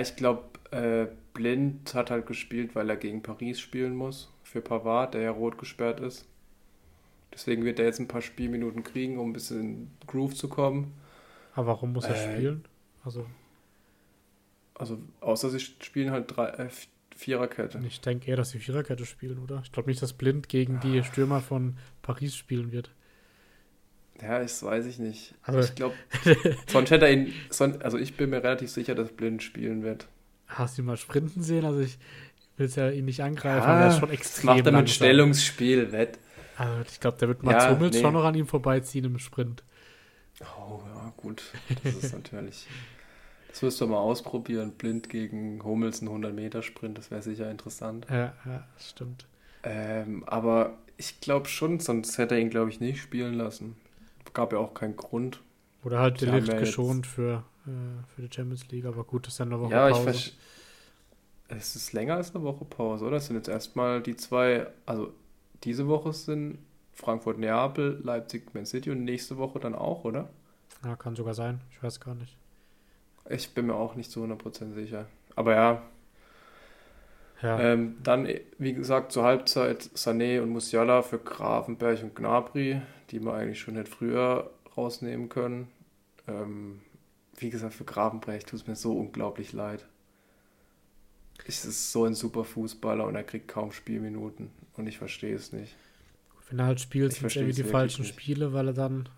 Ich 0.00 0.16
glaube, 0.16 0.42
äh, 0.70 1.06
Blind 1.32 1.94
hat 1.94 2.10
halt 2.10 2.26
gespielt, 2.26 2.74
weil 2.74 2.90
er 2.90 2.96
gegen 2.96 3.22
Paris 3.22 3.58
spielen 3.58 3.94
muss, 3.94 4.30
für 4.42 4.60
Pavard, 4.60 5.14
der 5.14 5.22
ja 5.22 5.30
rot 5.30 5.56
gesperrt 5.56 6.00
ist. 6.00 6.26
Deswegen 7.32 7.64
wird 7.64 7.78
er 7.78 7.86
jetzt 7.86 7.98
ein 7.98 8.08
paar 8.08 8.20
Spielminuten 8.20 8.82
kriegen, 8.82 9.18
um 9.18 9.30
ein 9.30 9.32
bisschen 9.32 9.60
in 9.60 9.90
Groove 10.06 10.34
zu 10.34 10.48
kommen. 10.48 10.92
Aber 11.54 11.68
warum 11.68 11.92
muss 11.92 12.04
er 12.04 12.16
äh, 12.16 12.36
spielen? 12.36 12.64
Also, 13.04 13.26
also 14.74 14.98
außer 15.20 15.50
sie 15.50 15.60
spielen 15.60 16.10
halt 16.10 16.36
drei, 16.36 16.48
äh, 16.48 16.68
Viererkette. 17.18 17.80
Ich 17.84 18.00
denke 18.00 18.30
eher, 18.30 18.36
dass 18.36 18.50
sie 18.50 18.60
Viererkette 18.60 19.04
spielen, 19.04 19.40
oder? 19.40 19.60
Ich 19.64 19.72
glaube 19.72 19.90
nicht, 19.90 20.00
dass 20.00 20.12
Blind 20.12 20.48
gegen 20.48 20.78
die 20.78 21.02
Stürmer 21.02 21.40
von 21.40 21.76
Paris 22.00 22.36
spielen 22.36 22.70
wird. 22.70 22.92
Ja, 24.22 24.38
das 24.38 24.62
weiß 24.62 24.86
ich 24.86 25.00
nicht. 25.00 25.34
Also, 25.42 25.58
ich 25.58 25.74
glaube, 25.74 25.96
sonst 26.68 26.92
hätte 26.92 27.06
er 27.06 27.12
ihn, 27.12 27.32
also 27.80 27.98
ich 27.98 28.16
bin 28.16 28.30
mir 28.30 28.42
relativ 28.44 28.70
sicher, 28.70 28.94
dass 28.94 29.10
Blind 29.10 29.42
spielen 29.42 29.82
wird. 29.82 30.06
Hast 30.46 30.78
du 30.78 30.82
ihn 30.82 30.86
mal 30.86 30.96
sprinten 30.96 31.42
sehen? 31.42 31.64
Also 31.64 31.80
ich 31.80 31.98
will 32.56 32.66
es 32.66 32.76
ja 32.76 32.88
ihn 32.88 33.04
nicht 33.04 33.20
angreifen, 33.20 33.66
ja, 33.66 33.74
aber 33.74 33.80
er 33.80 33.88
ist 33.88 33.98
schon 33.98 34.10
extrem 34.10 34.46
macht 34.46 34.66
er 34.66 34.72
mit 34.72 34.88
Stellungsspiel, 34.88 35.90
wett. 35.90 36.20
Also 36.56 36.82
ich 36.88 37.00
glaube, 37.00 37.18
der 37.18 37.28
wird 37.28 37.42
Mats 37.42 37.64
ja, 37.64 37.70
Hummels 37.72 37.96
nee. 37.96 38.02
schon 38.02 38.14
noch 38.14 38.24
an 38.24 38.34
ihm 38.36 38.46
vorbeiziehen 38.46 39.04
im 39.04 39.18
Sprint. 39.18 39.64
Oh 40.40 40.82
ja, 40.86 41.12
gut. 41.16 41.42
Das 41.82 41.94
ist 41.94 42.12
natürlich... 42.12 42.68
Das 43.48 43.62
wirst 43.62 43.80
du 43.80 43.86
mal 43.86 43.98
ausprobieren, 43.98 44.72
blind 44.72 45.08
gegen 45.08 45.62
Hummels 45.64 46.00
einen 46.00 46.24
100-Meter-Sprint, 46.24 46.98
das 46.98 47.10
wäre 47.10 47.22
sicher 47.22 47.50
interessant. 47.50 48.06
Ja, 48.10 48.34
ja, 48.44 48.64
stimmt. 48.78 49.26
Ähm, 49.62 50.22
aber 50.26 50.78
ich 50.96 51.20
glaube 51.20 51.48
schon, 51.48 51.80
sonst 51.80 52.18
hätte 52.18 52.34
er 52.34 52.40
ihn, 52.40 52.50
glaube 52.50 52.70
ich, 52.70 52.80
nicht 52.80 53.00
spielen 53.00 53.34
lassen. 53.34 53.76
Gab 54.34 54.52
ja 54.52 54.58
auch 54.58 54.74
keinen 54.74 54.96
Grund. 54.96 55.40
Oder 55.82 56.00
halt 56.00 56.20
den 56.20 56.34
Licht 56.34 56.48
ja 56.48 56.58
geschont 56.58 57.06
für, 57.06 57.44
äh, 57.66 57.70
für 58.14 58.22
die 58.22 58.32
Champions 58.32 58.68
League, 58.68 58.84
aber 58.84 59.04
gut, 59.04 59.26
das 59.26 59.34
ist 59.34 59.38
ja 59.38 59.46
eine 59.46 59.58
Woche 59.58 59.72
ja, 59.72 59.88
Pause. 59.88 60.04
Ja, 60.04 60.10
ich 60.10 60.36
es 61.48 61.76
ist 61.76 61.92
länger 61.92 62.16
als 62.16 62.34
eine 62.34 62.44
Woche 62.44 62.64
Pause, 62.64 63.06
oder? 63.06 63.16
Es 63.16 63.26
sind 63.26 63.36
jetzt 63.36 63.48
erstmal 63.48 64.02
die 64.02 64.16
zwei, 64.16 64.66
also 64.84 65.12
diese 65.64 65.88
Woche 65.88 66.12
sind 66.12 66.58
Frankfurt-Neapel, 66.92 68.00
Leipzig-Man 68.02 68.66
City 68.66 68.90
und 68.90 69.04
nächste 69.04 69.38
Woche 69.38 69.58
dann 69.58 69.74
auch, 69.74 70.04
oder? 70.04 70.28
Ja, 70.84 70.94
kann 70.96 71.16
sogar 71.16 71.34
sein. 71.34 71.60
Ich 71.70 71.82
weiß 71.82 72.00
gar 72.00 72.14
nicht. 72.14 72.36
Ich 73.28 73.54
bin 73.54 73.66
mir 73.66 73.74
auch 73.74 73.94
nicht 73.94 74.10
zu 74.10 74.24
100% 74.24 74.74
sicher. 74.74 75.06
Aber 75.36 75.54
ja. 75.54 75.82
ja. 77.42 77.60
Ähm, 77.60 77.96
dann, 78.02 78.28
wie 78.58 78.72
gesagt, 78.72 79.12
zur 79.12 79.24
Halbzeit 79.24 79.82
Sané 79.94 80.40
und 80.40 80.50
Musiala 80.50 81.02
für 81.02 81.18
Grafenberg 81.18 82.02
und 82.02 82.16
Gnabry, 82.16 82.80
die 83.10 83.20
man 83.20 83.34
eigentlich 83.34 83.60
schon 83.60 83.74
nicht 83.74 83.88
früher 83.88 84.50
rausnehmen 84.76 85.28
können. 85.28 85.68
Ähm, 86.26 86.80
wie 87.36 87.50
gesagt, 87.50 87.74
für 87.74 87.84
Gravenberg 87.84 88.46
tut 88.46 88.60
es 88.60 88.66
mir 88.66 88.76
so 88.76 88.92
unglaublich 88.98 89.52
leid. 89.52 89.86
Es 91.46 91.64
ist 91.64 91.92
so 91.92 92.04
ein 92.04 92.14
super 92.14 92.44
Fußballer 92.44 93.06
und 93.06 93.14
er 93.14 93.22
kriegt 93.22 93.48
kaum 93.48 93.72
Spielminuten 93.72 94.50
und 94.76 94.86
ich 94.86 94.98
verstehe 94.98 95.34
es 95.34 95.52
nicht. 95.52 95.76
Wenn 96.48 96.58
er 96.58 96.66
halt 96.66 96.80
spielt, 96.80 97.12
sind 97.12 97.34
irgendwie 97.34 97.62
die 97.62 97.68
falschen 97.68 98.02
nicht. 98.02 98.14
Spiele, 98.14 98.52
weil 98.52 98.68
er 98.68 98.72
dann 98.72 99.08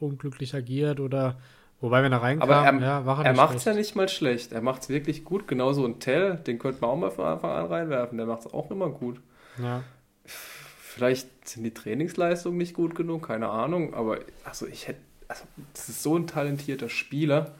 unglücklich 0.00 0.54
agiert 0.54 1.00
oder 1.00 1.40
Wobei, 1.82 2.04
wenn 2.04 2.12
er 2.12 2.22
reinkam, 2.22 2.48
Aber 2.48 2.64
er, 2.64 2.80
ja, 2.80 3.04
war 3.04 3.18
er, 3.18 3.26
er 3.26 3.34
macht 3.34 3.56
es 3.56 3.64
ja 3.64 3.74
nicht 3.74 3.96
mal 3.96 4.08
schlecht. 4.08 4.52
Er 4.52 4.62
macht 4.62 4.82
es 4.82 4.88
wirklich 4.88 5.24
gut. 5.24 5.48
Genauso 5.48 5.84
ein 5.84 5.98
Tell, 5.98 6.36
den 6.36 6.60
könnte 6.60 6.80
man 6.80 6.90
auch 6.90 6.96
mal 6.96 7.10
von 7.10 7.24
Anfang 7.24 7.50
an 7.50 7.66
reinwerfen. 7.66 8.18
Der 8.18 8.26
macht 8.28 8.46
es 8.46 8.54
auch 8.54 8.70
immer 8.70 8.88
gut. 8.88 9.20
Ja. 9.60 9.82
Vielleicht 10.24 11.48
sind 11.48 11.64
die 11.64 11.74
Trainingsleistungen 11.74 12.56
nicht 12.56 12.74
gut 12.74 12.94
genug, 12.94 13.26
keine 13.26 13.48
Ahnung. 13.48 13.94
Aber 13.94 14.20
also 14.44 14.68
ich 14.68 14.86
hätte, 14.86 15.00
also 15.26 15.42
das 15.74 15.88
ist 15.88 16.04
so 16.04 16.16
ein 16.16 16.28
talentierter 16.28 16.88
Spieler. 16.88 17.52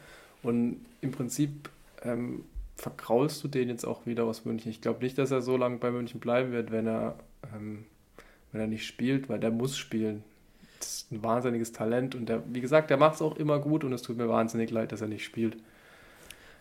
Und 0.45 0.87
im 1.01 1.11
Prinzip 1.11 1.69
ähm, 2.05 2.45
verkraulst 2.77 3.43
du 3.43 3.49
den 3.49 3.69
jetzt 3.69 3.85
auch 3.85 4.07
wieder 4.07 4.23
aus 4.23 4.45
München. 4.45 4.71
Ich 4.71 4.81
glaube 4.81 5.03
nicht, 5.03 5.19
dass 5.19 5.33
er 5.33 5.43
so 5.43 5.57
lange 5.57 5.79
bei 5.79 5.91
München 5.91 6.21
bleiben 6.21 6.53
wird, 6.53 6.71
wenn 6.71 6.87
er, 6.87 7.17
ähm, 7.53 7.87
wenn 8.53 8.61
er 8.61 8.67
nicht 8.69 8.87
spielt, 8.87 9.29
weil 9.29 9.41
der 9.41 9.51
muss 9.51 9.77
spielen 9.77 10.23
ein 11.13 11.23
wahnsinniges 11.23 11.73
Talent 11.73 12.15
und 12.15 12.29
der, 12.29 12.43
wie 12.53 12.61
gesagt, 12.61 12.91
der 12.91 12.97
macht 12.97 13.17
es 13.17 13.23
auch 13.23 13.37
immer 13.37 13.59
gut 13.59 13.85
und 13.85 13.93
es 13.93 14.03
tut 14.03 14.17
mir 14.17 14.29
wahnsinnig 14.29 14.71
leid, 14.71 14.93
dass 14.93 15.01
er 15.01 15.09
nicht 15.09 15.25
spielt. 15.25 15.57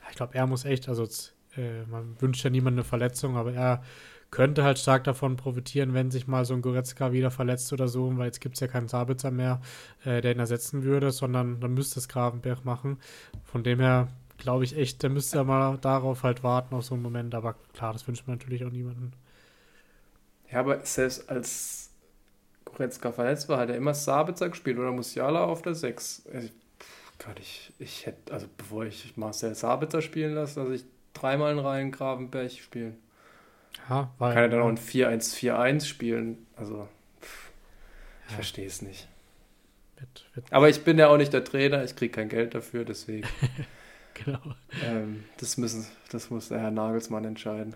Ich 0.09 0.15
glaube, 0.15 0.35
er 0.35 0.45
muss 0.47 0.65
echt, 0.65 0.89
also 0.89 1.03
äh, 1.55 1.83
man 1.89 2.15
wünscht 2.19 2.43
ja 2.43 2.49
niemandem 2.49 2.79
eine 2.79 2.83
Verletzung, 2.83 3.37
aber 3.37 3.53
er 3.53 3.81
könnte 4.29 4.63
halt 4.63 4.79
stark 4.79 5.03
davon 5.03 5.35
profitieren, 5.35 5.93
wenn 5.93 6.09
sich 6.09 6.25
mal 6.25 6.45
so 6.45 6.53
ein 6.53 6.61
Goretzka 6.61 7.11
wieder 7.11 7.31
verletzt 7.31 7.73
oder 7.73 7.87
so, 7.87 8.17
weil 8.17 8.27
jetzt 8.27 8.39
gibt 8.39 8.55
es 8.55 8.61
ja 8.61 8.67
keinen 8.67 8.87
Sabitzer 8.87 9.29
mehr, 9.29 9.61
äh, 10.05 10.21
der 10.21 10.31
ihn 10.31 10.39
ersetzen 10.39 10.83
würde, 10.83 11.11
sondern 11.11 11.59
dann 11.59 11.73
müsste 11.73 11.99
es 11.99 12.07
Gravenberg 12.07 12.63
machen. 12.63 12.97
Von 13.43 13.63
dem 13.63 13.79
her 13.79 14.07
glaube 14.37 14.63
ich 14.63 14.75
echt, 14.75 15.03
der 15.03 15.09
müsste 15.09 15.37
ja 15.37 15.43
mal 15.43 15.77
darauf 15.77 16.23
halt 16.23 16.43
warten, 16.43 16.73
auf 16.75 16.85
so 16.85 16.95
einen 16.95 17.03
Moment, 17.03 17.35
aber 17.35 17.55
klar, 17.73 17.93
das 17.93 18.07
wünscht 18.07 18.25
man 18.25 18.37
natürlich 18.37 18.65
auch 18.65 18.71
niemandem. 18.71 19.11
Ja, 20.49 20.59
aber 20.59 20.83
selbst 20.85 21.29
als 21.29 21.90
Goretzka 22.71 23.11
verletzt 23.11 23.49
war, 23.49 23.59
hat 23.59 23.69
er 23.69 23.75
immer 23.75 23.93
Sabitzer 23.93 24.49
gespielt 24.49 24.77
oder 24.77 24.91
Musiala 24.91 25.43
auf 25.43 25.61
der 25.61 25.75
6. 25.75 26.23
Also, 26.33 26.49
ich, 27.39 27.71
ich 27.77 28.05
hätte, 28.05 28.33
also 28.33 28.47
bevor 28.57 28.85
ich 28.85 29.15
Marcel 29.15 29.53
Sabitzer 29.53 30.01
spielen 30.01 30.33
lasse, 30.33 30.63
dass 30.63 30.69
ich 30.71 30.85
dreimal 31.13 31.51
in 31.53 31.59
Reihen 31.59 31.91
Gravenberg 31.91 32.51
spielen. 32.51 32.97
Weil, 33.87 34.33
Kann 34.33 34.43
er 34.43 34.49
dann 34.49 34.61
auch 34.61 34.67
ein 34.67 34.77
4-1-4-1 34.77 35.85
spielen? 35.85 36.45
Also, 36.55 36.87
pff, 37.21 37.51
ich 38.25 38.31
ja. 38.31 38.35
verstehe 38.35 38.67
es 38.67 38.81
nicht. 38.81 39.07
Wird, 39.97 40.25
wird 40.33 40.53
Aber 40.53 40.69
ich 40.69 40.83
bin 40.83 40.97
ja 40.97 41.07
auch 41.07 41.17
nicht 41.17 41.33
der 41.33 41.43
Trainer, 41.43 41.83
ich 41.83 41.95
kriege 41.95 42.11
kein 42.11 42.29
Geld 42.29 42.55
dafür, 42.55 42.85
deswegen. 42.85 43.27
genau. 44.13 44.39
Ähm, 44.83 45.23
das, 45.37 45.57
müssen, 45.57 45.85
das 46.11 46.29
muss 46.29 46.49
der 46.49 46.59
Herr 46.59 46.71
Nagelsmann 46.71 47.25
entscheiden. 47.25 47.75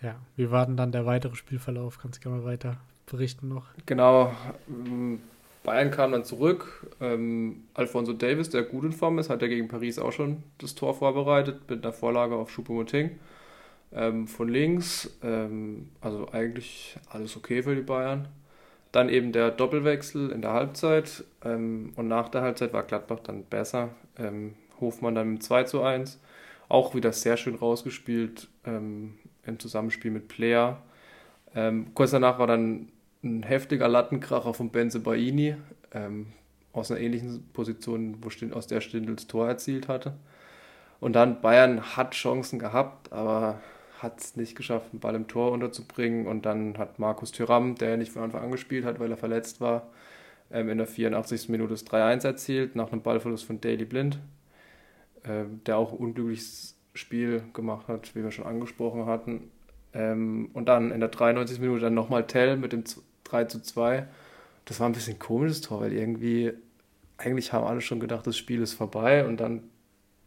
Ja, 0.00 0.16
wie 0.36 0.50
war 0.50 0.66
denn 0.66 0.76
dann 0.76 0.90
der 0.90 1.06
weitere 1.06 1.36
Spielverlauf? 1.36 1.98
Kannst 1.98 2.18
du 2.18 2.22
gerne 2.22 2.42
mal 2.42 2.44
weiter 2.44 2.78
berichten 3.12 3.48
noch. 3.48 3.66
Genau. 3.86 4.34
Ähm, 4.68 5.20
Bayern 5.62 5.90
kam 5.90 6.12
dann 6.12 6.24
zurück. 6.24 6.90
Ähm, 7.00 7.64
Alfonso 7.74 8.12
Davis, 8.12 8.50
der 8.50 8.62
gut 8.62 8.84
in 8.84 8.92
Form 8.92 9.18
ist, 9.18 9.30
hat 9.30 9.42
ja 9.42 9.48
gegen 9.48 9.68
Paris 9.68 9.98
auch 9.98 10.12
schon 10.12 10.42
das 10.58 10.74
Tor 10.74 10.94
vorbereitet 10.94 11.60
mit 11.68 11.84
einer 11.84 11.92
Vorlage 11.92 12.34
auf 12.34 12.50
Choupo-Moting. 12.50 13.12
Ähm, 13.94 14.26
von 14.26 14.48
links, 14.48 15.10
ähm, 15.22 15.90
also 16.00 16.28
eigentlich 16.32 16.96
alles 17.10 17.36
okay 17.36 17.62
für 17.62 17.76
die 17.76 17.82
Bayern. 17.82 18.28
Dann 18.90 19.08
eben 19.08 19.32
der 19.32 19.50
Doppelwechsel 19.50 20.30
in 20.30 20.42
der 20.42 20.52
Halbzeit 20.52 21.24
ähm, 21.44 21.92
und 21.96 22.08
nach 22.08 22.28
der 22.28 22.42
Halbzeit 22.42 22.72
war 22.72 22.82
Gladbach 22.82 23.20
dann 23.20 23.44
besser. 23.44 23.90
Ähm, 24.18 24.54
Hofmann 24.80 25.14
dann 25.14 25.34
mit 25.34 25.42
2 25.42 25.64
zu 25.64 25.82
1. 25.82 26.20
Auch 26.68 26.94
wieder 26.94 27.12
sehr 27.12 27.36
schön 27.36 27.54
rausgespielt 27.54 28.48
ähm, 28.64 29.14
im 29.44 29.58
Zusammenspiel 29.58 30.10
mit 30.10 30.28
Player. 30.28 30.82
Kurz 31.94 32.12
danach 32.12 32.38
war 32.38 32.46
dann 32.46 32.88
ein 33.22 33.42
heftiger 33.42 33.88
Lattenkracher 33.88 34.54
von 34.54 34.70
Benze 34.70 35.00
Baini 35.00 35.56
ähm, 35.92 36.32
aus 36.72 36.90
einer 36.90 37.00
ähnlichen 37.00 37.48
Position, 37.52 38.16
wo 38.22 38.30
Stind, 38.30 38.54
aus 38.54 38.66
der 38.66 38.80
Stindl 38.80 39.14
das 39.14 39.26
Tor 39.26 39.46
erzielt 39.46 39.88
hatte. 39.88 40.14
Und 41.00 41.14
dann 41.14 41.40
Bayern 41.40 41.96
hat 41.96 42.14
Chancen 42.14 42.58
gehabt, 42.58 43.12
aber 43.12 43.60
hat 43.98 44.20
es 44.20 44.36
nicht 44.36 44.56
geschafft, 44.56 44.92
den 44.92 45.00
Ball 45.00 45.14
im 45.14 45.28
Tor 45.28 45.52
unterzubringen. 45.52 46.26
Und 46.26 46.46
dann 46.46 46.78
hat 46.78 46.98
Markus 46.98 47.32
Thüram, 47.32 47.76
der 47.76 47.96
nicht 47.96 48.12
von 48.12 48.22
Anfang 48.22 48.42
an 48.42 48.50
gespielt 48.50 48.84
hat, 48.84 48.98
weil 48.98 49.10
er 49.10 49.16
verletzt 49.16 49.60
war, 49.60 49.88
ähm, 50.50 50.68
in 50.68 50.78
der 50.78 50.86
84. 50.86 51.48
Minute 51.48 51.70
das 51.70 51.86
3-1 51.86 52.24
erzielt, 52.24 52.76
nach 52.76 52.90
einem 52.90 53.02
Ballverlust 53.02 53.44
von 53.44 53.60
Daily 53.60 53.84
Blind, 53.84 54.18
ähm, 55.24 55.60
der 55.66 55.76
auch 55.76 55.92
ein 55.92 55.98
unglückliches 55.98 56.76
Spiel 56.94 57.42
gemacht 57.52 57.88
hat, 57.88 58.14
wie 58.14 58.22
wir 58.22 58.30
schon 58.30 58.46
angesprochen 58.46 59.06
hatten. 59.06 59.50
Ähm, 59.94 60.50
und 60.52 60.66
dann 60.66 60.90
in 60.90 61.00
der 61.00 61.08
93. 61.08 61.60
Minute 61.60 61.80
dann 61.82 61.94
nochmal 61.94 62.26
Tell 62.26 62.56
mit 62.56 62.72
dem 62.72 62.84
3 63.32 63.44
zu 63.44 63.62
2. 63.62 64.06
Das 64.64 64.80
war 64.80 64.88
ein 64.88 64.92
bisschen 64.92 65.18
komisches 65.18 65.60
Tor, 65.60 65.80
weil 65.80 65.92
irgendwie, 65.92 66.52
eigentlich 67.18 67.52
haben 67.52 67.66
alle 67.66 67.80
schon 67.80 68.00
gedacht, 68.00 68.26
das 68.26 68.36
Spiel 68.36 68.62
ist 68.62 68.74
vorbei 68.74 69.26
und 69.26 69.38
dann 69.38 69.64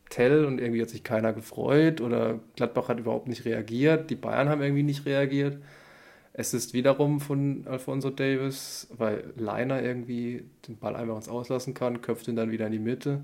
Tell 0.10 0.46
und 0.46 0.60
irgendwie 0.60 0.82
hat 0.82 0.90
sich 0.90 1.04
keiner 1.04 1.34
gefreut 1.34 2.00
oder 2.00 2.40
Gladbach 2.56 2.90
hat 2.90 3.00
überhaupt 3.00 3.28
nicht 3.28 3.46
reagiert, 3.46 4.10
die 4.12 4.16
Bayern 4.16 4.50
haben 4.50 4.62
irgendwie 4.62 4.84
nicht 4.84 5.06
reagiert. 5.06 5.58
Es 6.32 6.54
ist 6.54 6.74
wiederum 6.74 7.22
von 7.22 7.66
Alfonso 7.68 8.10
Davis, 8.10 8.88
weil 8.96 9.34
Leiner 9.36 9.82
irgendwie 9.82 10.46
den 10.68 10.78
Ball 10.78 10.96
einfach 10.96 11.16
ins 11.16 11.30
Auslassen 11.30 11.74
kann, 11.74 12.02
köpft 12.02 12.28
ihn 12.28 12.36
dann 12.36 12.52
wieder 12.52 12.68
in 12.68 12.74
die 12.74 12.80
Mitte. 12.80 13.24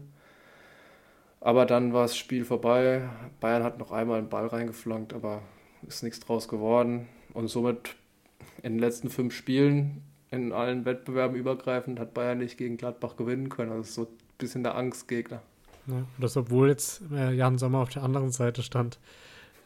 Aber 1.39 1.65
dann 1.65 1.91
war 1.93 2.03
das 2.03 2.15
Spiel 2.15 2.45
vorbei. 2.45 3.01
Bayern 3.39 3.63
hat 3.63 3.79
noch 3.79 3.91
einmal 3.91 4.19
einen 4.19 4.29
Ball 4.29 4.47
reingeflankt, 4.47 5.13
aber 5.13 5.41
ist 5.87 6.03
nichts 6.03 6.19
draus 6.19 6.47
geworden. 6.47 7.07
Und 7.33 7.47
somit 7.47 7.95
in 8.63 8.73
den 8.73 8.79
letzten 8.79 9.09
fünf 9.09 9.33
Spielen, 9.33 10.03
in 10.29 10.51
allen 10.53 10.85
Wettbewerben 10.85 11.35
übergreifend, 11.35 11.99
hat 11.99 12.13
Bayern 12.13 12.37
nicht 12.37 12.57
gegen 12.57 12.77
Gladbach 12.77 13.15
gewinnen 13.15 13.49
können. 13.49 13.71
Also 13.71 13.91
so 13.91 14.01
ein 14.09 14.17
bisschen 14.37 14.63
der 14.63 14.75
Angstgegner. 14.75 15.41
Ja, 15.87 16.05
das 16.19 16.37
obwohl 16.37 16.69
jetzt 16.69 17.01
äh, 17.11 17.31
Jan 17.33 17.57
Sommer 17.57 17.79
auf 17.79 17.89
der 17.89 18.03
anderen 18.03 18.31
Seite 18.31 18.61
stand. 18.61 18.99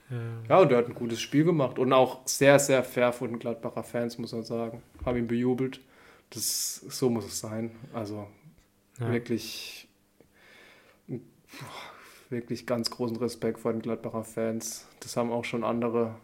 Äh, 0.10 0.50
ja, 0.50 0.60
und 0.60 0.72
er 0.72 0.80
hat 0.80 0.88
ein 0.88 0.96
gutes 0.96 1.20
Spiel 1.22 1.44
gemacht 1.44 1.80
und 1.80 1.92
auch 1.94 2.22
sehr, 2.26 2.60
sehr 2.60 2.84
fair 2.84 3.12
von 3.12 3.30
den 3.30 3.40
Gladbacher 3.40 3.84
Fans, 3.84 4.18
muss 4.18 4.32
man 4.32 4.44
sagen. 4.44 4.82
Haben 5.06 5.18
ihn 5.18 5.28
bejubelt. 5.28 5.82
Das, 6.30 6.76
so 6.76 7.10
muss 7.10 7.26
es 7.26 7.40
sein. 7.40 7.72
Also 7.94 8.28
ja. 9.00 9.12
wirklich, 9.12 9.88
wirklich 12.30 12.66
ganz 12.66 12.90
großen 12.90 13.18
Respekt 13.18 13.60
vor 13.60 13.72
den 13.72 13.82
Gladbacher 13.82 14.24
Fans. 14.24 14.88
Das 15.00 15.18
haben 15.18 15.32
auch 15.32 15.46
schon 15.46 15.64
andere 15.64 16.16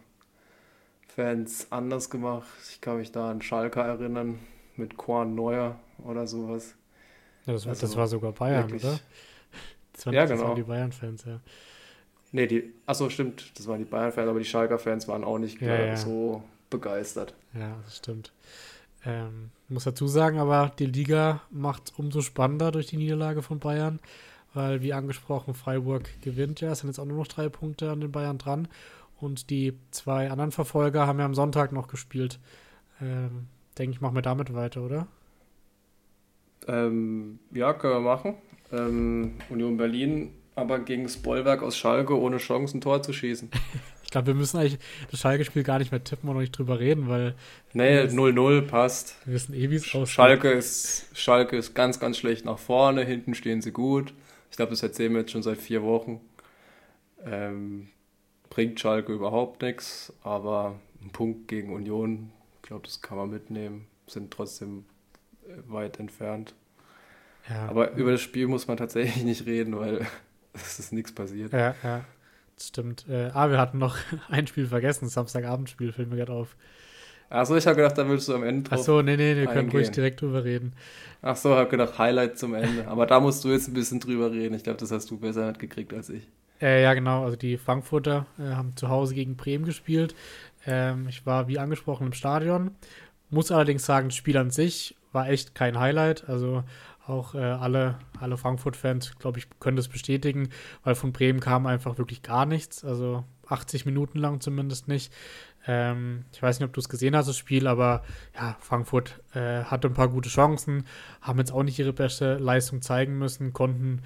Fans 1.14 1.66
anders 1.70 2.08
gemacht. 2.08 2.46
Ich 2.70 2.80
kann 2.80 2.96
mich 2.96 3.12
da 3.12 3.30
an 3.30 3.42
Schalke 3.42 3.80
erinnern 3.80 4.38
mit 4.76 4.96
Quan 4.96 5.34
Neuer 5.34 5.76
oder 6.04 6.26
sowas. 6.26 6.74
Ja, 7.46 7.52
das, 7.52 7.66
war, 7.66 7.70
also 7.70 7.86
das 7.86 7.96
war 7.96 8.06
sogar 8.06 8.32
Bayern, 8.32 8.64
wirklich, 8.64 8.84
oder? 8.84 8.98
Das 9.92 10.06
waren, 10.06 10.14
ja, 10.14 10.24
genau. 10.24 10.36
Das 10.36 10.46
waren 10.46 10.56
die 10.56 10.62
Bayern-Fans, 10.62 11.24
ja. 11.26 11.40
Nee, 12.30 12.46
die, 12.46 12.72
achso, 12.86 13.10
stimmt, 13.10 13.52
das 13.58 13.66
waren 13.66 13.78
die 13.78 13.84
Bayern-Fans, 13.84 14.28
aber 14.28 14.38
die 14.38 14.44
Schalker-Fans 14.46 15.06
waren 15.06 15.22
auch 15.22 15.38
nicht 15.38 15.60
ja, 15.60 15.84
ja. 15.84 15.96
so 15.96 16.42
begeistert. 16.70 17.34
Ja, 17.52 17.76
das 17.84 17.98
stimmt. 17.98 18.32
Ähm, 19.04 19.50
muss 19.68 19.84
dazu 19.84 20.06
sagen, 20.06 20.38
aber 20.38 20.72
die 20.78 20.86
Liga 20.86 21.42
macht 21.50 21.92
umso 21.98 22.22
spannender 22.22 22.70
durch 22.70 22.86
die 22.86 22.96
Niederlage 22.96 23.42
von 23.42 23.58
Bayern, 23.58 23.98
weil, 24.54 24.80
wie 24.80 24.92
angesprochen, 24.94 25.54
Freiburg 25.54 26.08
gewinnt 26.22 26.60
ja. 26.60 26.72
Es 26.72 26.78
sind 26.78 26.88
jetzt 26.88 26.98
auch 26.98 27.04
nur 27.04 27.18
noch 27.18 27.26
drei 27.26 27.48
Punkte 27.48 27.90
an 27.90 28.00
den 28.00 28.12
Bayern 28.12 28.38
dran. 28.38 28.68
Und 29.22 29.50
die 29.50 29.78
zwei 29.92 30.30
anderen 30.30 30.50
Verfolger 30.50 31.06
haben 31.06 31.20
ja 31.20 31.24
am 31.24 31.34
Sonntag 31.34 31.70
noch 31.70 31.86
gespielt. 31.86 32.40
Ähm, 33.00 33.46
denke 33.78 33.94
ich, 33.94 34.00
machen 34.00 34.16
wir 34.16 34.22
damit 34.22 34.52
weiter, 34.52 34.82
oder? 34.82 35.06
Ähm, 36.66 37.38
ja, 37.52 37.72
können 37.72 37.94
wir 37.94 38.00
machen. 38.00 38.34
Ähm, 38.72 39.34
Union 39.48 39.76
Berlin 39.76 40.32
aber 40.56 40.80
gegen 40.80 41.08
Spoilberg 41.08 41.62
aus 41.62 41.76
Schalke 41.76 42.18
ohne 42.18 42.38
Chance 42.38 42.76
ein 42.76 42.80
Tor 42.80 43.00
zu 43.00 43.12
schießen. 43.12 43.48
ich 44.02 44.10
glaube, 44.10 44.26
wir 44.26 44.34
müssen 44.34 44.58
eigentlich 44.58 44.80
das 45.12 45.20
Schalke-Spiel 45.20 45.62
gar 45.62 45.78
nicht 45.78 45.92
mehr 45.92 46.02
tippen 46.02 46.28
und 46.28 46.34
noch 46.34 46.40
nicht 46.40 46.58
drüber 46.58 46.80
reden, 46.80 47.08
weil. 47.08 47.36
Nee, 47.74 48.00
0-0 48.00 48.62
passt. 48.62 49.16
Wir 49.24 49.34
wissen 49.34 49.54
eh, 49.54 49.70
wie 49.70 49.76
es 49.76 49.94
aussieht. 49.94 50.08
Schalke 50.08 50.50
ist, 50.50 51.06
Schalke 51.14 51.56
ist 51.56 51.74
ganz, 51.74 52.00
ganz 52.00 52.18
schlecht 52.18 52.44
nach 52.44 52.58
vorne, 52.58 53.04
hinten 53.04 53.34
stehen 53.34 53.62
sie 53.62 53.70
gut. 53.70 54.12
Ich 54.50 54.56
glaube, 54.56 54.70
das 54.70 54.82
erzählen 54.82 55.12
wir 55.12 55.20
jetzt 55.20 55.30
schon 55.30 55.44
seit 55.44 55.58
vier 55.58 55.84
Wochen. 55.84 56.20
Ähm, 57.24 57.88
bringt 58.52 58.78
Schalke 58.78 59.14
überhaupt 59.14 59.62
nichts, 59.62 60.12
aber 60.22 60.78
ein 61.02 61.08
Punkt 61.08 61.48
gegen 61.48 61.72
Union, 61.72 62.30
ich 62.56 62.68
glaube, 62.68 62.84
das 62.84 63.00
kann 63.00 63.16
man 63.16 63.30
mitnehmen, 63.30 63.86
sind 64.06 64.30
trotzdem 64.30 64.84
äh, 65.46 65.72
weit 65.72 65.98
entfernt. 65.98 66.54
Ja. 67.48 67.68
Aber 67.68 67.92
über 67.92 68.12
das 68.12 68.20
Spiel 68.20 68.48
muss 68.48 68.68
man 68.68 68.76
tatsächlich 68.76 69.24
nicht 69.24 69.46
reden, 69.46 69.78
weil 69.78 70.06
es 70.52 70.78
ist 70.78 70.92
nichts 70.92 71.12
passiert. 71.12 71.54
Ja, 71.54 71.74
ja. 71.82 72.04
Das 72.56 72.68
stimmt. 72.68 73.06
Äh, 73.08 73.30
ah, 73.32 73.48
wir 73.48 73.56
hatten 73.56 73.78
noch 73.78 73.96
ein 74.28 74.46
Spiel 74.46 74.66
vergessen, 74.66 75.08
Samstagabendspiel, 75.08 75.90
fällt 75.92 76.10
mir 76.10 76.16
gerade 76.16 76.32
auf. 76.32 76.54
Achso, 77.30 77.56
ich 77.56 77.66
habe 77.66 77.76
gedacht, 77.76 77.96
da 77.96 78.06
würdest 78.06 78.28
du 78.28 78.34
am 78.34 78.42
Ende 78.42 78.68
drauf 78.68 78.80
Achso, 78.80 79.00
nee, 79.00 79.16
nee, 79.16 79.34
wir 79.34 79.46
können 79.46 79.70
ruhig 79.70 79.90
direkt 79.90 80.20
drüber 80.20 80.44
reden. 80.44 80.74
Achso, 81.22 81.56
habe 81.56 81.70
gedacht, 81.70 81.98
Highlight 81.98 82.38
zum 82.38 82.52
Ende. 82.52 82.86
Aber 82.86 83.06
da 83.06 83.18
musst 83.18 83.42
du 83.44 83.48
jetzt 83.48 83.68
ein 83.68 83.72
bisschen 83.72 84.00
drüber 84.00 84.30
reden. 84.30 84.52
Ich 84.52 84.62
glaube, 84.62 84.78
das 84.78 84.92
hast 84.92 85.10
du 85.10 85.16
besser 85.16 85.46
mitgekriegt 85.46 85.94
als 85.94 86.10
ich. 86.10 86.28
Äh, 86.62 86.82
ja, 86.82 86.94
genau. 86.94 87.24
Also 87.24 87.36
die 87.36 87.58
Frankfurter 87.58 88.26
äh, 88.38 88.54
haben 88.54 88.76
zu 88.76 88.88
Hause 88.88 89.14
gegen 89.14 89.36
Bremen 89.36 89.64
gespielt. 89.64 90.14
Ähm, 90.64 91.08
ich 91.08 91.26
war, 91.26 91.48
wie 91.48 91.58
angesprochen, 91.58 92.06
im 92.06 92.12
Stadion. 92.12 92.70
Muss 93.30 93.50
allerdings 93.50 93.84
sagen, 93.84 94.08
das 94.08 94.16
Spiel 94.16 94.36
an 94.36 94.50
sich 94.50 94.96
war 95.10 95.28
echt 95.28 95.54
kein 95.54 95.78
Highlight. 95.78 96.28
Also 96.28 96.62
auch 97.06 97.34
äh, 97.34 97.38
alle, 97.38 97.98
alle 98.20 98.36
Frankfurt-Fans, 98.36 99.18
glaube 99.18 99.40
ich, 99.40 99.48
können 99.58 99.76
das 99.76 99.88
bestätigen, 99.88 100.50
weil 100.84 100.94
von 100.94 101.12
Bremen 101.12 101.40
kam 101.40 101.66
einfach 101.66 101.98
wirklich 101.98 102.22
gar 102.22 102.46
nichts. 102.46 102.84
Also 102.84 103.24
80 103.48 103.84
Minuten 103.84 104.18
lang 104.18 104.40
zumindest 104.40 104.86
nicht. 104.86 105.12
Ähm, 105.66 106.24
ich 106.32 106.42
weiß 106.42 106.60
nicht, 106.60 106.68
ob 106.68 106.74
du 106.74 106.80
es 106.80 106.88
gesehen 106.88 107.16
hast, 107.16 107.26
das 107.28 107.36
Spiel, 107.36 107.66
aber 107.66 108.02
ja, 108.34 108.56
Frankfurt 108.60 109.20
äh, 109.34 109.64
hatte 109.64 109.88
ein 109.88 109.94
paar 109.94 110.08
gute 110.08 110.28
Chancen, 110.28 110.86
haben 111.20 111.38
jetzt 111.38 111.52
auch 111.52 111.62
nicht 111.62 111.78
ihre 111.78 111.92
beste 111.92 112.36
Leistung 112.36 112.82
zeigen 112.82 113.18
müssen, 113.18 113.52
konnten 113.52 114.02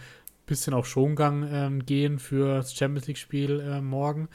bisschen 0.46 0.74
auf 0.74 0.86
Schongang 0.86 1.46
ähm, 1.50 1.84
gehen 1.84 2.18
für 2.18 2.56
das 2.56 2.74
Champions 2.74 3.06
League-Spiel 3.06 3.60
äh, 3.60 3.80
morgen. 3.80 4.28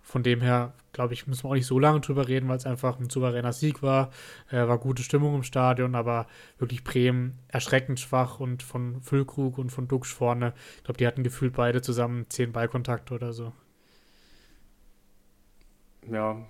Von 0.00 0.22
dem 0.22 0.40
her, 0.40 0.72
glaube 0.92 1.14
ich, 1.14 1.26
müssen 1.26 1.44
wir 1.44 1.50
auch 1.50 1.54
nicht 1.54 1.66
so 1.66 1.80
lange 1.80 2.00
drüber 2.00 2.28
reden, 2.28 2.48
weil 2.48 2.56
es 2.56 2.66
einfach 2.66 2.98
ein 2.98 3.10
souveräner 3.10 3.52
Sieg 3.52 3.82
war. 3.82 4.10
Äh, 4.50 4.68
war 4.68 4.78
gute 4.78 5.02
Stimmung 5.02 5.34
im 5.34 5.42
Stadion, 5.42 5.96
aber 5.96 6.26
wirklich 6.58 6.84
Bremen 6.84 7.38
erschreckend 7.48 7.98
schwach 7.98 8.38
und 8.38 8.62
von 8.62 9.00
Füllkrug 9.02 9.58
und 9.58 9.70
von 9.70 9.88
Duxch 9.88 10.14
vorne. 10.14 10.54
Ich 10.76 10.84
glaube, 10.84 10.98
die 10.98 11.06
hatten 11.06 11.24
gefühlt 11.24 11.54
beide 11.54 11.82
zusammen 11.82 12.26
zehn 12.28 12.52
Ballkontakte 12.52 13.14
oder 13.14 13.32
so. 13.32 13.52
Ja, 16.08 16.46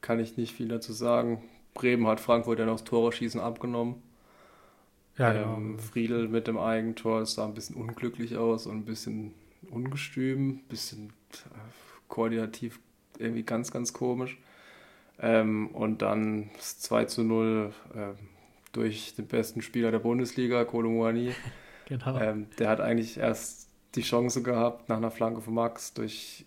kann 0.00 0.20
ich 0.20 0.36
nicht 0.36 0.54
viel 0.54 0.68
dazu 0.68 0.92
sagen. 0.92 1.42
Bremen 1.74 2.06
hat 2.06 2.20
Frankfurt 2.20 2.60
ja 2.60 2.66
noch 2.66 2.76
das 2.76 2.84
Tore-Schießen 2.84 3.40
abgenommen. 3.40 4.02
Ja, 5.18 5.32
genau. 5.32 5.56
Ähm, 5.56 5.78
Friedel 5.78 6.28
mit 6.28 6.46
dem 6.46 6.58
Eigentor, 6.58 7.22
es 7.22 7.34
sah 7.34 7.44
ein 7.44 7.54
bisschen 7.54 7.76
unglücklich 7.76 8.36
aus 8.36 8.66
und 8.66 8.76
ein 8.76 8.84
bisschen 8.84 9.34
ungestüm, 9.70 10.48
ein 10.50 10.62
bisschen 10.68 11.12
äh, 11.32 11.58
koordinativ 12.06 12.78
irgendwie 13.18 13.42
ganz, 13.42 13.72
ganz 13.72 13.92
komisch. 13.92 14.38
Ähm, 15.20 15.68
und 15.68 16.02
dann 16.02 16.50
2 16.58 17.04
zu 17.06 17.24
0 17.24 17.72
äh, 17.94 17.98
durch 18.72 19.14
den 19.16 19.26
besten 19.26 19.62
Spieler 19.62 19.90
der 19.90 19.98
Bundesliga, 19.98 20.64
Kolomouani. 20.64 21.32
genau. 21.86 22.18
Ähm, 22.18 22.46
der 22.58 22.68
hat 22.70 22.80
eigentlich 22.80 23.18
erst 23.18 23.68
die 23.96 24.02
Chance 24.02 24.42
gehabt, 24.42 24.88
nach 24.88 24.98
einer 24.98 25.10
Flanke 25.10 25.40
von 25.40 25.54
Max 25.54 25.94
durch, 25.94 26.44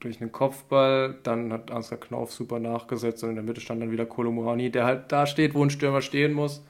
durch 0.00 0.20
einen 0.20 0.32
Kopfball. 0.32 1.16
Dann 1.22 1.52
hat 1.52 1.70
Ansgar 1.70 2.00
Knauf 2.00 2.32
super 2.32 2.58
nachgesetzt 2.58 3.22
und 3.22 3.30
in 3.30 3.36
der 3.36 3.44
Mitte 3.44 3.60
stand 3.60 3.80
dann 3.80 3.92
wieder 3.92 4.06
Kolomouani, 4.06 4.70
der 4.72 4.84
halt 4.84 5.12
da 5.12 5.26
steht, 5.26 5.54
wo 5.54 5.62
ein 5.62 5.70
Stürmer 5.70 6.02
stehen 6.02 6.32
muss. 6.32 6.64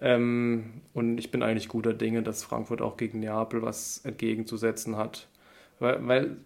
Ähm, 0.00 0.82
und 0.94 1.18
ich 1.18 1.30
bin 1.30 1.42
eigentlich 1.42 1.68
guter 1.68 1.92
Dinge, 1.92 2.22
dass 2.22 2.42
Frankfurt 2.42 2.80
auch 2.80 2.96
gegen 2.96 3.20
Neapel 3.20 3.62
was 3.62 3.98
entgegenzusetzen 4.04 4.96
hat. 4.96 5.28
Weil, 5.78 6.06
weil 6.06 6.36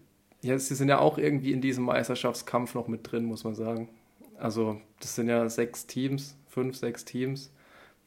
ja, 0.41 0.57
sie 0.59 0.75
sind 0.75 0.89
ja 0.89 0.99
auch 0.99 1.17
irgendwie 1.17 1.53
in 1.53 1.61
diesem 1.61 1.85
Meisterschaftskampf 1.85 2.75
noch 2.75 2.87
mit 2.87 3.11
drin, 3.11 3.25
muss 3.25 3.43
man 3.43 3.55
sagen. 3.55 3.89
Also, 4.37 4.79
das 4.99 5.15
sind 5.15 5.29
ja 5.29 5.47
sechs 5.49 5.87
Teams, 5.87 6.37
fünf, 6.49 6.75
sechs 6.75 7.05
Teams, 7.05 7.51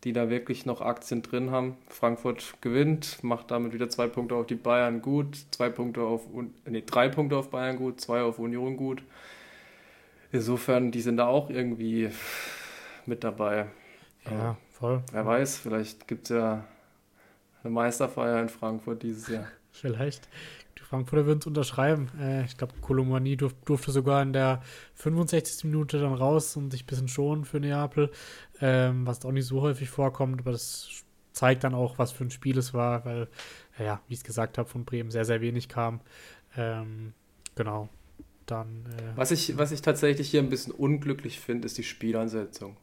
die 0.04 0.12
da 0.12 0.30
wirklich 0.30 0.66
noch 0.66 0.82
Aktien 0.82 1.22
drin 1.22 1.50
haben. 1.50 1.76
Frankfurt 1.88 2.54
gewinnt, 2.60 3.24
macht 3.24 3.50
damit 3.50 3.72
wieder 3.72 3.88
zwei 3.88 4.06
Punkte 4.06 4.34
auf 4.34 4.46
die 4.46 4.54
Bayern 4.54 5.02
gut, 5.02 5.46
zwei 5.50 5.70
Punkte 5.70 6.02
auf, 6.02 6.22
nee, 6.66 6.82
drei 6.84 7.08
Punkte 7.08 7.36
auf 7.36 7.50
Bayern 7.50 7.76
gut, 7.76 8.00
zwei 8.00 8.22
auf 8.22 8.38
Union 8.38 8.76
gut. 8.76 9.02
Insofern, 10.30 10.90
die 10.90 11.00
sind 11.00 11.16
da 11.16 11.26
auch 11.26 11.48
irgendwie 11.48 12.10
mit 13.06 13.24
dabei. 13.24 13.66
Ja, 14.30 14.58
voll. 14.78 15.02
Wer 15.12 15.26
weiß, 15.26 15.58
vielleicht 15.58 16.08
gibt 16.08 16.30
es 16.30 16.36
ja 16.36 16.64
eine 17.62 17.72
Meisterfeier 17.72 18.40
in 18.40 18.48
Frankfurt 18.48 19.02
dieses 19.02 19.28
Jahr. 19.28 19.46
Vielleicht. 19.72 20.28
Frankfurter 20.88 21.26
würden 21.26 21.40
es 21.40 21.46
unterschreiben. 21.46 22.08
Äh, 22.18 22.44
ich 22.46 22.56
glaube, 22.56 22.72
Kolomani 22.80 23.36
durf, 23.36 23.54
durfte 23.66 23.90
sogar 23.90 24.22
in 24.22 24.32
der 24.32 24.62
65. 24.94 25.64
Minute 25.64 26.00
dann 26.00 26.14
raus 26.14 26.56
und 26.56 26.70
sich 26.70 26.84
ein 26.84 26.86
bisschen 26.86 27.08
schonen 27.08 27.44
für 27.44 27.60
Neapel, 27.60 28.10
ähm, 28.60 29.06
was 29.06 29.24
auch 29.24 29.32
nicht 29.32 29.46
so 29.46 29.60
häufig 29.60 29.90
vorkommt, 29.90 30.40
aber 30.40 30.52
das 30.52 30.88
zeigt 31.32 31.64
dann 31.64 31.74
auch, 31.74 31.98
was 31.98 32.10
für 32.10 32.24
ein 32.24 32.30
Spiel 32.30 32.56
es 32.56 32.72
war, 32.72 33.04
weil, 33.04 33.28
ja, 33.78 34.00
wie 34.08 34.14
ich 34.14 34.20
es 34.20 34.24
gesagt 34.24 34.56
habe, 34.56 34.68
von 34.68 34.86
Bremen 34.86 35.10
sehr, 35.10 35.26
sehr 35.26 35.42
wenig 35.42 35.68
kam. 35.68 36.00
Ähm, 36.56 37.12
genau. 37.54 37.90
Dann, 38.46 38.86
äh, 38.86 39.14
was, 39.14 39.30
ich, 39.30 39.58
was 39.58 39.72
ich 39.72 39.82
tatsächlich 39.82 40.30
hier 40.30 40.40
ein 40.40 40.48
bisschen 40.48 40.72
unglücklich 40.72 41.38
finde, 41.38 41.66
ist 41.66 41.76
die 41.76 41.84
Spielansetzung. 41.84 42.78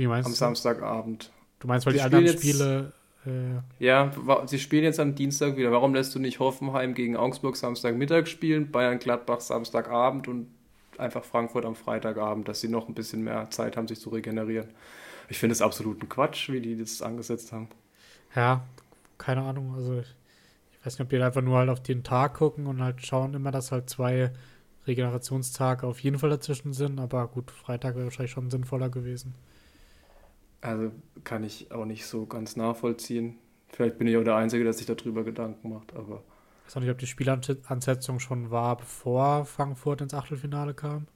Wie 0.00 0.06
meinst 0.06 0.26
Am 0.26 0.32
du? 0.32 0.38
Samstagabend. 0.38 1.30
Du 1.58 1.68
meinst, 1.68 1.84
weil 1.84 1.92
die, 1.92 1.98
die 1.98 2.04
anderen 2.04 2.24
jetzt, 2.24 2.40
Spiele. 2.40 2.94
Äh, 3.26 3.84
ja, 3.84 4.10
sie 4.46 4.58
spielen 4.58 4.84
jetzt 4.84 4.98
am 4.98 5.14
Dienstag 5.14 5.58
wieder. 5.58 5.70
Warum 5.72 5.92
lässt 5.92 6.14
du 6.14 6.18
nicht 6.18 6.38
Hoffenheim 6.38 6.94
gegen 6.94 7.18
Augsburg 7.18 7.54
Samstagmittag 7.54 8.26
spielen, 8.26 8.70
Bayern 8.70 8.98
Gladbach 8.98 9.42
Samstagabend 9.42 10.26
und 10.26 10.46
einfach 10.96 11.22
Frankfurt 11.22 11.66
am 11.66 11.74
Freitagabend, 11.74 12.48
dass 12.48 12.62
sie 12.62 12.68
noch 12.68 12.88
ein 12.88 12.94
bisschen 12.94 13.22
mehr 13.24 13.50
Zeit 13.50 13.76
haben, 13.76 13.88
sich 13.88 14.00
zu 14.00 14.08
regenerieren? 14.08 14.68
Ich 15.28 15.38
finde 15.38 15.52
es 15.52 15.60
absolut 15.60 16.02
ein 16.02 16.08
Quatsch, 16.08 16.48
wie 16.48 16.62
die 16.62 16.78
das 16.78 17.02
angesetzt 17.02 17.52
haben. 17.52 17.68
Ja, 18.34 18.64
keine 19.18 19.42
Ahnung. 19.42 19.74
Also, 19.76 19.98
ich, 19.98 20.16
ich 20.72 20.86
weiß 20.86 20.94
nicht, 20.94 21.02
ob 21.02 21.10
die 21.10 21.22
einfach 21.22 21.42
nur 21.42 21.58
halt 21.58 21.68
auf 21.68 21.82
den 21.82 22.04
Tag 22.04 22.38
gucken 22.38 22.66
und 22.66 22.82
halt 22.82 23.04
schauen 23.04 23.34
immer, 23.34 23.50
dass 23.50 23.70
halt 23.70 23.90
zwei 23.90 24.32
Regenerationstage 24.86 25.86
auf 25.86 26.00
jeden 26.00 26.18
Fall 26.18 26.30
dazwischen 26.30 26.72
sind. 26.72 26.98
Aber 26.98 27.28
gut, 27.28 27.50
Freitag 27.50 27.96
wäre 27.96 28.06
wahrscheinlich 28.06 28.32
schon 28.32 28.48
sinnvoller 28.48 28.88
gewesen. 28.88 29.34
Also 30.60 30.92
kann 31.24 31.42
ich 31.44 31.72
auch 31.72 31.84
nicht 31.84 32.06
so 32.06 32.26
ganz 32.26 32.56
nachvollziehen. 32.56 33.38
Vielleicht 33.68 33.98
bin 33.98 34.06
ich 34.06 34.16
auch 34.16 34.24
der 34.24 34.36
Einzige, 34.36 34.64
der 34.64 34.72
sich 34.72 34.86
darüber 34.86 35.24
Gedanken 35.24 35.70
macht, 35.70 35.94
aber. 35.94 36.22
Ich 36.60 36.66
weiß 36.66 36.76
auch 36.76 36.80
nicht, 36.80 36.90
ob 36.90 36.98
die 36.98 37.06
Spielansetzung 37.06 38.20
schon 38.20 38.50
war, 38.50 38.76
bevor 38.76 39.44
Frankfurt 39.44 40.02
ins 40.02 40.14
Achtelfinale 40.14 40.74
kam. 40.74 41.06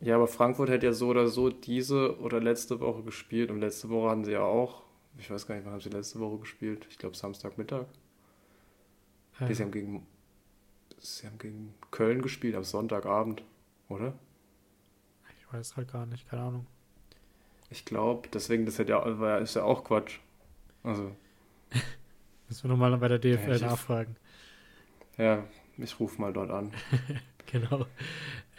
Ja, 0.00 0.14
aber 0.14 0.28
Frankfurt 0.28 0.70
hätte 0.70 0.86
ja 0.86 0.92
so 0.92 1.08
oder 1.08 1.26
so 1.26 1.50
diese 1.50 2.18
oder 2.20 2.40
letzte 2.40 2.80
Woche 2.80 3.02
gespielt 3.02 3.50
und 3.50 3.60
letzte 3.60 3.88
Woche 3.90 4.10
hatten 4.10 4.24
sie 4.24 4.32
ja 4.32 4.42
auch, 4.42 4.84
ich 5.18 5.28
weiß 5.30 5.46
gar 5.46 5.56
nicht, 5.56 5.64
wann 5.64 5.72
haben 5.72 5.80
sie 5.80 5.88
letzte 5.88 6.20
Woche 6.20 6.38
gespielt? 6.38 6.86
Ich 6.88 6.98
glaube 6.98 7.16
Samstagmittag. 7.16 7.86
Ja. 9.40 9.52
Sie, 9.52 9.62
haben 9.62 9.72
gegen, 9.72 10.06
sie 10.98 11.26
haben 11.26 11.38
gegen 11.38 11.74
Köln 11.90 12.22
gespielt 12.22 12.54
am 12.54 12.64
Sonntagabend, 12.64 13.42
oder? 13.88 14.14
Ich 15.38 15.52
weiß 15.52 15.76
halt 15.76 15.92
gar 15.92 16.06
nicht, 16.06 16.28
keine 16.28 16.42
Ahnung. 16.42 16.66
Ich 17.70 17.84
glaube, 17.84 18.28
deswegen, 18.32 18.64
das 18.64 18.78
ja, 18.78 19.38
ist 19.38 19.54
ja 19.54 19.64
auch 19.64 19.84
Quatsch. 19.84 20.18
Also. 20.82 21.12
Müssen 22.48 22.64
wir 22.64 22.68
nochmal 22.68 22.96
bei 22.96 23.08
der 23.08 23.18
DFL 23.18 23.60
ja, 23.60 23.66
nachfragen. 23.66 24.16
Ja, 25.18 25.44
ich 25.76 26.00
rufe 26.00 26.20
mal 26.20 26.32
dort 26.32 26.50
an. 26.50 26.72
genau. 27.46 27.86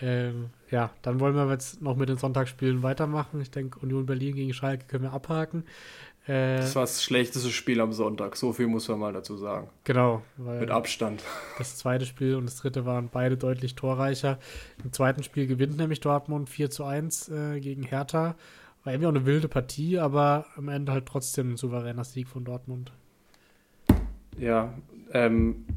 Ähm, 0.02 0.50
ja, 0.70 0.92
dann 1.02 1.20
wollen 1.20 1.36
wir 1.36 1.50
jetzt 1.50 1.82
noch 1.82 1.96
mit 1.96 2.08
den 2.08 2.18
Sonntagsspielen 2.18 2.84
weitermachen. 2.84 3.42
Ich 3.42 3.52
denke, 3.52 3.80
Union 3.80 4.06
Berlin 4.06 4.36
gegen 4.36 4.54
Schalke 4.54 4.86
können 4.86 5.04
wir 5.04 5.14
abhaken. 5.14 5.66
Äh, 6.28 6.58
das 6.58 6.76
war 6.76 6.84
das 6.84 7.04
schlechteste 7.04 7.50
Spiel 7.50 7.82
am 7.82 7.92
Sonntag. 7.92 8.36
So 8.36 8.54
viel 8.54 8.68
muss 8.68 8.88
man 8.88 9.00
mal 9.00 9.14
dazu 9.14 9.36
sagen. 9.38 9.70
Genau. 9.84 10.22
mit 10.38 10.70
Abstand. 10.70 11.24
Das 11.58 11.78
zweite 11.78 12.06
Spiel 12.06 12.36
und 12.36 12.46
das 12.46 12.58
dritte 12.58 12.86
waren 12.86 13.10
beide 13.12 13.36
deutlich 13.36 13.76
torreicher. 13.76 14.38
Im 14.84 14.94
zweiten 14.94 15.24
Spiel 15.24 15.48
gewinnt 15.48 15.76
nämlich 15.78 16.00
Dortmund 16.00 16.48
4 16.48 16.70
zu 16.70 16.86
1 16.86 17.30
äh, 17.30 17.60
gegen 17.60 17.84
Hertha. 17.84 18.36
War 18.90 18.94
irgendwie 18.96 19.06
auch 19.06 19.16
eine 19.16 19.26
wilde 19.28 19.48
Partie, 19.48 20.00
aber 20.00 20.48
am 20.56 20.68
Ende 20.68 20.92
halt 20.92 21.06
trotzdem 21.06 21.52
ein 21.52 21.58
souveräner 21.58 22.04
Sieg 22.04 22.28
von 22.28 22.44
Dortmund. 22.44 22.92
Ja, 24.36 24.74
ähm, 25.14 25.68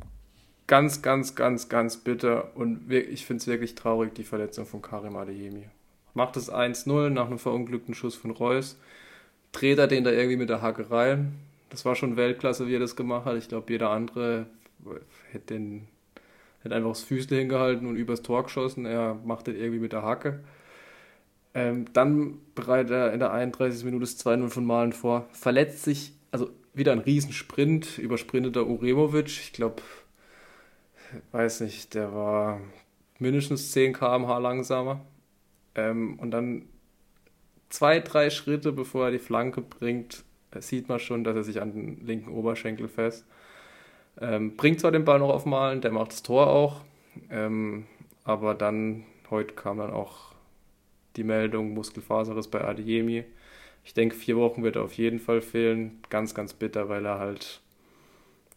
ganz, 0.67 1.03
ganz, 1.03 1.35
ganz, 1.35 1.69
ganz 1.69 1.99
bitter 1.99 2.57
und 2.57 2.91
ich 2.91 3.27
finde 3.27 3.43
es 3.43 3.47
wirklich 3.47 3.75
traurig, 3.75 4.15
die 4.15 4.25
Verletzung 4.25 4.65
von 4.65 4.81
Karim 4.81 5.15
Adeyemi. 5.17 5.67
Macht 6.15 6.39
es 6.39 6.51
1-0 6.51 7.11
nach 7.11 7.27
einem 7.27 7.39
verunglückten 7.39 7.95
Schuss 7.95 8.15
von 8.15 8.31
Reus, 8.31 8.81
dreht 9.53 9.77
er 9.77 9.89
den 9.89 10.05
da 10.05 10.11
irgendwie 10.11 10.39
mit 10.39 10.49
der 10.49 10.63
Hacke 10.63 10.91
rein. 10.91 11.35
Das 11.69 11.85
war 11.85 11.95
schon 11.95 12.17
Weltklasse, 12.17 12.67
wie 12.67 12.77
er 12.77 12.81
das 12.81 12.97
gemacht 12.97 13.27
hat. 13.27 13.37
Ich 13.37 13.49
glaube, 13.49 13.71
jeder 13.71 13.91
andere 13.91 14.47
hätte 15.33 15.53
den 15.53 15.87
hätte 16.63 16.75
einfach 16.75 16.93
das 16.93 17.03
Füßle 17.03 17.37
hingehalten 17.37 17.87
und 17.87 17.97
übers 17.97 18.23
Tor 18.23 18.45
geschossen. 18.45 18.87
Er 18.87 19.19
macht 19.23 19.49
das 19.49 19.55
irgendwie 19.55 19.81
mit 19.81 19.93
der 19.93 20.03
Hacke. 20.03 20.41
Ähm, 21.55 21.87
dann 21.93 22.39
bereitet 22.55 22.93
er 22.93 23.13
in 23.13 23.21
der 23.21 23.33
31. 23.33 23.85
Minute 23.85 24.03
das 24.03 24.25
2-0 24.25 24.49
von 24.49 24.65
Malen 24.65 24.93
vor. 24.93 25.29
Verletzt 25.33 25.85
sich, 25.85 26.13
also 26.31 26.51
wieder 26.73 26.93
ein 26.93 27.01
Riesensprint, 27.01 27.99
übersprintet 27.99 28.57
der 28.57 28.67
Uremovic. 28.67 29.27
Ich 29.27 29.53
glaube, 29.53 29.83
weiß 31.33 31.61
nicht, 31.61 31.95
der 31.95 32.15
war 32.15 32.61
mindestens 33.19 33.73
10 33.73 33.93
km/h 33.93 34.39
langsamer. 34.39 35.05
Ähm, 35.75 36.19
und 36.19 36.31
dann 36.31 36.67
zwei, 37.69 38.01
drei 38.01 38.31
Schritte, 38.31 38.73
bevor 38.73 39.07
er 39.07 39.11
die 39.11 39.19
Flanke 39.19 39.61
bringt, 39.61 40.25
sieht 40.59 40.89
man 40.89 40.99
schon, 40.99 41.25
dass 41.25 41.37
er 41.37 41.45
sich 41.45 41.61
an 41.61 41.73
den 41.73 42.07
linken 42.07 42.31
Oberschenkel 42.31 42.89
fest. 42.89 43.27
Ähm, 44.21 44.57
bringt 44.57 44.81
zwar 44.81 44.93
den 44.93 45.05
Ball 45.05 45.19
noch 45.19 45.31
auf 45.31 45.47
Malen, 45.47 45.81
der 45.81 45.91
macht 45.91 46.13
das 46.13 46.23
Tor 46.23 46.49
auch, 46.49 46.83
ähm, 47.31 47.87
aber 48.25 48.55
dann, 48.55 49.05
heute 49.31 49.55
kam 49.55 49.79
dann 49.79 49.91
auch 49.91 50.32
die 51.17 51.25
Meldung, 51.25 51.75
Muskelfaserriss 51.75 52.49
bei 52.49 52.63
Adiemi. 52.63 53.25
Ich 53.85 53.95
denke, 53.95 54.15
vier 54.15 54.37
Wochen 54.37 54.63
wird 54.63 54.77
er 54.77 54.83
auf 54.83 54.95
jeden 54.95 55.19
Fall 55.19 55.41
fehlen. 55.41 56.01
Ganz, 56.09 56.35
ganz 56.35 56.55
bitter, 56.55 56.89
weil 56.89 57.05
er 57.05 57.19
halt 57.19 57.61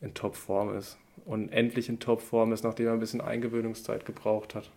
in 0.02 0.14
Topform 0.14 0.78
ist. 0.78 0.98
Und 1.26 1.50
endlich 1.50 1.90
in 1.90 2.00
Topform 2.00 2.54
ist, 2.54 2.64
nachdem 2.64 2.88
er 2.88 2.94
ein 2.94 3.00
bisschen 3.00 3.22
Eingewöhnungszeit 3.22 4.06
gebraucht 4.06 4.54
hat. 4.54 4.70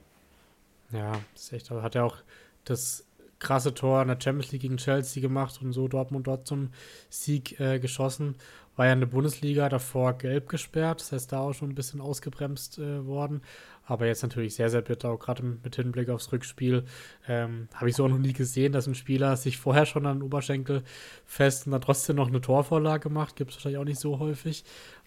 Ja, 0.91 1.21
ist 1.35 1.53
echt. 1.53 1.71
Hat 1.71 1.95
er 1.95 2.05
auch 2.05 2.17
das 2.65 3.05
krasse 3.39 3.75
Tor 3.75 4.03
in 4.03 4.09
der 4.09 4.19
Champions 4.21 4.53
League 4.53 4.63
gegen 4.63 4.79
Chelsea 4.79 5.21
gemacht 5.21 5.61
und 5.63 5.73
so 5.73 5.89
Dortmund 5.89 6.27
dort 6.27 6.47
zum 6.47 6.71
Sieg 7.09 7.61
äh, 7.61 7.79
geschossen. 7.79 8.37
War 8.77 8.87
ja 8.87 8.93
in 8.93 9.01
der 9.01 9.07
Bundesliga 9.07 9.69
davor 9.69 10.15
gelb 10.15 10.49
gesperrt, 10.49 11.01
das 11.01 11.13
heißt 11.13 11.33
da 11.33 11.41
auch 11.41 11.53
schon 11.53 11.71
ein 11.71 11.75
bisschen 11.75 12.01
ausgebremst 12.01 12.79
äh, 12.79 13.07
worden. 13.07 13.43
Aber 13.89 14.07
jetzt 14.07 14.23
natürlich 14.23 14.55
sehr, 14.55 14.69
sehr 14.69 14.83
bitter, 14.83 15.09
auch 15.09 15.19
gerade 15.19 15.43
mit 15.43 15.75
Hinblick 15.75 16.11
aufs 16.11 16.31
Rückspiel. 16.31 16.85
Ähm, 17.27 17.69
Habe 17.75 17.89
ich 17.89 17.97
so 17.97 18.05
auch 18.05 18.09
noch 18.09 18.19
nie 18.19 18.35
gesehen, 18.35 18.73
dass 18.73 18.87
ein 18.87 18.95
Spieler 18.95 19.35
sich 19.39 19.57
vorher 19.57 19.87
schon 19.87 20.05
an 20.05 20.19
den 20.19 20.23
Oberschenkel 20.23 20.83
fest 21.25 21.65
und 21.67 21.73
dann 21.73 21.81
trotzdem 21.81 22.17
noch 22.17 22.29
eine 22.29 22.43
Torvorlage 22.43 23.09
macht. 23.09 23.37
Gibt 23.37 23.51
es 23.51 23.57
wahrscheinlich 23.57 23.81
auch 23.81 23.85
nicht 23.85 23.99
so 23.99 24.19
häufig. 24.19 24.63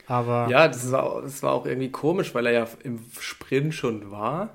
Aber. 0.08 0.48
Ja, 0.50 0.68
das 0.68 0.92
war, 0.92 1.22
das 1.22 1.44
war 1.44 1.54
auch 1.54 1.68
irgendwie 1.68 1.92
komisch, 1.92 2.34
weil 2.34 2.48
er 2.48 2.54
ja 2.54 2.68
im 2.84 3.00
Sprint 3.20 3.76
schon 3.76 4.10
war 4.10 4.54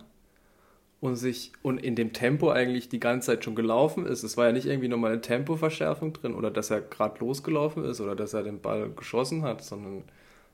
und 0.99 1.15
sich 1.15 1.53
und 1.63 1.79
in 1.79 1.95
dem 1.95 2.13
Tempo 2.13 2.51
eigentlich 2.51 2.89
die 2.89 2.99
ganze 2.99 3.27
Zeit 3.27 3.45
schon 3.45 3.55
gelaufen 3.55 4.07
ist. 4.07 4.25
Es 4.25 4.37
war 4.37 4.47
ja 4.47 4.53
nicht 4.53 4.67
irgendwie 4.67 4.89
nochmal 4.89 5.13
eine 5.13 5.21
Tempoverschärfung 5.21 6.13
drin 6.15 6.35
oder 6.35 6.51
dass 6.51 6.71
er 6.71 6.81
gerade 6.81 7.21
losgelaufen 7.21 7.85
ist 7.85 8.01
oder 8.01 8.17
dass 8.17 8.35
er 8.35 8.43
den 8.43 8.61
Ball 8.61 8.91
geschossen 8.91 9.43
hat, 9.43 9.63
sondern 9.63 10.03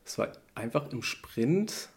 es 0.05 0.19
war 0.19 0.29
einfach 0.55 0.93
im 0.93 1.01
Sprint 1.01 1.89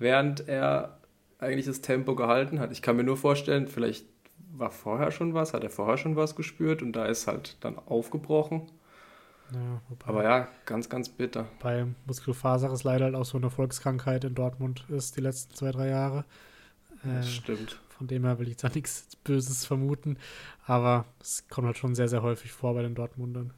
während 0.00 0.48
er 0.48 0.98
eigentlich 1.38 1.66
das 1.66 1.80
Tempo 1.80 2.16
gehalten 2.16 2.58
hat. 2.58 2.72
Ich 2.72 2.82
kann 2.82 2.96
mir 2.96 3.04
nur 3.04 3.16
vorstellen, 3.16 3.68
vielleicht 3.68 4.06
war 4.52 4.72
vorher 4.72 5.12
schon 5.12 5.32
was, 5.32 5.54
hat 5.54 5.62
er 5.62 5.70
vorher 5.70 5.96
schon 5.96 6.16
was 6.16 6.34
gespürt 6.34 6.82
und 6.82 6.92
da 6.92 7.06
ist 7.06 7.28
halt 7.28 7.56
dann 7.60 7.78
aufgebrochen. 7.78 8.70
Ja, 9.52 9.80
Aber 10.06 10.22
ja, 10.22 10.48
ganz, 10.64 10.88
ganz 10.88 11.08
bitter. 11.08 11.46
Bei 11.60 11.86
Muskelfaser 12.06 12.72
ist 12.72 12.84
leider 12.84 13.06
halt 13.06 13.14
auch 13.14 13.24
so 13.24 13.38
eine 13.38 13.50
Volkskrankheit 13.50 14.24
in 14.24 14.34
Dortmund 14.34 14.84
ist 14.88 15.16
die 15.16 15.20
letzten 15.20 15.54
zwei, 15.54 15.72
drei 15.72 15.88
Jahre. 15.88 16.24
Äh, 17.04 17.16
das 17.16 17.30
stimmt. 17.30 17.80
Von 17.88 18.06
dem 18.06 18.24
her 18.24 18.38
will 18.38 18.48
ich 18.48 18.56
da 18.56 18.68
nichts 18.74 19.16
Böses 19.24 19.64
vermuten. 19.66 20.18
Aber 20.66 21.04
es 21.20 21.48
kommt 21.48 21.66
halt 21.66 21.78
schon 21.78 21.94
sehr, 21.94 22.08
sehr 22.08 22.22
häufig 22.22 22.52
vor 22.52 22.74
bei 22.74 22.82
den 22.82 22.94
Dortmundern. 22.94 23.52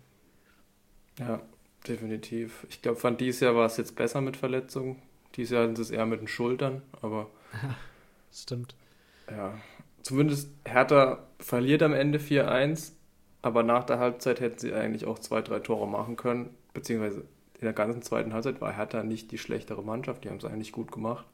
Ja, 1.19 1.43
definitiv. 1.87 2.67
Ich 2.71 2.81
glaube, 2.81 2.99
von 2.99 3.19
dieses 3.19 3.41
Jahr 3.41 3.55
war 3.55 3.67
es 3.67 3.77
jetzt 3.77 3.95
besser 3.97 4.23
mit 4.23 4.37
Verletzungen. 4.37 4.97
Dieses 5.37 5.53
Jahr 5.53 5.65
sind 5.67 5.79
es 5.79 5.91
eher 5.91 6.07
mit 6.07 6.21
den 6.21 6.29
Schultern, 6.29 6.83
aber. 7.01 7.29
Stimmt. 8.33 8.75
Ja. 9.31 9.55
Zumindest 10.03 10.51
Hertha 10.65 11.27
verliert 11.39 11.83
am 11.83 11.93
Ende 11.93 12.19
4-1, 12.19 12.93
aber 13.41 13.63
nach 13.63 13.85
der 13.85 13.99
Halbzeit 13.99 14.41
hätten 14.41 14.59
sie 14.59 14.73
eigentlich 14.73 15.07
auch 15.07 15.19
zwei, 15.19 15.43
drei 15.43 15.61
Tore 15.61 15.87
machen 15.87 16.17
können. 16.17 16.51
Beziehungsweise 16.75 17.21
in 17.55 17.67
der 17.67 17.73
ganzen 17.73 18.03
zweiten 18.03 18.33
Halbzeit 18.33 18.61
war 18.61 18.73
Hertha 18.73 19.05
nicht 19.05 19.31
die 19.31 19.39
schlechtere 19.39 19.83
Mannschaft, 19.83 20.25
die 20.25 20.31
haben 20.31 20.39
es 20.39 20.45
eigentlich 20.45 20.73
gut 20.73 20.91
gemacht. 20.91 21.25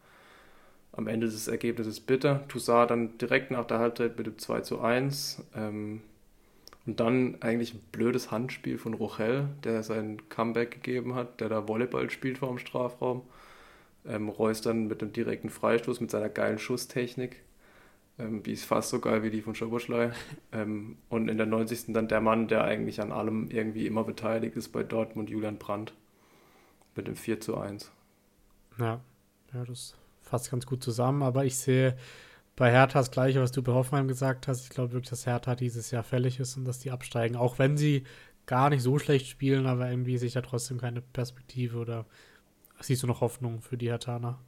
Am 0.93 1.07
Ende 1.07 1.27
des 1.27 1.49
Ergebnisses 1.49 2.01
bitter. 2.01 2.47
Toussaint 2.49 2.91
dann 2.91 3.19
direkt 3.19 3.51
nach 3.51 3.65
der 3.65 3.79
Halbzeit 3.79 4.19
mit 4.19 4.27
dem 4.27 4.39
2 4.39 4.61
zu 4.63 4.81
1. 4.81 5.45
Ähm, 5.55 6.03
und 6.87 7.01
dann 7.01 7.37
eigentlich 7.41 7.75
ein 7.75 7.83
blödes 7.93 8.31
Handspiel 8.31 8.79
von 8.79 8.95
Rochel, 8.95 9.49
der 9.63 9.83
sein 9.83 10.29
Comeback 10.31 10.71
gegeben 10.71 11.15
hat, 11.15 11.41
der 11.41 11.51
da 11.51 11.69
Volleyball 11.69 12.11
spielt 12.11 12.39
vor 12.39 12.49
dem 12.49 12.59
Strafraum. 12.59 13.23
Ähm, 14.09 14.29
Reus 14.29 14.63
dann 14.63 14.89
mit 14.89 15.03
einem 15.03 15.13
direkten 15.13 15.51
Freistoß 15.51 16.01
mit 16.01 16.11
seiner 16.11 16.31
geilen 16.31 16.59
Schusstechnik. 16.59 17.43
Ähm, 18.19 18.43
die 18.43 18.53
ist 18.53 18.65
fast 18.65 18.91
so 18.91 19.01
geil 19.01 19.23
wie 19.23 19.31
die 19.31 19.43
von 19.43 19.55
Schoboschlei. 19.55 20.13
ähm, 20.53 20.97
und 21.09 21.29
in 21.29 21.37
der 21.37 21.47
90. 21.47 21.93
dann 21.93 22.09
der 22.09 22.21
Mann, 22.21 22.49
der 22.49 22.65
eigentlich 22.65 23.01
an 23.01 23.13
allem 23.13 23.51
irgendwie 23.51 23.87
immer 23.87 24.05
beteiligt 24.05 24.57
ist 24.57 24.69
bei 24.69 24.83
Dortmund, 24.83 25.31
Julian 25.31 25.59
Brandt. 25.59 25.93
Mit 26.97 27.07
dem 27.07 27.17
4 27.17 27.41
zu 27.41 27.57
1. 27.57 27.93
Ja, 28.79 29.01
ja 29.53 29.65
das 29.65 29.95
fasst 30.21 30.51
ganz 30.51 30.67
gut 30.67 30.83
zusammen. 30.83 31.23
Aber 31.23 31.45
ich 31.45 31.57
sehe 31.57 31.97
bei 32.57 32.73
Hertha 32.73 32.99
das 32.99 33.13
Gleiche, 33.13 33.41
was 33.41 33.53
du 33.53 33.63
bei 33.63 33.73
Hoffenheim 33.73 34.09
gesagt 34.09 34.49
hast. 34.49 34.65
Ich 34.65 34.71
glaube 34.71 34.93
wirklich, 34.93 35.11
dass 35.11 35.27
Hertha 35.27 35.55
dieses 35.55 35.91
Jahr 35.91 36.03
fällig 36.03 36.41
ist 36.41 36.57
und 36.57 36.65
dass 36.65 36.81
die 36.81 36.91
absteigen. 36.91 37.37
Auch 37.37 37.59
wenn 37.59 37.77
sie 37.77 38.05
gar 38.47 38.71
nicht 38.71 38.83
so 38.83 38.99
schlecht 38.99 39.29
spielen, 39.29 39.67
aber 39.67 39.91
irgendwie 39.91 40.19
sich 40.19 40.33
da 40.33 40.41
trotzdem 40.41 40.79
keine 40.79 41.03
Perspektive 41.03 41.79
oder 41.79 42.07
Siehst 42.81 43.03
du 43.03 43.07
noch 43.07 43.21
Hoffnung 43.21 43.61
für 43.61 43.77
die 43.77 43.89
Hertaner? 43.89 44.39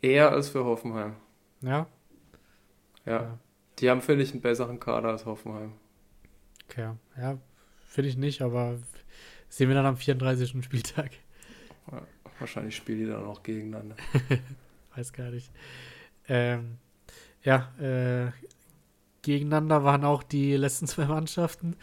Eher 0.00 0.32
als 0.32 0.48
für 0.48 0.64
Hoffenheim. 0.64 1.14
Ja? 1.60 1.86
Ja. 3.06 3.12
ja. 3.12 3.38
Die 3.78 3.88
haben, 3.90 4.02
finde 4.02 4.22
ich, 4.22 4.32
einen 4.32 4.40
besseren 4.40 4.80
Kader 4.80 5.10
als 5.10 5.24
Hoffenheim. 5.26 5.72
Okay, 6.68 6.90
ja, 7.16 7.38
finde 7.86 8.08
ich 8.08 8.16
nicht, 8.16 8.42
aber 8.42 8.78
sehen 9.48 9.68
wir 9.68 9.74
dann 9.74 9.86
am 9.86 9.96
34. 9.96 10.64
Spieltag. 10.64 11.10
Ja, 11.90 12.02
wahrscheinlich 12.38 12.76
spielen 12.76 12.98
die 12.98 13.06
dann 13.06 13.24
auch 13.24 13.42
gegeneinander. 13.42 13.96
Weiß 14.96 15.12
gar 15.12 15.30
nicht. 15.30 15.50
Ähm, 16.28 16.78
ja, 17.42 17.72
äh, 17.78 18.30
gegeneinander 19.22 19.84
waren 19.84 20.04
auch 20.04 20.22
die 20.22 20.56
letzten 20.56 20.86
zwei 20.86 21.06
Mannschaften. 21.06 21.76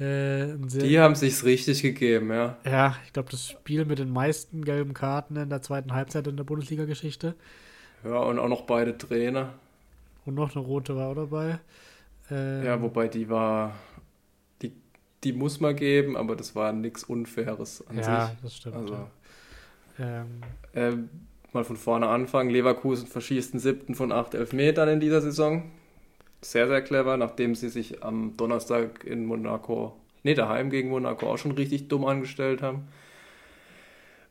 Äh, 0.00 0.54
die 0.58 1.00
haben 1.00 1.16
sich's 1.16 1.44
richtig 1.44 1.82
gegeben, 1.82 2.30
ja. 2.30 2.56
Ja, 2.64 2.96
ich 3.04 3.12
glaube, 3.12 3.30
das 3.30 3.48
Spiel 3.48 3.84
mit 3.84 3.98
den 3.98 4.12
meisten 4.12 4.64
gelben 4.64 4.94
Karten 4.94 5.34
in 5.36 5.50
der 5.50 5.60
zweiten 5.60 5.92
Halbzeit 5.92 6.26
in 6.28 6.36
der 6.36 6.44
Bundesliga-Geschichte. 6.44 7.34
Ja, 8.04 8.18
und 8.20 8.38
auch 8.38 8.48
noch 8.48 8.62
beide 8.62 8.96
Trainer. 8.96 9.54
Und 10.24 10.34
noch 10.34 10.54
eine 10.54 10.64
rote 10.64 10.94
war 10.94 11.08
auch 11.08 11.14
dabei. 11.14 11.58
Ähm, 12.30 12.64
ja, 12.64 12.80
wobei 12.80 13.08
die 13.08 13.28
war, 13.28 13.74
die, 14.62 14.72
die 15.24 15.32
muss 15.32 15.58
man 15.58 15.74
geben, 15.74 16.16
aber 16.16 16.36
das 16.36 16.54
war 16.54 16.72
nichts 16.72 17.02
Unfaires 17.02 17.84
an 17.88 17.96
ja, 17.96 18.02
sich. 18.02 18.12
Ja, 18.12 18.36
das 18.40 18.56
stimmt. 18.56 18.76
Also, 18.76 18.94
ja. 18.94 19.10
ähm, 19.98 20.26
ähm, 20.74 21.08
mal 21.52 21.64
von 21.64 21.76
vorne 21.76 22.06
anfangen. 22.08 22.50
Leverkusen 22.50 23.08
verschießt 23.08 23.54
den 23.54 23.60
siebten 23.60 23.96
von 23.96 24.12
acht 24.12 24.34
Elfmetern 24.34 24.88
in 24.88 25.00
dieser 25.00 25.22
Saison 25.22 25.64
sehr, 26.40 26.68
sehr 26.68 26.82
clever, 26.82 27.16
nachdem 27.16 27.54
sie 27.54 27.68
sich 27.68 28.02
am 28.02 28.36
Donnerstag 28.36 29.04
in 29.04 29.26
Monaco, 29.26 29.96
nee, 30.22 30.34
daheim 30.34 30.70
gegen 30.70 30.88
Monaco 30.88 31.26
auch 31.26 31.38
schon 31.38 31.52
richtig 31.52 31.88
dumm 31.88 32.04
angestellt 32.04 32.62
haben. 32.62 32.88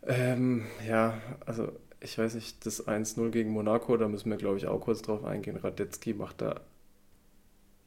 Ähm, 0.06 0.66
ja, 0.88 1.20
also 1.46 1.72
ich 2.00 2.18
weiß 2.18 2.36
nicht, 2.36 2.66
das 2.66 2.88
1-0 2.88 3.30
gegen 3.32 3.52
Monaco, 3.52 3.98
da 3.98 4.08
müssen 4.08 4.30
wir, 4.30 4.38
glaube 4.38 4.58
ich, 4.58 4.68
auch 4.68 4.80
kurz 4.80 5.02
drauf 5.02 5.24
eingehen. 5.24 5.58
Radetzky 5.58 6.14
macht 6.14 6.42
da 6.42 6.62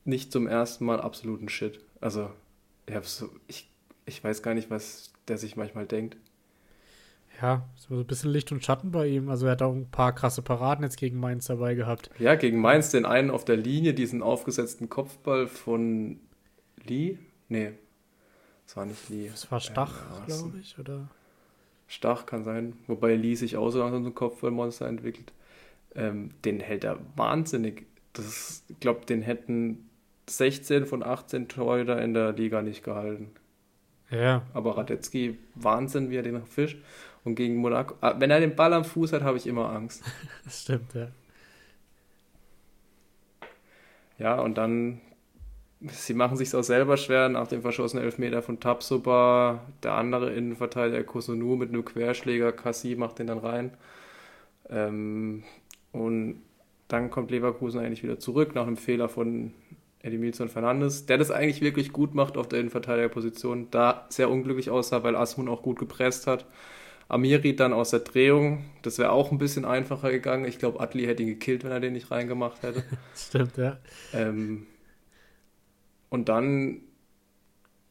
nicht 0.04 0.32
zum 0.32 0.46
ersten 0.46 0.84
Mal 0.84 1.00
absoluten 1.00 1.48
Shit. 1.48 1.80
Also, 2.00 2.30
ich, 2.86 2.96
so, 3.04 3.30
ich, 3.46 3.70
ich 4.04 4.22
weiß 4.22 4.42
gar 4.42 4.54
nicht, 4.54 4.70
was 4.70 5.12
der 5.28 5.38
sich 5.38 5.56
manchmal 5.56 5.86
denkt 5.86 6.16
ja, 7.40 7.68
so 7.74 7.94
ein 7.94 8.06
bisschen 8.06 8.30
Licht 8.30 8.52
und 8.52 8.64
Schatten 8.64 8.90
bei 8.90 9.06
ihm. 9.06 9.28
Also 9.28 9.46
er 9.46 9.52
hat 9.52 9.62
auch 9.62 9.72
ein 9.72 9.90
paar 9.90 10.14
krasse 10.14 10.42
Paraden 10.42 10.84
jetzt 10.84 10.96
gegen 10.96 11.18
Mainz 11.18 11.46
dabei 11.46 11.74
gehabt. 11.74 12.10
Ja, 12.18 12.34
gegen 12.34 12.60
Mainz 12.60 12.90
den 12.90 13.06
einen 13.06 13.30
auf 13.30 13.44
der 13.44 13.56
Linie, 13.56 13.94
diesen 13.94 14.22
aufgesetzten 14.22 14.88
Kopfball 14.88 15.46
von 15.46 16.20
Lee. 16.84 17.18
Nee, 17.48 17.72
das 18.66 18.76
war 18.76 18.86
nicht 18.86 19.08
Lee. 19.08 19.28
Das 19.28 19.50
war 19.50 19.60
Stach, 19.60 20.26
glaube 20.26 20.58
ich, 20.60 20.78
oder? 20.78 21.08
Stach 21.88 22.26
kann 22.26 22.44
sein, 22.44 22.74
wobei 22.86 23.16
Lee 23.16 23.34
sich 23.34 23.56
auch 23.56 23.70
so 23.70 23.80
langsam 23.80 24.04
so 24.04 24.10
ein 24.10 24.14
Kopfballmonster 24.14 24.86
entwickelt. 24.86 25.32
Ähm, 25.96 26.30
den 26.44 26.60
hält 26.60 26.84
er 26.84 27.00
wahnsinnig. 27.16 27.86
Das, 28.12 28.62
ich 28.68 28.78
glaube, 28.78 29.06
den 29.06 29.22
hätten 29.22 29.90
16 30.28 30.86
von 30.86 31.02
18 31.02 31.48
Torhüter 31.48 32.00
in 32.00 32.14
der 32.14 32.32
Liga 32.32 32.62
nicht 32.62 32.84
gehalten. 32.84 33.32
Ja. 34.10 34.42
Aber 34.54 34.76
Radetzky, 34.76 35.38
Wahnsinn, 35.54 36.10
wie 36.10 36.16
er 36.16 36.22
den 36.22 36.44
fischt. 36.44 36.78
Und 37.24 37.34
gegen 37.34 37.56
Monaco, 37.56 37.94
ah, 38.00 38.14
wenn 38.18 38.30
er 38.30 38.40
den 38.40 38.56
Ball 38.56 38.72
am 38.72 38.84
Fuß 38.84 39.12
hat, 39.12 39.22
habe 39.22 39.36
ich 39.36 39.46
immer 39.46 39.70
Angst. 39.70 40.02
das 40.44 40.62
stimmt, 40.62 40.94
ja. 40.94 41.08
Ja, 44.18 44.40
und 44.40 44.58
dann, 44.58 45.00
sie 45.80 46.14
machen 46.14 46.36
sich 46.36 46.54
auch 46.54 46.62
selber 46.62 46.96
schwer 46.96 47.28
nach 47.30 47.48
dem 47.48 47.62
verschossenen 47.62 48.04
Elfmeter 48.04 48.42
von 48.42 48.60
Tapsoba. 48.60 49.60
Der 49.82 49.92
andere 49.92 50.32
Innenverteidiger 50.32 51.02
Kosunu 51.04 51.56
mit 51.56 51.70
einem 51.70 51.84
Querschläger, 51.84 52.52
Kassi 52.52 52.96
macht 52.96 53.18
den 53.18 53.28
dann 53.28 53.38
rein. 53.38 53.72
Ähm, 54.68 55.42
und 55.92 56.42
dann 56.88 57.10
kommt 57.10 57.30
Leverkusen 57.30 57.80
eigentlich 57.80 58.02
wieder 58.02 58.18
zurück 58.18 58.54
nach 58.54 58.66
einem 58.66 58.76
Fehler 58.76 59.08
von 59.08 59.52
Edimilson 60.02 60.48
Fernandes, 60.48 61.06
der 61.06 61.18
das 61.18 61.30
eigentlich 61.30 61.60
wirklich 61.60 61.92
gut 61.92 62.14
macht 62.14 62.36
auf 62.36 62.48
der 62.48 62.60
Innenverteidigerposition. 62.60 63.68
Da 63.70 64.06
sehr 64.08 64.30
unglücklich 64.30 64.70
aussah, 64.70 65.02
weil 65.02 65.16
Asmun 65.16 65.48
auch 65.48 65.62
gut 65.62 65.78
gepresst 65.78 66.26
hat. 66.26 66.46
Amiri 67.10 67.56
dann 67.56 67.72
aus 67.72 67.90
der 67.90 68.00
Drehung. 68.00 68.64
Das 68.82 68.98
wäre 68.98 69.10
auch 69.10 69.32
ein 69.32 69.38
bisschen 69.38 69.64
einfacher 69.64 70.10
gegangen. 70.12 70.44
Ich 70.44 70.58
glaube, 70.58 70.80
Atli 70.80 71.06
hätte 71.06 71.24
ihn 71.24 71.28
gekillt, 71.28 71.64
wenn 71.64 71.72
er 71.72 71.80
den 71.80 71.92
nicht 71.92 72.10
reingemacht 72.10 72.62
hätte. 72.62 72.84
Stimmt, 73.16 73.56
ja. 73.56 73.78
Ähm, 74.12 74.66
und 76.08 76.28
dann, 76.28 76.82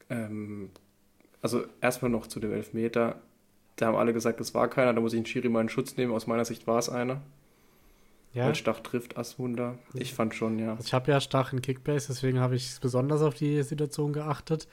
ähm, 0.10 0.70
also 1.42 1.66
erstmal 1.82 2.10
noch 2.10 2.28
zu 2.28 2.40
dem 2.40 2.54
Elfmeter. 2.54 3.22
Da 3.76 3.88
haben 3.88 3.98
alle 3.98 4.14
gesagt, 4.14 4.40
es 4.40 4.54
war 4.54 4.70
keiner. 4.70 4.94
Da 4.94 5.02
muss 5.02 5.14
ich 5.14 5.20
den 5.20 5.26
Schiri 5.26 5.50
mal 5.50 5.62
in 5.62 5.70
Schutz 5.70 5.98
nehmen. 5.98 6.14
Aus 6.14 6.26
meiner 6.26 6.46
Sicht 6.46 6.66
war 6.66 6.80
es 6.80 6.88
einer. 6.88 7.22
Ja. 8.34 8.46
Weil 8.46 8.56
Stach 8.56 8.80
trifft 8.80 9.18
Asmunder. 9.18 9.78
Ich 9.94 10.14
fand 10.14 10.34
schon, 10.34 10.60
ja. 10.60 10.78
Ich 10.80 10.94
habe 10.94 11.12
ja 11.12 11.20
Stach 11.20 11.52
in 11.52 11.62
Kickbase, 11.62 12.08
deswegen 12.08 12.40
habe 12.40 12.56
ich 12.56 12.80
besonders 12.80 13.22
auf 13.22 13.34
die 13.34 13.64
Situation 13.64 14.14
geachtet. 14.14 14.68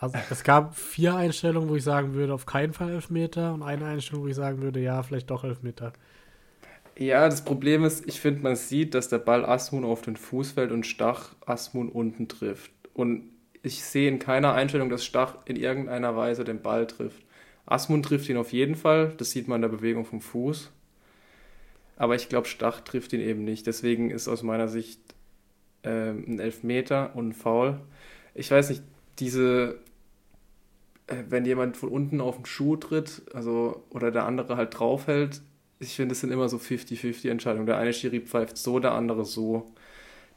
Also 0.00 0.18
es 0.30 0.42
gab 0.42 0.76
vier 0.76 1.14
Einstellungen, 1.14 1.68
wo 1.68 1.76
ich 1.76 1.84
sagen 1.84 2.14
würde, 2.14 2.32
auf 2.32 2.46
keinen 2.46 2.72
Fall 2.72 2.90
Elfmeter 2.90 3.52
und 3.52 3.62
eine 3.62 3.84
Einstellung, 3.84 4.24
wo 4.24 4.28
ich 4.28 4.34
sagen 4.34 4.62
würde, 4.62 4.80
ja, 4.80 5.02
vielleicht 5.02 5.30
doch 5.30 5.44
Elfmeter. 5.44 5.92
Ja, 6.96 7.28
das 7.28 7.44
Problem 7.44 7.84
ist, 7.84 8.08
ich 8.08 8.18
finde, 8.18 8.42
man 8.42 8.56
sieht, 8.56 8.94
dass 8.94 9.08
der 9.08 9.18
Ball 9.18 9.44
Asmun 9.44 9.84
auf 9.84 10.00
den 10.00 10.16
Fuß 10.16 10.52
fällt 10.52 10.72
und 10.72 10.86
Stach 10.86 11.34
Asmun 11.44 11.90
unten 11.90 12.28
trifft. 12.28 12.70
Und 12.94 13.30
ich 13.62 13.84
sehe 13.84 14.08
in 14.08 14.18
keiner 14.18 14.54
Einstellung, 14.54 14.88
dass 14.88 15.04
Stach 15.04 15.36
in 15.44 15.56
irgendeiner 15.56 16.16
Weise 16.16 16.44
den 16.44 16.62
Ball 16.62 16.86
trifft. 16.86 17.22
Asmun 17.66 18.02
trifft 18.02 18.28
ihn 18.30 18.38
auf 18.38 18.52
jeden 18.52 18.76
Fall, 18.76 19.12
das 19.18 19.32
sieht 19.32 19.48
man 19.48 19.56
in 19.56 19.62
der 19.62 19.76
Bewegung 19.76 20.06
vom 20.06 20.22
Fuß. 20.22 20.70
Aber 21.96 22.14
ich 22.14 22.30
glaube, 22.30 22.48
Stach 22.48 22.80
trifft 22.80 23.12
ihn 23.12 23.20
eben 23.20 23.44
nicht. 23.44 23.66
Deswegen 23.66 24.10
ist 24.10 24.28
aus 24.28 24.42
meiner 24.42 24.68
Sicht 24.68 25.00
äh, 25.82 26.10
ein 26.10 26.40
Elfmeter 26.40 27.14
und 27.14 27.28
ein 27.28 27.32
Foul. 27.34 27.78
Ich 28.34 28.50
weiß 28.50 28.70
nicht, 28.70 28.82
diese 29.18 29.78
wenn 31.28 31.44
jemand 31.44 31.76
von 31.76 31.88
unten 31.88 32.20
auf 32.20 32.36
den 32.36 32.46
Schuh 32.46 32.76
tritt, 32.76 33.22
also 33.34 33.84
oder 33.90 34.10
der 34.10 34.26
andere 34.26 34.56
halt 34.56 34.78
draufhält, 34.78 35.42
ich 35.78 35.96
finde, 35.96 36.12
es 36.12 36.20
sind 36.20 36.30
immer 36.30 36.48
so 36.48 36.58
50-50 36.58 37.30
Entscheidungen. 37.30 37.66
Der 37.66 37.78
eine 37.78 37.92
Schiri 37.92 38.20
pfeift 38.20 38.58
so, 38.58 38.78
der 38.78 38.92
andere 38.92 39.24
so. 39.24 39.72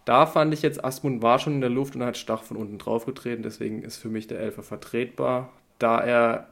Da 0.06 0.26
fand 0.26 0.54
ich 0.54 0.62
jetzt, 0.62 0.84
Asmund 0.84 1.22
war 1.22 1.40
schon 1.40 1.54
in 1.54 1.62
der 1.62 1.70
Luft 1.70 1.96
und 1.96 2.04
hat 2.04 2.18
Stach 2.18 2.44
von 2.44 2.58
unten 2.58 2.78
draufgetreten, 2.78 3.44
deswegen 3.44 3.84
ist 3.84 3.98
für 3.98 4.10
mich 4.10 4.28
der 4.28 4.40
Elfer 4.40 4.64
vertretbar. 4.64 5.52
Da 5.80 6.00
er 6.00 6.48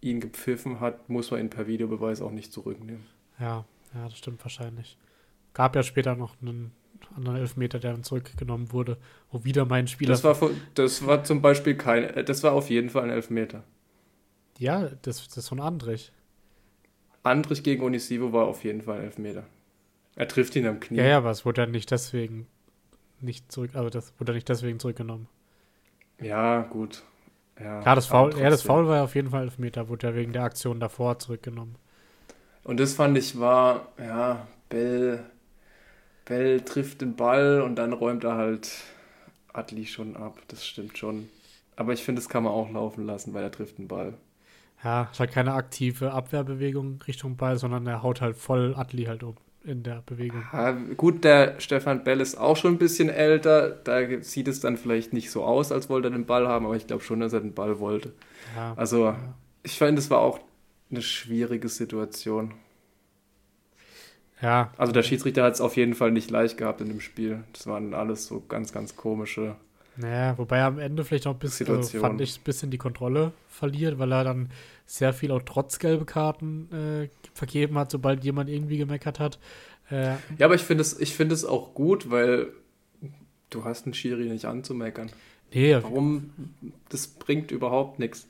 ihn 0.00 0.20
gepfiffen 0.20 0.80
hat, 0.80 1.08
muss 1.08 1.30
man 1.30 1.40
ihn 1.40 1.50
per 1.50 1.66
Videobeweis 1.66 2.20
auch 2.22 2.30
nicht 2.30 2.52
zurücknehmen. 2.52 3.04
Ja, 3.38 3.64
ja, 3.94 4.04
das 4.04 4.18
stimmt 4.18 4.42
wahrscheinlich. 4.44 4.98
Gab 5.54 5.76
ja 5.76 5.82
später 5.82 6.16
noch 6.16 6.34
einen 6.40 6.72
anderen 7.16 7.38
Elfmeter, 7.38 7.78
der 7.78 7.92
dann 7.92 8.04
zurückgenommen 8.04 8.72
wurde, 8.72 8.96
wo 9.30 9.44
wieder 9.44 9.64
mein 9.64 9.86
Spieler. 9.86 10.10
Das 10.10 10.24
war, 10.24 10.36
das 10.74 11.06
war 11.06 11.24
zum 11.24 11.42
Beispiel 11.42 11.74
kein, 11.74 12.04
äh, 12.04 12.24
das 12.24 12.42
war 12.42 12.52
auf 12.52 12.70
jeden 12.70 12.90
Fall 12.90 13.04
ein 13.04 13.10
Elfmeter. 13.10 13.64
Ja, 14.58 14.88
das, 15.02 15.26
das 15.26 15.36
ist 15.36 15.48
von 15.48 15.60
Andrich. 15.60 16.12
Andrich 17.22 17.62
gegen 17.62 17.82
Onisivo 17.82 18.32
war 18.32 18.46
auf 18.46 18.64
jeden 18.64 18.82
Fall 18.82 18.98
ein 18.98 19.04
Elfmeter. 19.04 19.44
Er 20.16 20.28
trifft 20.28 20.56
ihn 20.56 20.66
am 20.66 20.80
Knie. 20.80 20.98
Ja, 20.98 21.04
ja, 21.04 21.18
aber 21.18 21.30
es 21.30 21.44
wurde 21.44 21.62
ja 21.62 21.66
nicht 21.66 21.90
deswegen 21.90 22.46
nicht 23.20 23.50
zurück, 23.52 23.70
also 23.74 23.88
das 23.88 24.12
wurde 24.18 24.32
nicht 24.32 24.48
deswegen 24.48 24.78
zurückgenommen. 24.78 25.28
Ja, 26.20 26.62
gut. 26.62 27.02
Ja, 27.58 27.82
ja 27.82 27.94
das 27.94 28.06
Foul, 28.06 28.36
ja, 28.38 28.50
das 28.50 28.62
Foul 28.62 28.86
war 28.88 28.96
ja 28.96 29.04
auf 29.04 29.14
jeden 29.14 29.30
Fall 29.30 29.44
Elfmeter, 29.44 29.88
wurde 29.88 30.08
ja 30.08 30.14
wegen 30.14 30.32
der 30.32 30.42
Aktion 30.42 30.80
davor 30.80 31.18
zurückgenommen. 31.18 31.76
Und 32.64 32.78
das 32.80 32.94
fand 32.94 33.16
ich 33.18 33.38
war, 33.38 33.88
ja, 33.98 34.46
Bell 34.68 35.24
Bell 36.24 36.60
trifft 36.60 37.00
den 37.00 37.16
Ball 37.16 37.60
und 37.60 37.76
dann 37.76 37.92
räumt 37.92 38.24
er 38.24 38.36
halt 38.36 38.70
Adli 39.52 39.86
schon 39.86 40.16
ab. 40.16 40.38
Das 40.48 40.66
stimmt 40.66 40.98
schon. 40.98 41.28
Aber 41.76 41.92
ich 41.92 42.02
finde, 42.02 42.20
das 42.20 42.28
kann 42.28 42.42
man 42.44 42.52
auch 42.52 42.70
laufen 42.70 43.06
lassen, 43.06 43.34
weil 43.34 43.42
er 43.42 43.52
trifft 43.52 43.78
den 43.78 43.88
Ball. 43.88 44.14
Ja, 44.84 45.08
es 45.12 45.20
hat 45.20 45.32
keine 45.32 45.54
aktive 45.54 46.12
Abwehrbewegung 46.12 47.00
Richtung 47.06 47.36
Ball, 47.36 47.56
sondern 47.56 47.86
er 47.86 48.02
haut 48.02 48.20
halt 48.20 48.36
voll 48.36 48.74
Adli 48.76 49.04
halt 49.04 49.22
um 49.22 49.36
in 49.64 49.82
der 49.82 50.02
Bewegung. 50.04 50.42
Ja, 50.52 50.72
gut, 50.96 51.24
der 51.24 51.60
Stefan 51.60 52.02
Bell 52.04 52.20
ist 52.20 52.36
auch 52.36 52.56
schon 52.56 52.74
ein 52.74 52.78
bisschen 52.78 53.08
älter. 53.08 53.70
Da 53.70 54.00
sieht 54.20 54.48
es 54.48 54.60
dann 54.60 54.76
vielleicht 54.76 55.12
nicht 55.12 55.30
so 55.30 55.44
aus, 55.44 55.70
als 55.70 55.88
wollte 55.88 56.08
er 56.08 56.12
den 56.12 56.26
Ball 56.26 56.48
haben, 56.48 56.66
aber 56.66 56.76
ich 56.76 56.86
glaube 56.86 57.04
schon, 57.04 57.20
dass 57.20 57.32
er 57.32 57.40
den 57.40 57.54
Ball 57.54 57.78
wollte. 57.78 58.12
Ja, 58.56 58.74
also, 58.76 59.06
ja. 59.06 59.34
ich 59.62 59.78
finde, 59.78 60.00
es 60.00 60.10
war 60.10 60.18
auch 60.18 60.40
eine 60.90 61.02
schwierige 61.02 61.68
Situation. 61.68 62.54
Ja. 64.42 64.72
Also 64.76 64.92
der 64.92 65.02
Schiedsrichter 65.02 65.44
hat 65.44 65.54
es 65.54 65.60
auf 65.60 65.76
jeden 65.76 65.94
Fall 65.94 66.10
nicht 66.10 66.30
leicht 66.30 66.58
gehabt 66.58 66.80
in 66.80 66.88
dem 66.88 67.00
Spiel. 67.00 67.44
Das 67.52 67.66
waren 67.66 67.94
alles 67.94 68.26
so 68.26 68.42
ganz, 68.48 68.72
ganz 68.72 68.96
komische. 68.96 69.56
Naja, 69.96 70.36
wobei 70.36 70.58
er 70.58 70.66
am 70.66 70.78
Ende 70.78 71.04
vielleicht 71.04 71.26
auch 71.26 71.34
ein 71.34 71.38
bisschen, 71.38 71.68
also 71.68 72.00
fand 72.00 72.20
ich, 72.20 72.38
ein 72.38 72.44
bisschen 72.44 72.70
die 72.70 72.78
Kontrolle 72.78 73.32
verliert, 73.48 73.98
weil 73.98 74.12
er 74.12 74.24
dann 74.24 74.50
sehr 74.86 75.12
viel 75.12 75.30
auch 75.30 75.42
trotz 75.44 75.78
gelbe 75.78 76.04
Karten 76.04 76.68
äh, 76.72 77.08
vergeben 77.34 77.78
hat, 77.78 77.90
sobald 77.90 78.24
jemand 78.24 78.48
irgendwie 78.48 78.78
gemeckert 78.78 79.20
hat. 79.20 79.38
Äh, 79.90 80.14
ja, 80.38 80.46
aber 80.46 80.54
ich 80.54 80.62
finde 80.62 80.82
es, 80.82 80.94
find 81.10 81.30
es 81.30 81.44
auch 81.44 81.74
gut, 81.74 82.10
weil 82.10 82.48
du 83.50 83.64
hast 83.64 83.84
einen 83.84 83.94
Schiri 83.94 84.24
nicht 84.24 84.46
anzumeckern. 84.46 85.10
Nee, 85.52 85.74
Warum? 85.74 86.30
Das 86.88 87.06
bringt 87.06 87.50
überhaupt 87.50 87.98
nichts. 87.98 88.26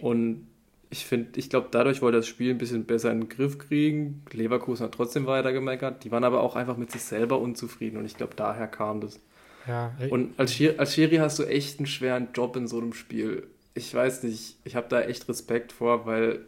Und 0.00 0.48
ich 0.92 1.06
finde, 1.06 1.40
ich 1.40 1.48
glaube, 1.48 1.68
dadurch 1.70 2.02
wollte 2.02 2.18
das 2.18 2.26
Spiel 2.26 2.50
ein 2.50 2.58
bisschen 2.58 2.84
besser 2.84 3.10
in 3.10 3.20
den 3.20 3.28
Griff 3.30 3.56
kriegen. 3.56 4.22
Leverkusen 4.30 4.84
hat 4.84 4.92
trotzdem 4.92 5.24
weiter 5.24 5.50
gemeckert. 5.50 6.04
Die 6.04 6.12
waren 6.12 6.22
aber 6.22 6.42
auch 6.42 6.54
einfach 6.54 6.76
mit 6.76 6.92
sich 6.92 7.02
selber 7.02 7.40
unzufrieden 7.40 7.96
und 7.96 8.04
ich 8.04 8.14
glaube, 8.14 8.34
daher 8.36 8.68
kam 8.68 9.00
das. 9.00 9.18
Ja. 9.66 9.94
Und 10.10 10.38
als, 10.38 10.52
Schiri, 10.52 10.76
als 10.76 10.94
Schiri 10.94 11.16
hast 11.16 11.38
du 11.38 11.44
echt 11.44 11.78
einen 11.78 11.86
schweren 11.86 12.28
Job 12.34 12.56
in 12.56 12.66
so 12.66 12.76
einem 12.76 12.92
Spiel. 12.92 13.46
Ich 13.72 13.94
weiß 13.94 14.24
nicht, 14.24 14.58
ich 14.64 14.76
habe 14.76 14.86
da 14.90 15.00
echt 15.00 15.26
Respekt 15.30 15.72
vor, 15.72 16.04
weil 16.04 16.40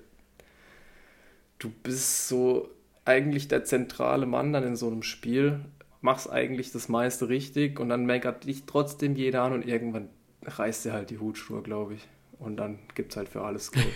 du 1.58 1.72
bist 1.82 2.28
so 2.28 2.68
eigentlich 3.06 3.48
der 3.48 3.64
zentrale 3.64 4.26
Mann 4.26 4.52
dann 4.52 4.64
in 4.64 4.76
so 4.76 4.88
einem 4.88 5.02
Spiel, 5.02 5.60
machst 6.02 6.30
eigentlich 6.30 6.70
das 6.70 6.90
meiste 6.90 7.30
richtig 7.30 7.80
und 7.80 7.88
dann 7.88 8.04
meckert 8.04 8.44
dich 8.44 8.64
trotzdem 8.66 9.16
jeder 9.16 9.40
an 9.40 9.54
und 9.54 9.66
irgendwann 9.66 10.10
reißt 10.42 10.84
dir 10.84 10.92
halt 10.92 11.08
die 11.08 11.18
Hutschnur, 11.18 11.62
glaube 11.62 11.94
ich. 11.94 12.06
Und 12.44 12.56
dann 12.56 12.78
gibt 12.94 13.12
es 13.12 13.16
halt 13.16 13.28
für 13.28 13.42
alles 13.42 13.72
Geld. 13.72 13.86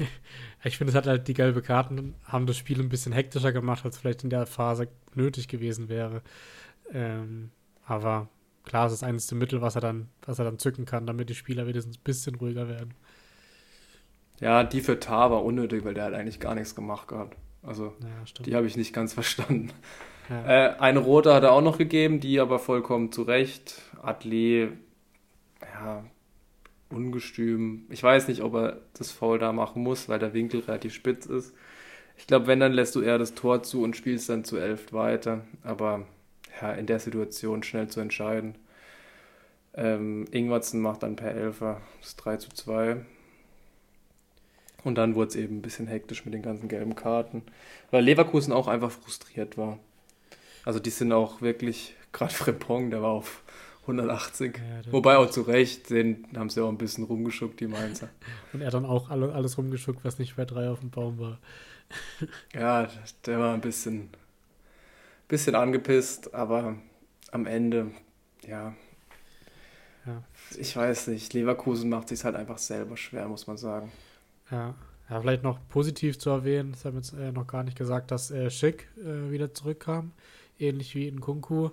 ich 0.64 0.78
finde, 0.78 0.90
es 0.90 0.96
hat 0.96 1.06
halt 1.06 1.28
die 1.28 1.34
gelbe 1.34 1.62
Karten, 1.62 2.14
haben 2.24 2.46
das 2.46 2.56
Spiel 2.56 2.80
ein 2.80 2.88
bisschen 2.88 3.12
hektischer 3.12 3.52
gemacht, 3.52 3.84
als 3.84 3.98
vielleicht 3.98 4.24
in 4.24 4.30
der 4.30 4.46
Phase 4.46 4.88
nötig 5.14 5.48
gewesen 5.48 5.88
wäre. 5.88 6.22
Ähm, 6.92 7.50
aber 7.84 8.28
klar, 8.64 8.86
es 8.86 8.92
ist 8.92 9.02
eines 9.02 9.26
der 9.26 9.38
Mittel, 9.38 9.60
was 9.60 9.74
er 9.74 9.80
dann, 9.82 10.08
was 10.22 10.38
er 10.38 10.44
dann 10.44 10.58
zücken 10.58 10.84
kann, 10.86 11.06
damit 11.06 11.28
die 11.28 11.34
Spieler 11.34 11.66
wenigstens 11.66 11.98
ein 11.98 12.02
bisschen 12.04 12.34
ruhiger 12.36 12.68
werden. 12.68 12.94
Ja, 14.40 14.62
die 14.64 14.80
für 14.80 15.00
Tar 15.00 15.30
war 15.30 15.44
unnötig, 15.44 15.84
weil 15.84 15.94
der 15.94 16.04
hat 16.04 16.14
eigentlich 16.14 16.40
gar 16.40 16.54
nichts 16.54 16.74
gemacht 16.74 17.08
gehabt. 17.08 17.36
Also, 17.62 17.94
Ja, 18.00 18.42
die 18.44 18.54
habe 18.54 18.66
ich 18.66 18.76
nicht 18.76 18.92
ganz 18.92 19.12
verstanden. 19.14 19.72
Ja. 20.30 20.44
Äh, 20.46 20.78
eine 20.78 21.00
rote 21.00 21.34
hat 21.34 21.42
er 21.42 21.52
auch 21.52 21.62
noch 21.62 21.78
gegeben, 21.78 22.20
die 22.20 22.38
aber 22.38 22.58
vollkommen 22.58 23.10
zu 23.12 23.22
Recht. 23.22 23.82
Atlee, 24.02 24.68
ja, 25.60 26.04
ungestüm. 26.90 27.86
Ich 27.90 28.02
weiß 28.02 28.28
nicht, 28.28 28.42
ob 28.42 28.54
er 28.54 28.80
das 28.94 29.10
Foul 29.10 29.38
da 29.38 29.52
machen 29.52 29.82
muss, 29.82 30.08
weil 30.08 30.18
der 30.18 30.34
Winkel 30.34 30.60
relativ 30.60 30.94
spitz 30.94 31.26
ist. 31.26 31.54
Ich 32.16 32.26
glaube, 32.26 32.46
wenn, 32.46 32.60
dann 32.60 32.72
lässt 32.72 32.94
du 32.94 33.00
eher 33.00 33.18
das 33.18 33.34
Tor 33.34 33.62
zu 33.62 33.82
und 33.82 33.96
spielst 33.96 34.28
dann 34.28 34.44
zu 34.44 34.56
elf 34.56 34.92
weiter. 34.92 35.44
Aber 35.62 36.06
ja, 36.60 36.72
in 36.72 36.86
der 36.86 36.98
Situation 36.98 37.62
schnell 37.62 37.88
zu 37.88 38.00
entscheiden. 38.00 38.56
Ähm, 39.74 40.26
Ingwertsen 40.32 40.80
macht 40.80 41.02
dann 41.02 41.16
per 41.16 41.32
Elfer 41.32 41.80
das 42.00 42.16
3 42.16 42.38
zu 42.38 42.50
2. 42.50 42.96
Und 44.84 44.96
dann 44.96 45.14
wurde 45.14 45.28
es 45.28 45.36
eben 45.36 45.58
ein 45.58 45.62
bisschen 45.62 45.86
hektisch 45.86 46.24
mit 46.24 46.34
den 46.34 46.42
ganzen 46.42 46.68
gelben 46.68 46.94
Karten, 46.94 47.42
weil 47.90 48.04
Leverkusen 48.04 48.52
auch 48.52 48.68
einfach 48.68 48.90
frustriert 48.90 49.58
war. 49.58 49.78
Also 50.64 50.78
die 50.78 50.90
sind 50.90 51.12
auch 51.12 51.40
wirklich, 51.40 51.94
gerade 52.12 52.34
Frempong, 52.34 52.90
der 52.90 53.02
war 53.02 53.10
auf 53.10 53.42
180. 53.88 54.56
Ja, 54.58 54.92
Wobei 54.92 55.16
auch 55.16 55.30
zu 55.30 55.42
Recht, 55.42 55.90
den 55.90 56.26
haben 56.36 56.50
sie 56.50 56.62
auch 56.62 56.68
ein 56.68 56.78
bisschen 56.78 57.04
rumgeschuckt, 57.04 57.60
die 57.60 57.66
Mainzer. 57.66 58.08
Und 58.52 58.60
er 58.60 58.70
dann 58.70 58.84
auch 58.84 59.10
alle, 59.10 59.32
alles 59.32 59.58
rumgeschuckt, 59.58 60.04
was 60.04 60.18
nicht 60.18 60.36
bei 60.36 60.44
drei 60.44 60.68
auf 60.70 60.80
dem 60.80 60.90
Baum 60.90 61.18
war. 61.18 61.38
Ja, 62.54 62.86
der 63.24 63.38
war 63.38 63.54
ein 63.54 63.62
bisschen, 63.62 64.10
bisschen 65.26 65.54
angepisst, 65.54 66.34
aber 66.34 66.76
am 67.32 67.46
Ende, 67.46 67.90
ja, 68.46 68.74
Ja. 70.06 70.22
ich 70.58 70.76
weiß 70.76 71.08
nicht, 71.08 71.32
Leverkusen 71.32 71.88
macht 71.88 72.08
sich 72.08 72.24
halt 72.24 72.36
einfach 72.36 72.58
selber 72.58 72.96
schwer, 72.98 73.26
muss 73.28 73.46
man 73.46 73.56
sagen. 73.56 73.90
Ja. 74.50 74.74
ja, 75.08 75.20
vielleicht 75.20 75.42
noch 75.42 75.58
positiv 75.68 76.18
zu 76.18 76.28
erwähnen, 76.30 76.72
das 76.72 76.84
haben 76.84 76.94
wir 76.94 77.00
jetzt 77.00 77.12
äh, 77.14 77.32
noch 77.32 77.46
gar 77.46 77.62
nicht 77.62 77.78
gesagt, 77.78 78.10
dass 78.10 78.30
äh, 78.30 78.50
Schick 78.50 78.88
äh, 78.98 79.30
wieder 79.30 79.54
zurückkam, 79.54 80.12
ähnlich 80.58 80.94
wie 80.94 81.08
in 81.08 81.20
Kunku. 81.20 81.70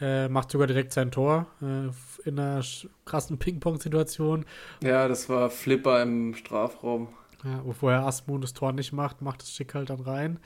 Äh, 0.00 0.28
macht 0.28 0.50
sogar 0.50 0.66
direkt 0.68 0.92
sein 0.92 1.10
Tor 1.10 1.46
äh, 1.60 1.88
in 2.28 2.38
einer 2.38 2.62
krassen 3.04 3.38
Ping-Pong-Situation. 3.38 4.44
Ja, 4.82 5.08
das 5.08 5.28
war 5.28 5.50
Flipper 5.50 6.02
im 6.02 6.34
Strafraum. 6.34 7.08
Ja, 7.44 7.64
wo 7.64 7.72
vorher 7.72 8.04
Asmun 8.04 8.40
das 8.40 8.52
Tor 8.52 8.72
nicht 8.72 8.92
macht, 8.92 9.22
macht 9.22 9.42
das 9.42 9.52
Schick 9.52 9.74
halt 9.74 9.90
dann 9.90 10.00
rein. 10.00 10.38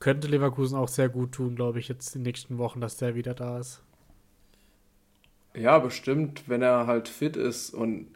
Könnte 0.00 0.28
Leverkusen 0.28 0.78
auch 0.78 0.88
sehr 0.88 1.08
gut 1.08 1.32
tun, 1.32 1.56
glaube 1.56 1.78
ich, 1.78 1.88
jetzt 1.88 2.14
in 2.14 2.20
den 2.20 2.28
nächsten 2.28 2.58
Wochen, 2.58 2.80
dass 2.80 2.96
der 2.96 3.14
wieder 3.14 3.34
da 3.34 3.58
ist. 3.58 3.82
Ja, 5.54 5.78
bestimmt, 5.78 6.44
wenn 6.46 6.62
er 6.62 6.86
halt 6.86 7.08
fit 7.08 7.36
ist 7.36 7.74
und 7.74 8.08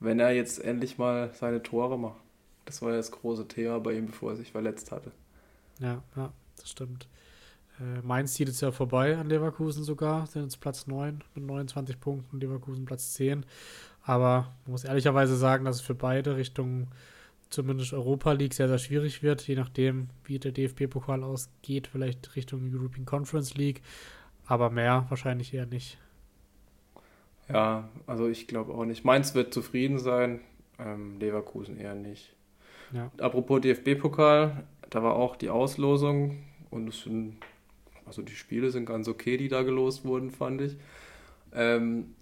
wenn 0.00 0.20
er 0.20 0.32
jetzt 0.32 0.62
endlich 0.62 0.98
mal 0.98 1.32
seine 1.34 1.62
Tore 1.62 1.98
macht. 1.98 2.20
Das 2.66 2.82
war 2.82 2.90
ja 2.90 2.96
das 2.96 3.10
große 3.10 3.48
Thema 3.48 3.80
bei 3.80 3.94
ihm, 3.94 4.06
bevor 4.06 4.30
er 4.30 4.36
sich 4.36 4.52
verletzt 4.52 4.92
hatte. 4.92 5.12
Ja, 5.80 6.02
ja, 6.16 6.32
das 6.56 6.70
stimmt. 6.70 7.08
Äh, 7.80 8.00
Mainz 8.02 8.34
zieht 8.34 8.48
jetzt 8.48 8.60
ja 8.60 8.72
vorbei 8.72 9.16
an 9.16 9.28
Leverkusen 9.28 9.84
sogar, 9.84 10.26
sind 10.26 10.42
jetzt 10.42 10.60
Platz 10.60 10.86
9 10.86 11.22
mit 11.34 11.44
29 11.44 12.00
Punkten, 12.00 12.40
Leverkusen 12.40 12.84
Platz 12.84 13.14
10. 13.14 13.44
Aber 14.04 14.52
man 14.64 14.72
muss 14.72 14.84
ehrlicherweise 14.84 15.36
sagen, 15.36 15.64
dass 15.64 15.76
es 15.76 15.82
für 15.82 15.94
beide 15.94 16.36
Richtungen 16.36 16.88
zumindest 17.50 17.92
Europa 17.92 18.32
League 18.32 18.54
sehr, 18.54 18.68
sehr 18.68 18.78
schwierig 18.78 19.22
wird, 19.22 19.46
je 19.46 19.54
nachdem, 19.54 20.08
wie 20.24 20.38
der 20.38 20.52
DFB-Pokal 20.52 21.22
ausgeht, 21.22 21.86
vielleicht 21.86 22.36
Richtung 22.36 22.68
European 22.72 23.06
Conference 23.06 23.54
League, 23.54 23.80
aber 24.46 24.70
mehr 24.70 25.06
wahrscheinlich 25.08 25.54
eher 25.54 25.66
nicht. 25.66 25.98
Ja, 27.48 27.88
also 28.06 28.28
ich 28.28 28.46
glaube 28.46 28.74
auch 28.74 28.84
nicht. 28.84 29.04
Mainz 29.04 29.34
wird 29.34 29.54
zufrieden 29.54 29.98
sein, 29.98 30.40
ähm, 30.78 31.18
Leverkusen 31.18 31.78
eher 31.78 31.94
nicht. 31.94 32.34
Ja. 32.92 33.10
Apropos 33.18 33.60
DFB-Pokal, 33.60 34.64
da 34.90 35.02
war 35.02 35.14
auch 35.14 35.36
die 35.36 35.50
Auslosung 35.50 36.38
und 36.70 36.88
es 36.88 37.02
sind, 37.02 37.36
also 38.06 38.22
die 38.22 38.34
Spiele 38.36 38.70
sind 38.70 38.86
ganz 38.86 39.08
okay, 39.08 39.36
die 39.36 39.48
da 39.48 39.62
gelost 39.62 40.04
wurden, 40.04 40.30
fand 40.30 40.60
ich. 40.60 40.76
Ähm, 41.52 42.14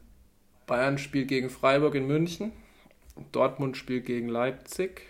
Bayern 0.66 0.98
spielt 0.98 1.28
gegen 1.28 1.50
Freiburg 1.50 1.94
in 1.94 2.06
München, 2.06 2.52
Dortmund 3.32 3.76
spielt 3.76 4.06
gegen 4.06 4.28
Leipzig, 4.28 5.02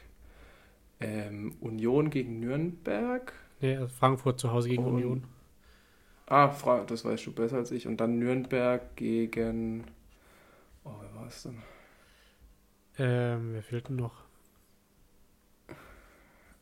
ähm, 1.01 1.55
Union 1.61 2.11
gegen 2.11 2.41
Nürnberg. 2.41 3.33
Nee, 3.61 3.77
also 3.77 3.89
Frankfurt 3.89 4.41
zu 4.41 4.51
Hause 4.53 4.69
gegen 4.69 4.85
Und- 4.85 4.95
Union. 4.95 5.25
Ah, 6.27 6.49
Fra 6.49 6.85
das 6.85 7.05
weißt 7.05 7.27
du 7.27 7.33
besser 7.33 7.57
als 7.59 7.71
ich. 7.73 7.87
Und 7.87 7.99
dann 8.01 8.19
Nürnberg 8.19 8.97
gegen. 8.97 9.85
Oh, 10.85 10.93
wer 11.01 11.15
war 11.21 11.27
es 11.29 11.43
denn? 11.43 11.59
Ähm, 12.99 13.51
wer 13.53 13.63
fehlt 13.63 13.89
denn 13.89 13.97
noch? 13.97 14.15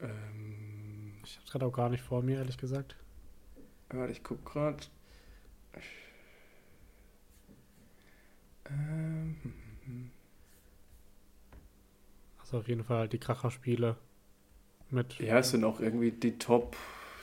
Ähm, 0.00 1.12
Ich 1.24 1.36
hab's 1.38 1.50
gerade 1.52 1.66
auch 1.66 1.72
gar 1.72 1.88
nicht 1.88 2.02
vor 2.02 2.22
mir, 2.22 2.38
ehrlich 2.38 2.58
gesagt. 2.58 2.96
Warte, 3.92 4.12
ich 4.12 4.22
guck 4.22 4.44
gerade. 4.44 4.78
Ähm, 8.68 9.36
hm, 9.42 9.52
hm. 9.84 10.10
Also 12.40 12.58
auf 12.58 12.68
jeden 12.68 12.84
Fall 12.84 12.98
halt 12.98 13.12
die 13.12 13.18
Kracherspiele 13.18 13.96
mit. 14.90 15.18
ja, 15.18 15.38
es 15.38 15.50
sind 15.50 15.64
auch 15.64 15.80
irgendwie 15.80 16.10
die 16.12 16.38
Top 16.38 16.76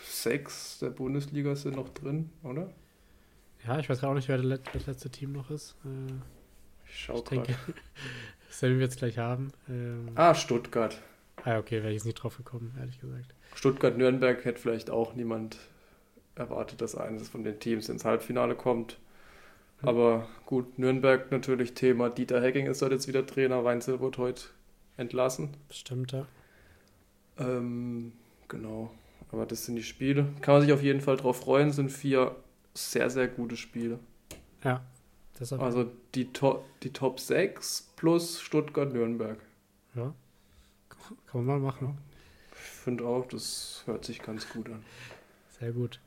6 0.06 0.80
der 0.80 0.90
Bundesliga 0.90 1.56
sind 1.56 1.76
noch 1.76 1.90
drin, 1.90 2.30
oder? 2.44 2.74
Ja, 3.66 3.80
ich 3.80 3.90
weiß 3.90 4.00
gerade 4.00 4.12
auch 4.12 4.16
nicht, 4.16 4.30
wer 4.30 4.38
das 4.38 4.86
letzte 4.88 5.10
Team 5.10 5.34
noch 5.34 5.50
ist. 5.50 5.76
Äh, 5.84 6.14
Ich 6.90 7.00
schau 7.04 7.22
gerade. 7.22 7.54
das 8.48 8.62
werden 8.62 8.78
wir 8.78 8.86
jetzt 8.86 8.98
gleich 9.00 9.18
haben. 9.18 9.52
Ähm, 9.68 10.10
Ah, 10.16 10.34
Stuttgart. 10.34 11.02
ah, 11.44 11.58
okay, 11.60 11.78
wäre 11.80 11.90
ich 11.90 11.96
jetzt 11.96 12.06
nicht 12.06 12.16
drauf 12.16 12.38
gekommen, 12.38 12.74
ehrlich 12.80 13.00
gesagt. 13.00 13.34
Stuttgart-Nürnberg 13.56 14.46
hätte 14.46 14.62
vielleicht 14.62 14.90
auch 14.90 15.14
niemand 15.16 15.58
erwartet, 16.40 16.82
dass 16.82 16.96
eines 16.96 17.30
von 17.30 17.44
den 17.44 17.60
Teams 17.60 17.90
ins 17.90 18.06
Halbfinale 18.06 18.56
kommt. 18.56 18.98
Aber 19.84 20.28
gut, 20.46 20.80
Nürnberg 20.80 21.32
natürlich 21.32 21.74
Thema. 21.74 22.10
Dieter 22.10 22.42
Hecking 22.42 22.66
ist 22.66 22.82
dort 22.82 22.92
jetzt 22.92 23.08
wieder 23.08 23.26
Trainer. 23.26 23.64
Weinzel 23.64 24.00
wird 24.00 24.18
heute 24.18 24.44
entlassen. 24.98 25.56
Bestimmt, 25.68 26.12
ja. 26.14 26.26
Ähm, 27.38 28.14
genau. 28.48 28.92
Aber 29.32 29.46
das 29.46 29.66
sind 29.66 29.76
die 29.76 29.84
Spiele. 29.84 30.28
Kann 30.42 30.56
man 30.56 30.62
sich 30.64 30.74
auf 30.74 30.82
jeden 30.82 31.02
Fall 31.02 31.18
drauf 31.18 31.42
freuen. 31.42 31.72
Sind 31.72 31.92
vier 31.92 32.36
sehr, 32.74 33.10
sehr 33.10 33.28
gute 33.28 33.56
Spiele. 33.56 34.00
Ja, 34.64 34.84
Also 35.60 35.92
die, 36.16 36.32
to 36.34 36.64
die 36.82 36.92
Top 36.92 37.20
6 37.20 37.92
plus 37.96 38.42
Stuttgart-Nürnberg. 38.42 39.38
ja. 39.96 40.14
Kann 41.28 41.46
man 41.46 41.62
mal 41.62 41.72
machen. 41.72 41.98
Ich 42.52 42.58
finde 42.58 43.06
auch, 43.06 43.26
das 43.28 43.84
hört 43.86 44.04
sich 44.04 44.22
ganz 44.22 44.50
gut 44.50 44.68
an. 44.68 44.84
Sehr 45.60 45.72
gut. 45.72 46.00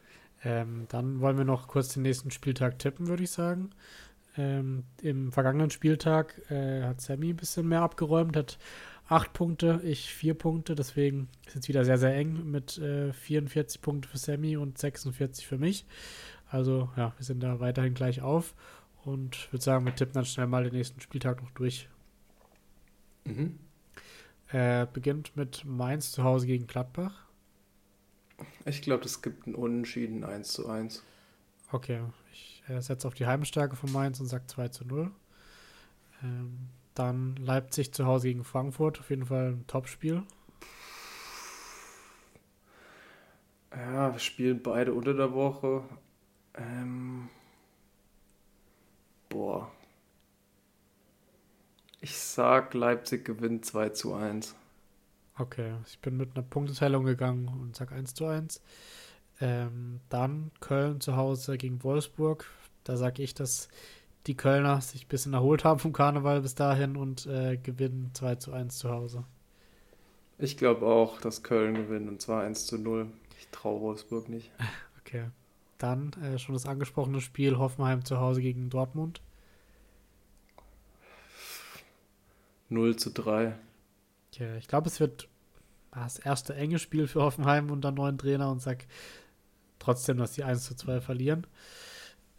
Ähm, 0.43 0.86
dann 0.88 1.20
wollen 1.20 1.36
wir 1.36 1.45
noch 1.45 1.68
kurz 1.68 1.95
den 1.95 2.03
nächsten 2.03 2.30
Spieltag 2.30 2.78
tippen, 2.78 3.09
würde 3.09 3.22
ich 3.22 3.30
sagen. 3.30 3.70
Ähm, 4.36 4.84
Im 5.03 5.32
vergangenen 5.32 5.70
Spieltag 5.70 6.41
äh, 6.51 6.82
hat 6.82 7.01
Sammy 7.01 7.30
ein 7.30 7.36
bisschen 7.36 7.68
mehr 7.68 7.82
abgeräumt, 7.82 8.36
hat 8.36 8.59
acht 9.09 9.32
Punkte, 9.32 9.80
ich 9.82 10.14
vier 10.14 10.34
Punkte, 10.34 10.74
deswegen 10.74 11.28
ist 11.43 11.49
es 11.49 11.55
jetzt 11.57 11.68
wieder 11.68 11.84
sehr, 11.84 11.99
sehr 11.99 12.14
eng 12.14 12.51
mit 12.51 12.78
äh, 12.78 13.12
44 13.12 13.82
Punkte 13.82 14.09
für 14.09 14.18
Sammy 14.18 14.57
und 14.57 14.78
46 14.78 15.47
für 15.47 15.59
mich. 15.59 15.84
Also 16.49 16.91
ja, 16.97 17.12
wir 17.16 17.24
sind 17.24 17.43
da 17.43 17.61
weiterhin 17.61 17.95
gleich 17.95 18.22
auf 18.22 18.55
und 19.05 19.53
würde 19.53 19.64
sagen, 19.64 19.84
wir 19.84 19.95
tippen 19.95 20.14
dann 20.14 20.24
schnell 20.24 20.47
mal 20.47 20.64
den 20.64 20.74
nächsten 20.74 21.01
Spieltag 21.01 21.43
noch 21.43 21.51
durch. 21.51 21.88
Mhm. 23.24 23.59
Äh, 24.53 24.86
beginnt 24.93 25.36
mit 25.36 25.64
Mainz 25.64 26.12
zu 26.12 26.24
Hause 26.24 26.47
gegen 26.47 26.66
Gladbach. 26.66 27.30
Ich 28.64 28.82
glaube, 28.82 29.05
es 29.05 29.22
gibt 29.22 29.47
ein 29.47 29.55
Unentschieden 29.55 30.24
1 30.24 30.53
zu 30.53 30.68
1. 30.68 31.03
Okay, 31.72 32.01
ich 32.32 32.62
äh, 32.68 32.80
setze 32.80 33.07
auf 33.07 33.14
die 33.14 33.26
Heimstärke 33.26 33.76
von 33.76 33.93
Mainz 33.93 34.20
und 34.20 34.26
sage 34.26 34.47
2 34.47 34.68
zu 34.68 34.84
0. 34.86 35.11
Ähm, 36.22 36.68
dann 36.95 37.36
Leipzig 37.36 37.93
zu 37.93 38.07
Hause 38.07 38.28
gegen 38.28 38.45
Frankfurt, 38.45 39.01
auf 39.01 39.11
jeden 39.11 39.26
Fall 39.26 39.53
ein 39.53 39.66
Topspiel. 39.66 40.22
Ja, 43.72 44.12
wir 44.12 44.18
spielen 44.18 44.62
beide 44.62 44.93
unter 44.93 45.14
der 45.14 45.32
Woche. 45.32 45.84
Ähm, 46.55 47.28
Boah. 49.30 49.70
Ich 52.01 52.18
sag, 52.18 52.74
Leipzig 52.74 53.24
gewinnt 53.24 53.64
2 53.64 53.91
zu 53.91 54.12
1. 54.12 54.57
Okay, 55.41 55.72
ich 55.86 55.99
bin 56.01 56.18
mit 56.18 56.36
einer 56.36 56.45
Punkteteilung 56.45 57.07
gegangen 57.07 57.49
und 57.49 57.74
sag 57.74 57.93
1 57.93 58.12
zu 58.12 58.26
1. 58.26 58.61
Ähm, 59.41 60.01
dann 60.11 60.51
Köln 60.61 61.01
zu 61.01 61.16
Hause 61.16 61.57
gegen 61.57 61.82
Wolfsburg. 61.82 62.45
Da 62.84 62.99
sage 62.99 63.22
ich, 63.22 63.32
dass 63.32 63.68
die 64.26 64.36
Kölner 64.36 64.82
sich 64.82 65.07
ein 65.07 65.09
bisschen 65.09 65.32
erholt 65.32 65.64
haben 65.64 65.80
vom 65.80 65.95
Karneval 65.95 66.43
bis 66.43 66.55
dahin 66.55 66.95
und 66.95 67.24
äh, 67.24 67.57
gewinnen 67.57 68.11
2 68.12 68.34
zu 68.34 68.53
1 68.53 68.76
zu 68.76 68.91
Hause. 68.91 69.24
Ich 70.36 70.59
glaube 70.59 70.84
auch, 70.84 71.22
dass 71.22 71.43
Köln 71.43 71.74
gewinnt 71.74 72.11
und 72.11 72.20
zwar 72.20 72.43
1 72.43 72.66
zu 72.66 72.76
0. 72.76 73.07
Ich 73.38 73.49
traue 73.49 73.80
Wolfsburg 73.80 74.28
nicht. 74.28 74.51
Okay. 75.01 75.30
Dann 75.78 76.12
äh, 76.22 76.38
schon 76.38 76.53
das 76.53 76.66
angesprochene 76.66 77.20
Spiel 77.20 77.59
Hoffenheim 77.59 78.05
zu 78.05 78.20
Hause 78.20 78.43
gegen 78.43 78.70
Dortmund. 78.70 79.22
0 82.68 82.95
zu 82.95 83.11
3. 83.11 83.59
Okay, 84.32 84.59
ich 84.59 84.68
glaube, 84.68 84.86
es 84.86 85.01
wird 85.01 85.30
das 85.93 86.18
erste 86.18 86.55
enge 86.55 86.78
Spiel 86.78 87.07
für 87.07 87.22
Hoffenheim 87.22 87.70
unter 87.70 87.91
neuen 87.91 88.18
Trainer 88.18 88.51
und 88.51 88.61
sag 88.61 88.86
trotzdem, 89.78 90.18
dass 90.18 90.34
sie 90.34 90.45
1 90.45 90.64
zu 90.64 90.74
2 90.74 91.01
verlieren. 91.01 91.47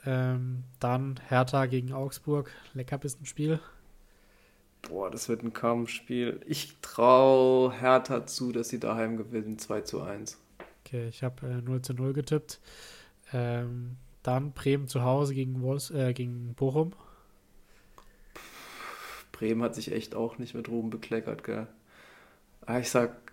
Ähm, 0.05 0.63
dann 0.79 1.19
Hertha 1.27 1.65
gegen 1.65 1.93
Augsburg. 1.93 2.51
Leckerbissen-Spiel. 2.73 3.59
Boah, 4.83 5.11
das 5.11 5.29
wird 5.29 5.43
ein 5.43 5.53
Kampfspiel. 5.53 6.39
Ich 6.47 6.77
traue 6.81 7.71
Hertha 7.71 8.25
zu, 8.25 8.51
dass 8.51 8.69
sie 8.69 8.79
daheim 8.79 9.17
gewinnen. 9.17 9.59
2 9.59 9.81
zu 9.81 10.01
1. 10.01 10.39
Okay, 10.85 11.07
ich 11.07 11.23
habe 11.23 11.47
äh, 11.47 11.61
0 11.61 11.81
zu 11.81 11.93
0 11.93 12.13
getippt. 12.13 12.59
Ähm, 13.31 13.97
dann 14.23 14.53
Bremen 14.53 14.87
zu 14.87 15.03
Hause 15.03 15.33
gegen, 15.33 15.61
Wolfs 15.61 15.91
äh, 15.91 16.13
gegen 16.13 16.53
Bochum. 16.55 16.93
Bremen 19.31 19.61
hat 19.63 19.75
sich 19.75 19.91
echt 19.91 20.15
auch 20.15 20.37
nicht 20.37 20.53
mit 20.53 20.67
Ruhm 20.69 20.89
bekleckert, 20.89 21.43
gell? 21.43 21.67
Ah, 22.65 22.79
ich 22.79 22.89
sag 22.89 23.30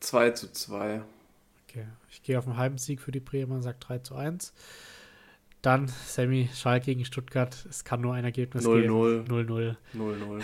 2 0.00 0.30
zu 0.30 0.52
2. 0.52 1.02
Okay, 1.68 1.86
ich 2.10 2.22
gehe 2.22 2.38
auf 2.38 2.46
einen 2.46 2.56
halben 2.56 2.78
Sieg 2.78 3.00
für 3.00 3.12
die 3.12 3.20
Bremer 3.20 3.56
und 3.56 3.62
sage 3.62 3.78
3 3.80 3.98
zu 3.98 4.14
1. 4.14 4.52
Dann 5.62 5.88
Sammy 5.88 6.48
Schalke 6.54 6.86
gegen 6.86 7.04
Stuttgart. 7.04 7.66
Es 7.68 7.84
kann 7.84 8.00
nur 8.00 8.14
ein 8.14 8.24
Ergebnis 8.24 8.64
0 8.64 8.82
geben. 8.82 8.92
0 8.92 9.24
0-0. 9.28 9.76
0-0. 9.94 10.42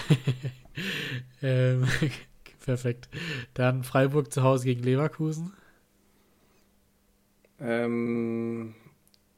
ähm, 1.42 1.86
perfekt. 2.64 3.08
Dann 3.54 3.84
Freiburg 3.84 4.32
zu 4.32 4.42
Hause 4.42 4.64
gegen 4.64 4.82
Leverkusen. 4.82 5.52
Ähm, 7.60 8.74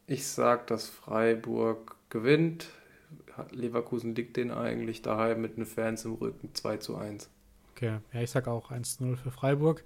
ich 0.07 0.27
sag, 0.27 0.67
dass 0.69 0.89
Freiburg 0.89 1.97
gewinnt. 2.09 2.71
Leverkusen 3.51 4.15
liegt 4.15 4.37
den 4.37 4.51
eigentlich 4.51 5.03
daheim 5.03 5.41
mit 5.41 5.57
den 5.57 5.67
Fans 5.67 6.05
im 6.05 6.15
Rücken 6.15 6.55
2 6.55 6.79
zu 6.79 6.97
1. 6.97 7.29
Okay, 7.85 7.99
ja, 8.14 8.20
ich 8.22 8.30
sag 8.30 8.49
auch 8.49 8.70
1-0 8.70 9.16
für 9.16 9.30
Freiburg. 9.30 9.85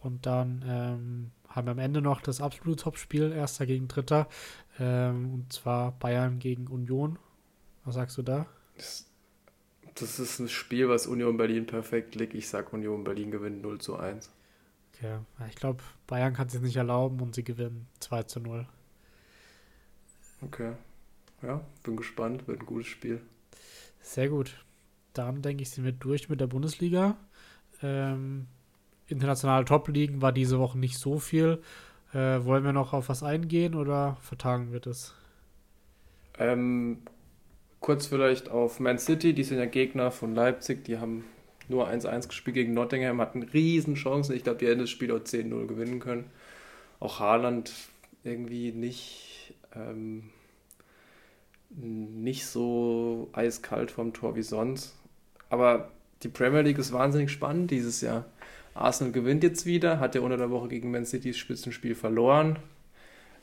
Und 0.00 0.26
dann 0.26 0.62
ähm, 0.66 1.30
haben 1.48 1.66
wir 1.66 1.72
am 1.72 1.78
Ende 1.78 2.02
noch 2.02 2.20
das 2.20 2.42
absolute 2.42 2.82
Topspiel, 2.82 3.32
erster 3.32 3.64
gegen 3.64 3.88
dritter. 3.88 4.28
Ähm, 4.78 5.32
und 5.32 5.52
zwar 5.52 5.92
Bayern 5.92 6.38
gegen 6.38 6.66
Union. 6.66 7.18
Was 7.84 7.94
sagst 7.94 8.18
du 8.18 8.22
da? 8.22 8.46
Das, 8.76 9.06
das 9.94 10.18
ist 10.18 10.38
ein 10.40 10.48
Spiel, 10.48 10.90
was 10.90 11.06
Union 11.06 11.38
Berlin 11.38 11.66
perfekt 11.66 12.14
liegt. 12.16 12.34
Ich 12.34 12.48
sag, 12.48 12.72
Union 12.74 13.02
Berlin 13.02 13.30
gewinnt 13.30 13.62
0 13.62 13.80
zu 13.80 13.96
1. 13.96 14.30
Okay, 14.94 15.18
ja, 15.38 15.46
ich 15.48 15.56
glaube, 15.56 15.82
Bayern 16.06 16.34
kann 16.34 16.48
es 16.48 16.52
sich 16.52 16.62
nicht 16.62 16.76
erlauben 16.76 17.20
und 17.20 17.34
sie 17.34 17.44
gewinnen 17.44 17.86
2 18.00 18.24
zu 18.24 18.40
0. 18.40 18.66
Okay. 20.42 20.74
Ja, 21.42 21.64
bin 21.82 21.96
gespannt. 21.96 22.46
Wird 22.46 22.60
ein 22.60 22.66
gutes 22.66 22.88
Spiel. 22.88 23.22
Sehr 24.00 24.28
gut. 24.28 24.64
Dann 25.14 25.42
denke 25.42 25.62
ich, 25.62 25.70
sind 25.70 25.84
wir 25.84 25.92
durch 25.92 26.28
mit 26.28 26.40
der 26.40 26.46
Bundesliga. 26.46 27.16
Ähm, 27.82 28.46
internationale 29.06 29.64
Top-Ligen 29.64 30.22
war 30.22 30.32
diese 30.32 30.58
Woche 30.58 30.78
nicht 30.78 30.98
so 30.98 31.18
viel. 31.18 31.62
Äh, 32.12 32.44
wollen 32.44 32.64
wir 32.64 32.72
noch 32.72 32.92
auf 32.92 33.08
was 33.08 33.22
eingehen 33.22 33.74
oder 33.74 34.16
vertagen 34.20 34.72
wir 34.72 34.80
das? 34.80 35.14
Ähm, 36.38 36.98
kurz 37.80 38.06
vielleicht 38.06 38.48
auf 38.48 38.80
Man 38.80 38.98
City, 38.98 39.34
die 39.34 39.44
sind 39.44 39.58
ja 39.58 39.66
Gegner 39.66 40.10
von 40.10 40.34
Leipzig, 40.34 40.84
die 40.84 40.98
haben 40.98 41.24
nur 41.68 41.88
1-1 41.88 42.28
gespielt 42.28 42.54
gegen 42.54 42.72
Nottingham, 42.72 43.20
hatten 43.20 43.42
riesen 43.42 43.94
Chancen. 43.94 44.34
Ich 44.34 44.44
glaube, 44.44 44.58
die 44.58 44.66
hätten 44.66 44.80
das 44.80 44.90
Spiel 44.90 45.12
auch 45.12 45.20
10-0 45.20 45.66
gewinnen 45.66 46.00
können. 46.00 46.30
Auch 46.98 47.20
Haaland 47.20 47.72
irgendwie 48.24 48.72
nicht, 48.72 49.54
ähm, 49.74 50.30
nicht 51.70 52.46
so 52.46 53.28
eiskalt 53.32 53.90
vom 53.90 54.14
Tor 54.14 54.34
wie 54.34 54.42
sonst. 54.42 54.96
Aber 55.50 55.90
die 56.22 56.28
Premier 56.28 56.62
League 56.62 56.78
ist 56.78 56.92
wahnsinnig 56.92 57.30
spannend 57.30 57.70
dieses 57.70 58.00
Jahr. 58.00 58.24
Arsenal 58.74 59.12
gewinnt 59.12 59.42
jetzt 59.42 59.66
wieder, 59.66 60.00
hat 60.00 60.14
ja 60.14 60.20
unter 60.20 60.36
der 60.36 60.50
Woche 60.50 60.68
gegen 60.68 60.90
Man 60.90 61.04
City 61.04 61.30
das 61.30 61.38
Spitzenspiel 61.38 61.94
verloren. 61.94 62.58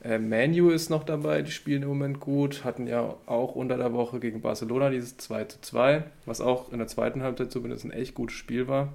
Äh, 0.04 0.20
Manu 0.20 0.70
ist 0.70 0.90
noch 0.90 1.04
dabei, 1.04 1.42
die 1.42 1.52
spielen 1.52 1.84
im 1.84 1.90
Moment 1.90 2.20
gut, 2.20 2.64
hatten 2.64 2.88
ja 2.88 3.16
auch 3.26 3.56
unter 3.56 3.78
der 3.78 3.94
Woche 3.94 4.20
gegen 4.20 4.42
Barcelona 4.42 4.90
dieses 4.90 5.18
2 5.18 5.46
zu 5.46 5.62
2, 5.62 6.04
was 6.26 6.42
auch 6.42 6.72
in 6.72 6.78
der 6.78 6.88
zweiten 6.88 7.24
Halbzeit 7.24 7.52
zumindest 7.52 7.86
ein 7.86 7.92
echt 7.92 8.14
gutes 8.14 8.36
Spiel 8.36 8.68
war. 8.68 8.94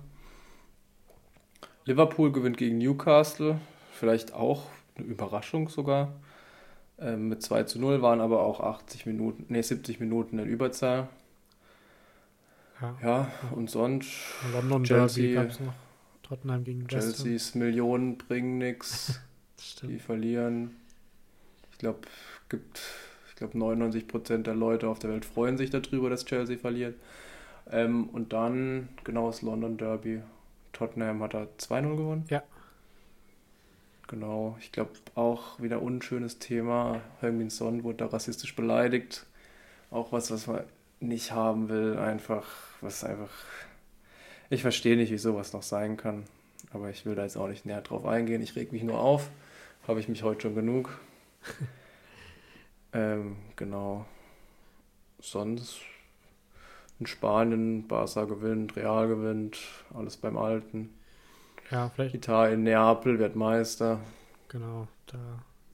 Liverpool 1.84 2.30
gewinnt 2.30 2.58
gegen 2.58 2.78
Newcastle, 2.78 3.58
vielleicht 3.92 4.34
auch 4.34 4.66
eine 4.96 5.06
Überraschung 5.06 5.68
sogar. 5.68 6.12
Ähm, 7.00 7.28
mit 7.28 7.42
2 7.42 7.64
zu 7.64 7.80
0 7.80 8.02
waren 8.02 8.20
aber 8.20 8.42
auch 8.42 8.60
80 8.60 9.06
Minuten, 9.06 9.46
nee, 9.48 9.62
70 9.62 10.00
Minuten 10.00 10.38
in 10.38 10.46
Überzahl. 10.46 11.08
Ja, 12.80 12.96
Ja, 13.02 13.32
und 13.52 13.70
sonst 13.70 14.08
London 14.52 14.84
Derby 14.84 15.12
Chelsea, 15.12 15.34
gab 15.42 15.50
es 15.50 15.60
noch. 15.60 15.74
Tottenham 16.22 16.64
gegen 16.64 16.80
Ham. 16.82 16.88
Chelseas 16.88 17.54
Millionen 17.54 18.16
bringen 18.16 18.58
nichts. 18.58 19.20
Die 19.82 19.98
verlieren. 19.98 20.76
Ich 21.72 21.78
glaube, 21.78 22.00
gibt, 22.48 22.80
ich 23.28 23.36
glaube 23.36 23.58
99% 23.58 24.42
der 24.42 24.54
Leute 24.54 24.88
auf 24.88 24.98
der 24.98 25.10
Welt 25.10 25.24
freuen 25.24 25.58
sich 25.58 25.70
darüber, 25.70 26.08
dass 26.08 26.24
Chelsea 26.24 26.56
verliert. 26.56 26.94
Ähm, 27.70 28.08
und 28.08 28.32
dann 28.32 28.88
genau 29.04 29.26
das 29.26 29.42
London 29.42 29.76
Derby. 29.76 30.22
Tottenham 30.72 31.22
hat 31.22 31.34
da 31.34 31.46
2-0 31.58 31.96
gewonnen. 31.96 32.24
Ja. 32.28 32.42
Genau, 34.08 34.56
ich 34.60 34.72
glaube 34.72 34.90
auch 35.14 35.60
wieder 35.60 35.82
unschönes 35.82 36.38
Thema. 36.38 37.00
Heung-Min 37.22 37.50
Son 37.50 37.84
wurde 37.84 37.98
da 37.98 38.06
rassistisch 38.06 38.56
beleidigt. 38.56 39.26
Auch 39.90 40.12
was, 40.12 40.30
was 40.30 40.46
man 40.46 40.64
nicht 41.00 41.32
haben 41.32 41.68
will, 41.68 41.96
einfach, 41.96 42.46
was 42.82 43.04
einfach. 43.04 43.30
Ich 44.48 44.62
verstehe 44.62 44.96
nicht, 44.96 45.12
wie 45.12 45.18
sowas 45.18 45.52
noch 45.52 45.62
sein 45.62 45.96
kann. 45.96 46.24
Aber 46.72 46.90
ich 46.90 47.06
will 47.06 47.14
da 47.14 47.22
jetzt 47.22 47.36
auch 47.36 47.48
nicht 47.48 47.66
näher 47.66 47.80
drauf 47.80 48.04
eingehen. 48.04 48.42
Ich 48.42 48.56
reg 48.56 48.72
mich 48.72 48.82
nur 48.82 48.98
auf. 48.98 49.30
Habe 49.86 50.00
ich 50.00 50.08
mich 50.08 50.22
heute 50.22 50.42
schon 50.42 50.54
genug. 50.54 50.98
ähm, 52.92 53.36
genau. 53.56 54.06
Sonst 55.20 55.80
in 56.98 57.06
Spanien, 57.06 57.88
Barca 57.88 58.24
gewinnt, 58.24 58.76
Real 58.76 59.08
gewinnt, 59.08 59.58
alles 59.94 60.16
beim 60.16 60.36
Alten. 60.36 60.90
Ja, 61.70 61.88
vielleicht, 61.88 62.14
Italien, 62.14 62.62
Neapel 62.62 63.18
wird 63.18 63.36
Meister. 63.36 64.00
genau. 64.48 64.86
Da, 65.06 65.18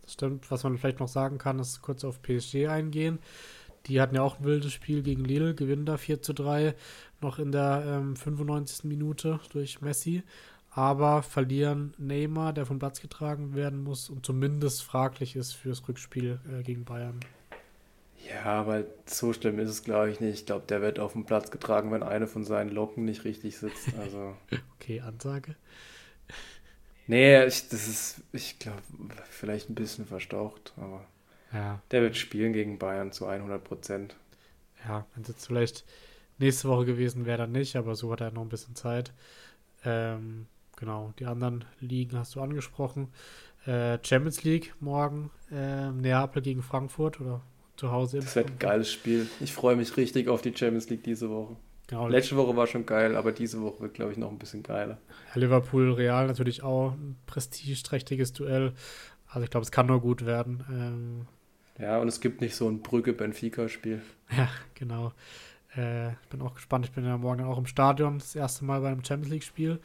das 0.02 0.14
stimmt. 0.14 0.50
Was 0.50 0.62
man 0.64 0.78
vielleicht 0.78 1.00
noch 1.00 1.08
sagen 1.08 1.38
kann, 1.38 1.58
ist 1.58 1.82
kurz 1.82 2.04
auf 2.04 2.22
PSG 2.22 2.68
eingehen. 2.68 3.18
Die 3.86 4.00
hatten 4.00 4.16
ja 4.16 4.22
auch 4.22 4.38
ein 4.38 4.44
wildes 4.44 4.72
Spiel 4.72 5.02
gegen 5.02 5.24
Lille, 5.24 5.54
gewinnen 5.54 5.86
da 5.86 5.96
4 5.96 6.22
zu 6.22 6.32
3, 6.32 6.74
noch 7.20 7.38
in 7.38 7.52
der 7.52 7.84
ähm, 7.86 8.16
95. 8.16 8.84
Minute 8.84 9.40
durch 9.52 9.80
Messi. 9.80 10.22
Aber 10.70 11.22
verlieren 11.22 11.94
Neymar, 11.96 12.52
der 12.52 12.66
vom 12.66 12.78
Platz 12.78 13.00
getragen 13.00 13.54
werden 13.54 13.82
muss 13.82 14.10
und 14.10 14.26
zumindest 14.26 14.82
fraglich 14.82 15.34
ist 15.34 15.52
fürs 15.52 15.88
Rückspiel 15.88 16.38
äh, 16.52 16.62
gegen 16.62 16.84
Bayern. 16.84 17.20
Ja, 18.28 18.44
aber 18.44 18.84
so 19.06 19.32
schlimm 19.32 19.58
ist 19.58 19.70
es, 19.70 19.84
glaube 19.84 20.10
ich, 20.10 20.20
nicht. 20.20 20.34
Ich 20.40 20.46
glaube, 20.46 20.66
der 20.68 20.82
wird 20.82 20.98
auf 20.98 21.12
den 21.12 21.24
Platz 21.24 21.50
getragen, 21.50 21.92
wenn 21.92 22.02
eine 22.02 22.26
von 22.26 22.44
seinen 22.44 22.70
Locken 22.70 23.04
nicht 23.04 23.24
richtig 23.24 23.56
sitzt. 23.58 23.94
Also. 23.98 24.36
Okay, 24.78 25.00
Ansage. 25.00 25.56
nee, 27.08 27.44
ich, 27.44 27.68
das 27.68 27.88
ist, 27.88 28.20
ich 28.32 28.60
glaube, 28.60 28.82
vielleicht 29.28 29.68
ein 29.68 29.74
bisschen 29.74 30.06
verstaucht, 30.06 30.74
aber 30.76 31.04
Ja, 31.52 31.80
der 31.90 32.02
wird 32.02 32.16
spielen 32.16 32.52
gegen 32.52 32.78
Bayern 32.78 33.12
zu 33.12 33.26
100 33.26 33.62
Prozent. 33.62 34.16
ja, 34.86 35.06
wenn 35.14 35.22
es 35.22 35.28
jetzt 35.28 35.46
vielleicht 35.46 35.84
nächste 36.38 36.68
Woche 36.68 36.84
gewesen 36.84 37.24
wäre, 37.26 37.38
dann 37.38 37.52
nicht, 37.52 37.76
aber 37.76 37.94
so 37.94 38.12
hat 38.12 38.20
er 38.20 38.30
noch 38.30 38.42
ein 38.42 38.48
bisschen 38.48 38.74
Zeit. 38.74 39.12
Ähm, 39.84 40.46
genau, 40.76 41.12
die 41.18 41.26
anderen 41.26 41.64
Ligen 41.80 42.18
hast 42.18 42.34
du 42.34 42.40
angesprochen. 42.40 43.08
Äh, 43.64 43.98
Champions 44.02 44.44
League 44.44 44.74
morgen, 44.80 45.30
ähm, 45.50 46.00
Neapel 46.00 46.42
gegen 46.42 46.62
Frankfurt 46.62 47.20
oder 47.20 47.40
zu 47.76 47.90
Hause. 47.90 48.18
Das 48.20 48.36
wird 48.36 48.50
ein 48.50 48.58
geiles 48.58 48.92
Spiel. 48.92 49.28
Ich 49.40 49.52
freue 49.52 49.76
mich 49.76 49.96
richtig 49.96 50.28
auf 50.28 50.42
die 50.42 50.54
Champions 50.54 50.88
League 50.90 51.02
diese 51.04 51.30
Woche. 51.30 51.56
Genau, 51.88 52.08
Letzte 52.08 52.36
Woche 52.36 52.56
war 52.56 52.66
schon 52.66 52.84
geil, 52.84 53.16
aber 53.16 53.30
diese 53.32 53.60
Woche 53.62 53.80
wird, 53.82 53.94
glaube 53.94 54.10
ich, 54.12 54.18
noch 54.18 54.30
ein 54.30 54.38
bisschen 54.38 54.62
geiler. 54.64 54.98
Liverpool 55.34 55.92
Real 55.92 56.26
natürlich 56.26 56.62
auch 56.64 56.92
ein 56.92 57.16
prestigeträchtiges 57.26 58.32
Duell. 58.32 58.72
Also 59.28 59.44
ich 59.44 59.50
glaube, 59.50 59.62
es 59.64 59.70
kann 59.70 59.86
nur 59.86 60.00
gut 60.00 60.26
werden. 60.26 60.64
Ähm, 60.70 61.26
Ja, 61.78 61.98
und 61.98 62.08
es 62.08 62.20
gibt 62.20 62.40
nicht 62.40 62.54
so 62.54 62.68
ein 62.68 62.80
Brügge-Benfica-Spiel. 62.80 64.02
Ja, 64.36 64.48
genau. 64.74 65.12
Äh, 65.76 66.12
ich 66.12 66.28
bin 66.30 66.40
auch 66.42 66.54
gespannt. 66.54 66.86
Ich 66.86 66.92
bin 66.92 67.04
ja 67.04 67.18
morgen 67.18 67.44
auch 67.44 67.58
im 67.58 67.66
Stadion, 67.66 68.18
das 68.18 68.34
erste 68.34 68.64
Mal 68.64 68.80
beim 68.80 69.04
Champions 69.04 69.30
League-Spiel. 69.30 69.80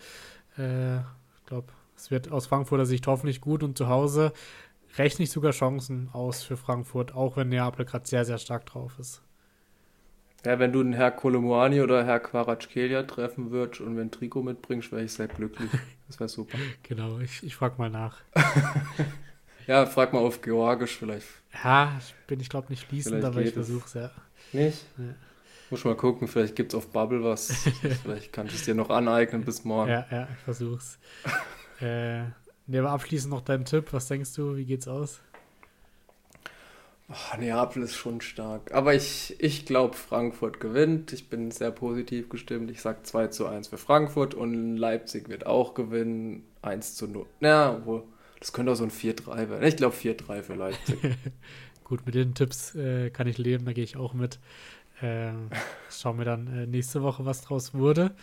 Äh, 0.58 0.98
ich 1.00 1.46
glaube, 1.46 1.68
es 1.96 2.12
wird 2.12 2.32
aus 2.32 2.48
Frankfurter 2.48 2.86
Sicht 2.86 3.08
hoffentlich 3.08 3.42
gut 3.42 3.64
und 3.64 3.78
zu 3.78 3.88
Hause 3.88 4.34
rechne 4.98 5.24
ich 5.24 5.32
sogar 5.32 5.52
Chancen 5.52 6.10
aus 6.14 6.44
für 6.44 6.58
Frankfurt, 6.58 7.14
auch 7.14 7.38
wenn 7.38 7.50
Neapel 7.50 7.86
gerade 7.86 8.08
sehr, 8.08 8.26
sehr 8.26 8.38
stark 8.38 8.66
drauf 8.66 8.98
ist. 9.00 9.22
Ja, 10.46 10.58
wenn 10.58 10.72
du 10.72 10.82
den 10.82 10.94
Herr 10.94 11.12
Kolomuani 11.12 11.82
oder 11.82 12.04
Herr 12.04 12.20
Quarackelia 12.20 13.04
treffen 13.04 13.52
würdest 13.52 13.82
und 13.82 13.96
wenn 13.96 14.10
Trikot 14.10 14.42
mitbringst, 14.42 14.92
wäre 14.92 15.04
ich 15.04 15.14
sehr 15.14 15.28
glücklich. 15.28 15.70
Das 16.08 16.20
wäre 16.20 16.30
super. 16.30 16.58
genau, 16.84 17.20
ich, 17.20 17.44
ich 17.44 17.56
frage 17.56 17.76
mal 17.78 17.92
nach. 17.92 18.18
ja, 19.68 19.86
frag 19.86 20.14
mal 20.14 20.20
auf 20.20 20.42
Georgisch 20.42 20.98
vielleicht. 20.98 21.28
Ja, 21.64 22.00
bin 22.28 22.40
ich 22.40 22.50
glaube 22.50 22.68
nicht 22.70 22.88
fließend, 22.88 23.24
aber 23.24 23.42
ich 23.42 23.54
versuche 23.54 23.86
es, 23.86 23.94
ja. 23.94 24.12
Nicht? 24.54 24.86
Ja. 24.98 25.16
Muss 25.70 25.86
mal 25.86 25.96
gucken, 25.96 26.28
vielleicht 26.28 26.56
gibt 26.56 26.74
es 26.74 26.78
auf 26.78 26.88
Bubble 26.88 27.24
was. 27.24 27.48
vielleicht 28.04 28.34
kannst 28.34 28.54
du 28.54 28.58
es 28.58 28.66
dir 28.66 28.76
noch 28.76 28.90
aneignen 28.90 29.44
bis 29.46 29.64
morgen. 29.64 29.90
Ja, 29.90 30.06
ja, 30.12 30.28
ich 30.34 30.44
versuch's. 30.44 31.00
äh, 31.82 32.24
ne, 32.68 32.80
aber 32.80 32.92
abschließend 32.92 33.32
noch 33.32 33.42
dein 33.42 33.64
Tipp. 33.64 33.94
Was 33.94 34.08
denkst 34.08 34.34
du, 34.34 34.58
wie 34.58 34.66
geht's 34.66 34.88
aus? 34.88 35.22
Oh, 37.10 37.38
Neapel 37.38 37.84
ist 37.84 37.96
schon 37.96 38.22
stark. 38.22 38.74
Aber 38.74 38.94
ich, 38.94 39.36
ich 39.40 39.66
glaube, 39.66 39.96
Frankfurt 39.96 40.60
gewinnt. 40.60 41.12
Ich 41.14 41.30
bin 41.30 41.52
sehr 41.52 41.72
positiv 41.72 42.30
gestimmt. 42.30 42.72
Ich 42.72 42.82
sage 42.82 43.04
2 43.04 43.28
zu 43.28 43.48
1 43.48 43.70
für 43.70 43.78
Frankfurt 43.78 44.34
und 44.34 44.78
Leipzig 44.78 45.30
wird 45.30 45.46
auch 45.46 45.74
gewinnen. 45.74 46.46
1 46.62 46.96
zu 46.96 47.08
0. 47.08 47.26
Ja, 47.40 47.76
obwohl, 47.76 48.04
das 48.42 48.54
könnte 48.54 48.72
auch 48.72 48.76
so 48.76 48.84
ein 48.84 48.92
4-3 48.92 49.50
werden. 49.50 49.64
Ich 49.64 49.78
glaube 49.78 49.96
4-3 49.96 50.42
für 50.42 50.56
Leipzig. 50.56 50.98
Gut, 51.84 52.06
mit 52.08 52.16
den 52.16 52.34
Tipps 52.34 52.74
äh, 52.74 53.12
kann 53.12 53.28
ich 53.28 53.38
leben, 53.38 53.66
da 53.66 53.74
gehe 53.74 53.84
ich 53.84 53.98
auch 53.98 54.14
mit. 54.14 54.40
Ähm, 55.02 55.50
schauen 55.92 56.18
wir 56.18 56.26
dann 56.26 56.48
äh, 56.48 56.66
nächste 56.66 57.04
Woche, 57.04 57.24
was 57.24 57.42
draus 57.44 57.76
wurde. 57.76 58.16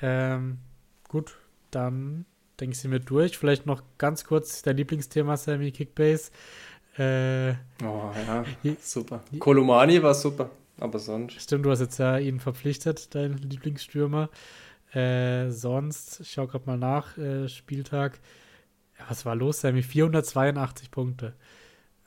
Ähm, 0.00 0.58
gut, 1.08 1.36
dann 1.72 2.24
denke 2.60 2.74
ich, 2.74 2.80
sind 2.80 2.92
wir 2.92 3.00
durch. 3.00 3.36
Vielleicht 3.36 3.66
noch 3.66 3.82
ganz 3.98 4.24
kurz 4.24 4.62
dein 4.62 4.76
Lieblingsthema, 4.76 5.36
Sammy 5.36 5.72
Kickbase. 5.72 6.30
Äh, 6.96 7.54
oh 7.84 8.12
ja, 8.26 8.44
super. 8.80 9.24
Kolomani 9.40 10.00
war 10.00 10.14
super, 10.14 10.50
aber 10.78 11.00
sonst. 11.00 11.40
Stimmt, 11.40 11.64
du 11.64 11.70
hast 11.72 11.80
jetzt 11.80 11.98
ja 11.98 12.16
ihn 12.18 12.38
verpflichtet, 12.38 13.12
dein 13.16 13.38
Lieblingsstürmer. 13.38 14.30
Äh, 14.92 15.50
sonst, 15.50 16.20
ich 16.20 16.30
schaue 16.30 16.46
gerade 16.46 16.66
mal 16.66 16.78
nach, 16.78 17.18
äh, 17.18 17.48
Spieltag. 17.48 18.20
Ja, 18.98 19.04
was 19.08 19.24
war 19.24 19.34
los, 19.36 19.60
Sammy? 19.60 19.82
482 19.82 20.90
Punkte. 20.90 21.34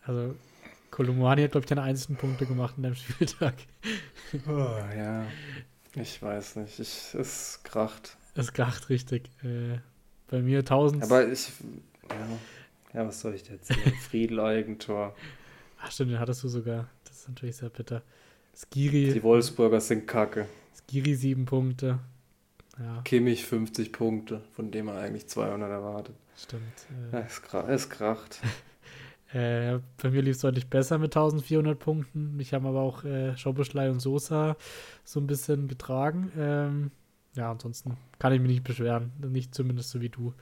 Also, 0.04 0.36
Kolomani 0.90 1.44
hat, 1.44 1.52
glaube 1.52 1.66
ich, 1.66 1.70
keine 1.70 1.84
einzigen 1.84 2.16
Punkte 2.18 2.46
gemacht 2.46 2.76
in 2.78 2.84
deinem 2.84 2.96
Spieltag. 2.96 3.56
Oh, 4.48 4.76
ja, 4.96 5.26
ich 5.96 6.22
weiß 6.22 6.58
nicht. 6.58 6.80
Ich, 6.80 7.14
es 7.14 7.62
kracht. 7.64 8.18
Es 8.36 8.54
kracht 8.54 8.90
richtig. 8.90 9.30
Äh, 9.44 9.80
bei 10.30 10.42
mir 10.42 10.60
1000. 10.60 11.04
Aber 11.04 11.28
ich. 11.28 11.52
Ja. 12.10 12.28
Ja, 12.94 13.08
was 13.08 13.22
soll 13.22 13.36
ich 13.36 13.50
erzählen? 13.50 13.94
Friedel 14.10 14.40
Eigentor. 14.40 15.16
Ach 15.82 15.92
stimmt, 15.92 16.12
den 16.12 16.20
hattest 16.20 16.44
du 16.44 16.50
sogar. 16.50 16.90
Das 17.06 17.20
ist 17.20 17.30
natürlich 17.30 17.56
sehr 17.56 17.70
bitter. 17.70 18.04
Skiri. 18.54 19.14
Die 19.14 19.24
Wolfsburger 19.24 19.80
sind 19.80 20.08
kacke. 20.08 20.48
Skiri 20.76 21.16
sieben 21.16 21.46
Punkte. 21.46 22.00
Ja. 22.78 23.02
Kimmich 23.04 23.46
50 23.46 23.92
Punkte, 23.92 24.42
von 24.56 24.72
dem 24.72 24.88
er 24.90 25.00
eigentlich 25.00 25.28
200 25.28 25.70
erwartet. 25.70 26.16
Stimmt. 26.38 26.64
Äh, 27.12 27.18
ja, 27.18 27.24
es, 27.26 27.42
krach, 27.42 27.68
es 27.68 27.90
kracht. 27.90 28.42
äh, 29.34 29.80
bei 30.02 30.10
mir 30.10 30.22
lief 30.22 30.36
es 30.36 30.42
deutlich 30.42 30.70
besser 30.70 30.98
mit 30.98 31.16
1400 31.16 31.78
Punkten. 31.78 32.36
Mich 32.36 32.54
haben 32.54 32.66
aber 32.66 32.82
auch 32.82 33.04
äh, 33.04 33.36
Schobeschlei 33.38 33.90
und 33.90 34.00
Sosa 34.00 34.56
so 35.04 35.20
ein 35.20 35.28
bisschen 35.28 35.68
getragen. 35.68 36.32
Ähm, 36.38 36.92
ja, 37.36 37.52
ansonsten 37.52 37.98
kann 38.20 38.34
ich 38.34 38.42
mich 38.42 38.52
nicht 38.52 38.64
beschweren. 38.64 39.12
Nicht 39.20 39.56
zumindest 39.56 39.90
so 39.92 40.02
wie 40.02 40.10
du. 40.10 40.34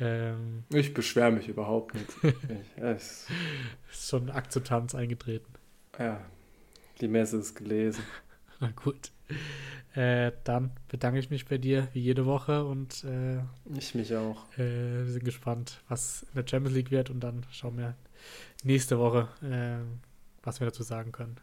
Ähm, 0.00 0.64
ich 0.72 0.94
beschwere 0.94 1.32
mich 1.32 1.48
überhaupt 1.48 1.94
nicht. 1.94 2.08
ich, 2.22 2.32
es 2.82 3.26
ist 3.90 4.08
schon 4.08 4.30
Akzeptanz 4.30 4.94
eingetreten. 4.94 5.52
Ja, 5.98 6.20
die 7.00 7.08
Messe 7.08 7.38
ist 7.38 7.54
gelesen. 7.54 8.02
Na 8.60 8.70
gut. 8.70 9.10
Äh, 9.94 10.32
dann 10.44 10.70
bedanke 10.88 11.18
ich 11.18 11.30
mich 11.30 11.46
bei 11.46 11.58
dir 11.58 11.88
wie 11.92 12.00
jede 12.00 12.26
Woche 12.26 12.64
und 12.64 13.02
äh, 13.04 13.38
ich 13.76 13.94
mich 13.94 14.14
auch. 14.14 14.44
Äh, 14.52 15.04
wir 15.04 15.06
sind 15.12 15.24
gespannt, 15.24 15.82
was 15.88 16.24
in 16.24 16.34
der 16.36 16.46
Champions 16.46 16.76
League 16.76 16.90
wird 16.90 17.10
und 17.10 17.20
dann 17.20 17.44
schauen 17.50 17.78
wir 17.78 17.94
nächste 18.62 18.98
Woche, 18.98 19.28
äh, 19.42 19.82
was 20.44 20.60
wir 20.60 20.66
dazu 20.66 20.82
sagen 20.82 21.10
können. 21.10 21.36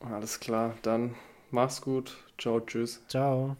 Alles 0.00 0.40
klar, 0.40 0.74
dann 0.82 1.14
mach's 1.50 1.80
gut. 1.82 2.16
Ciao, 2.38 2.60
tschüss. 2.60 3.02
Ciao. 3.06 3.56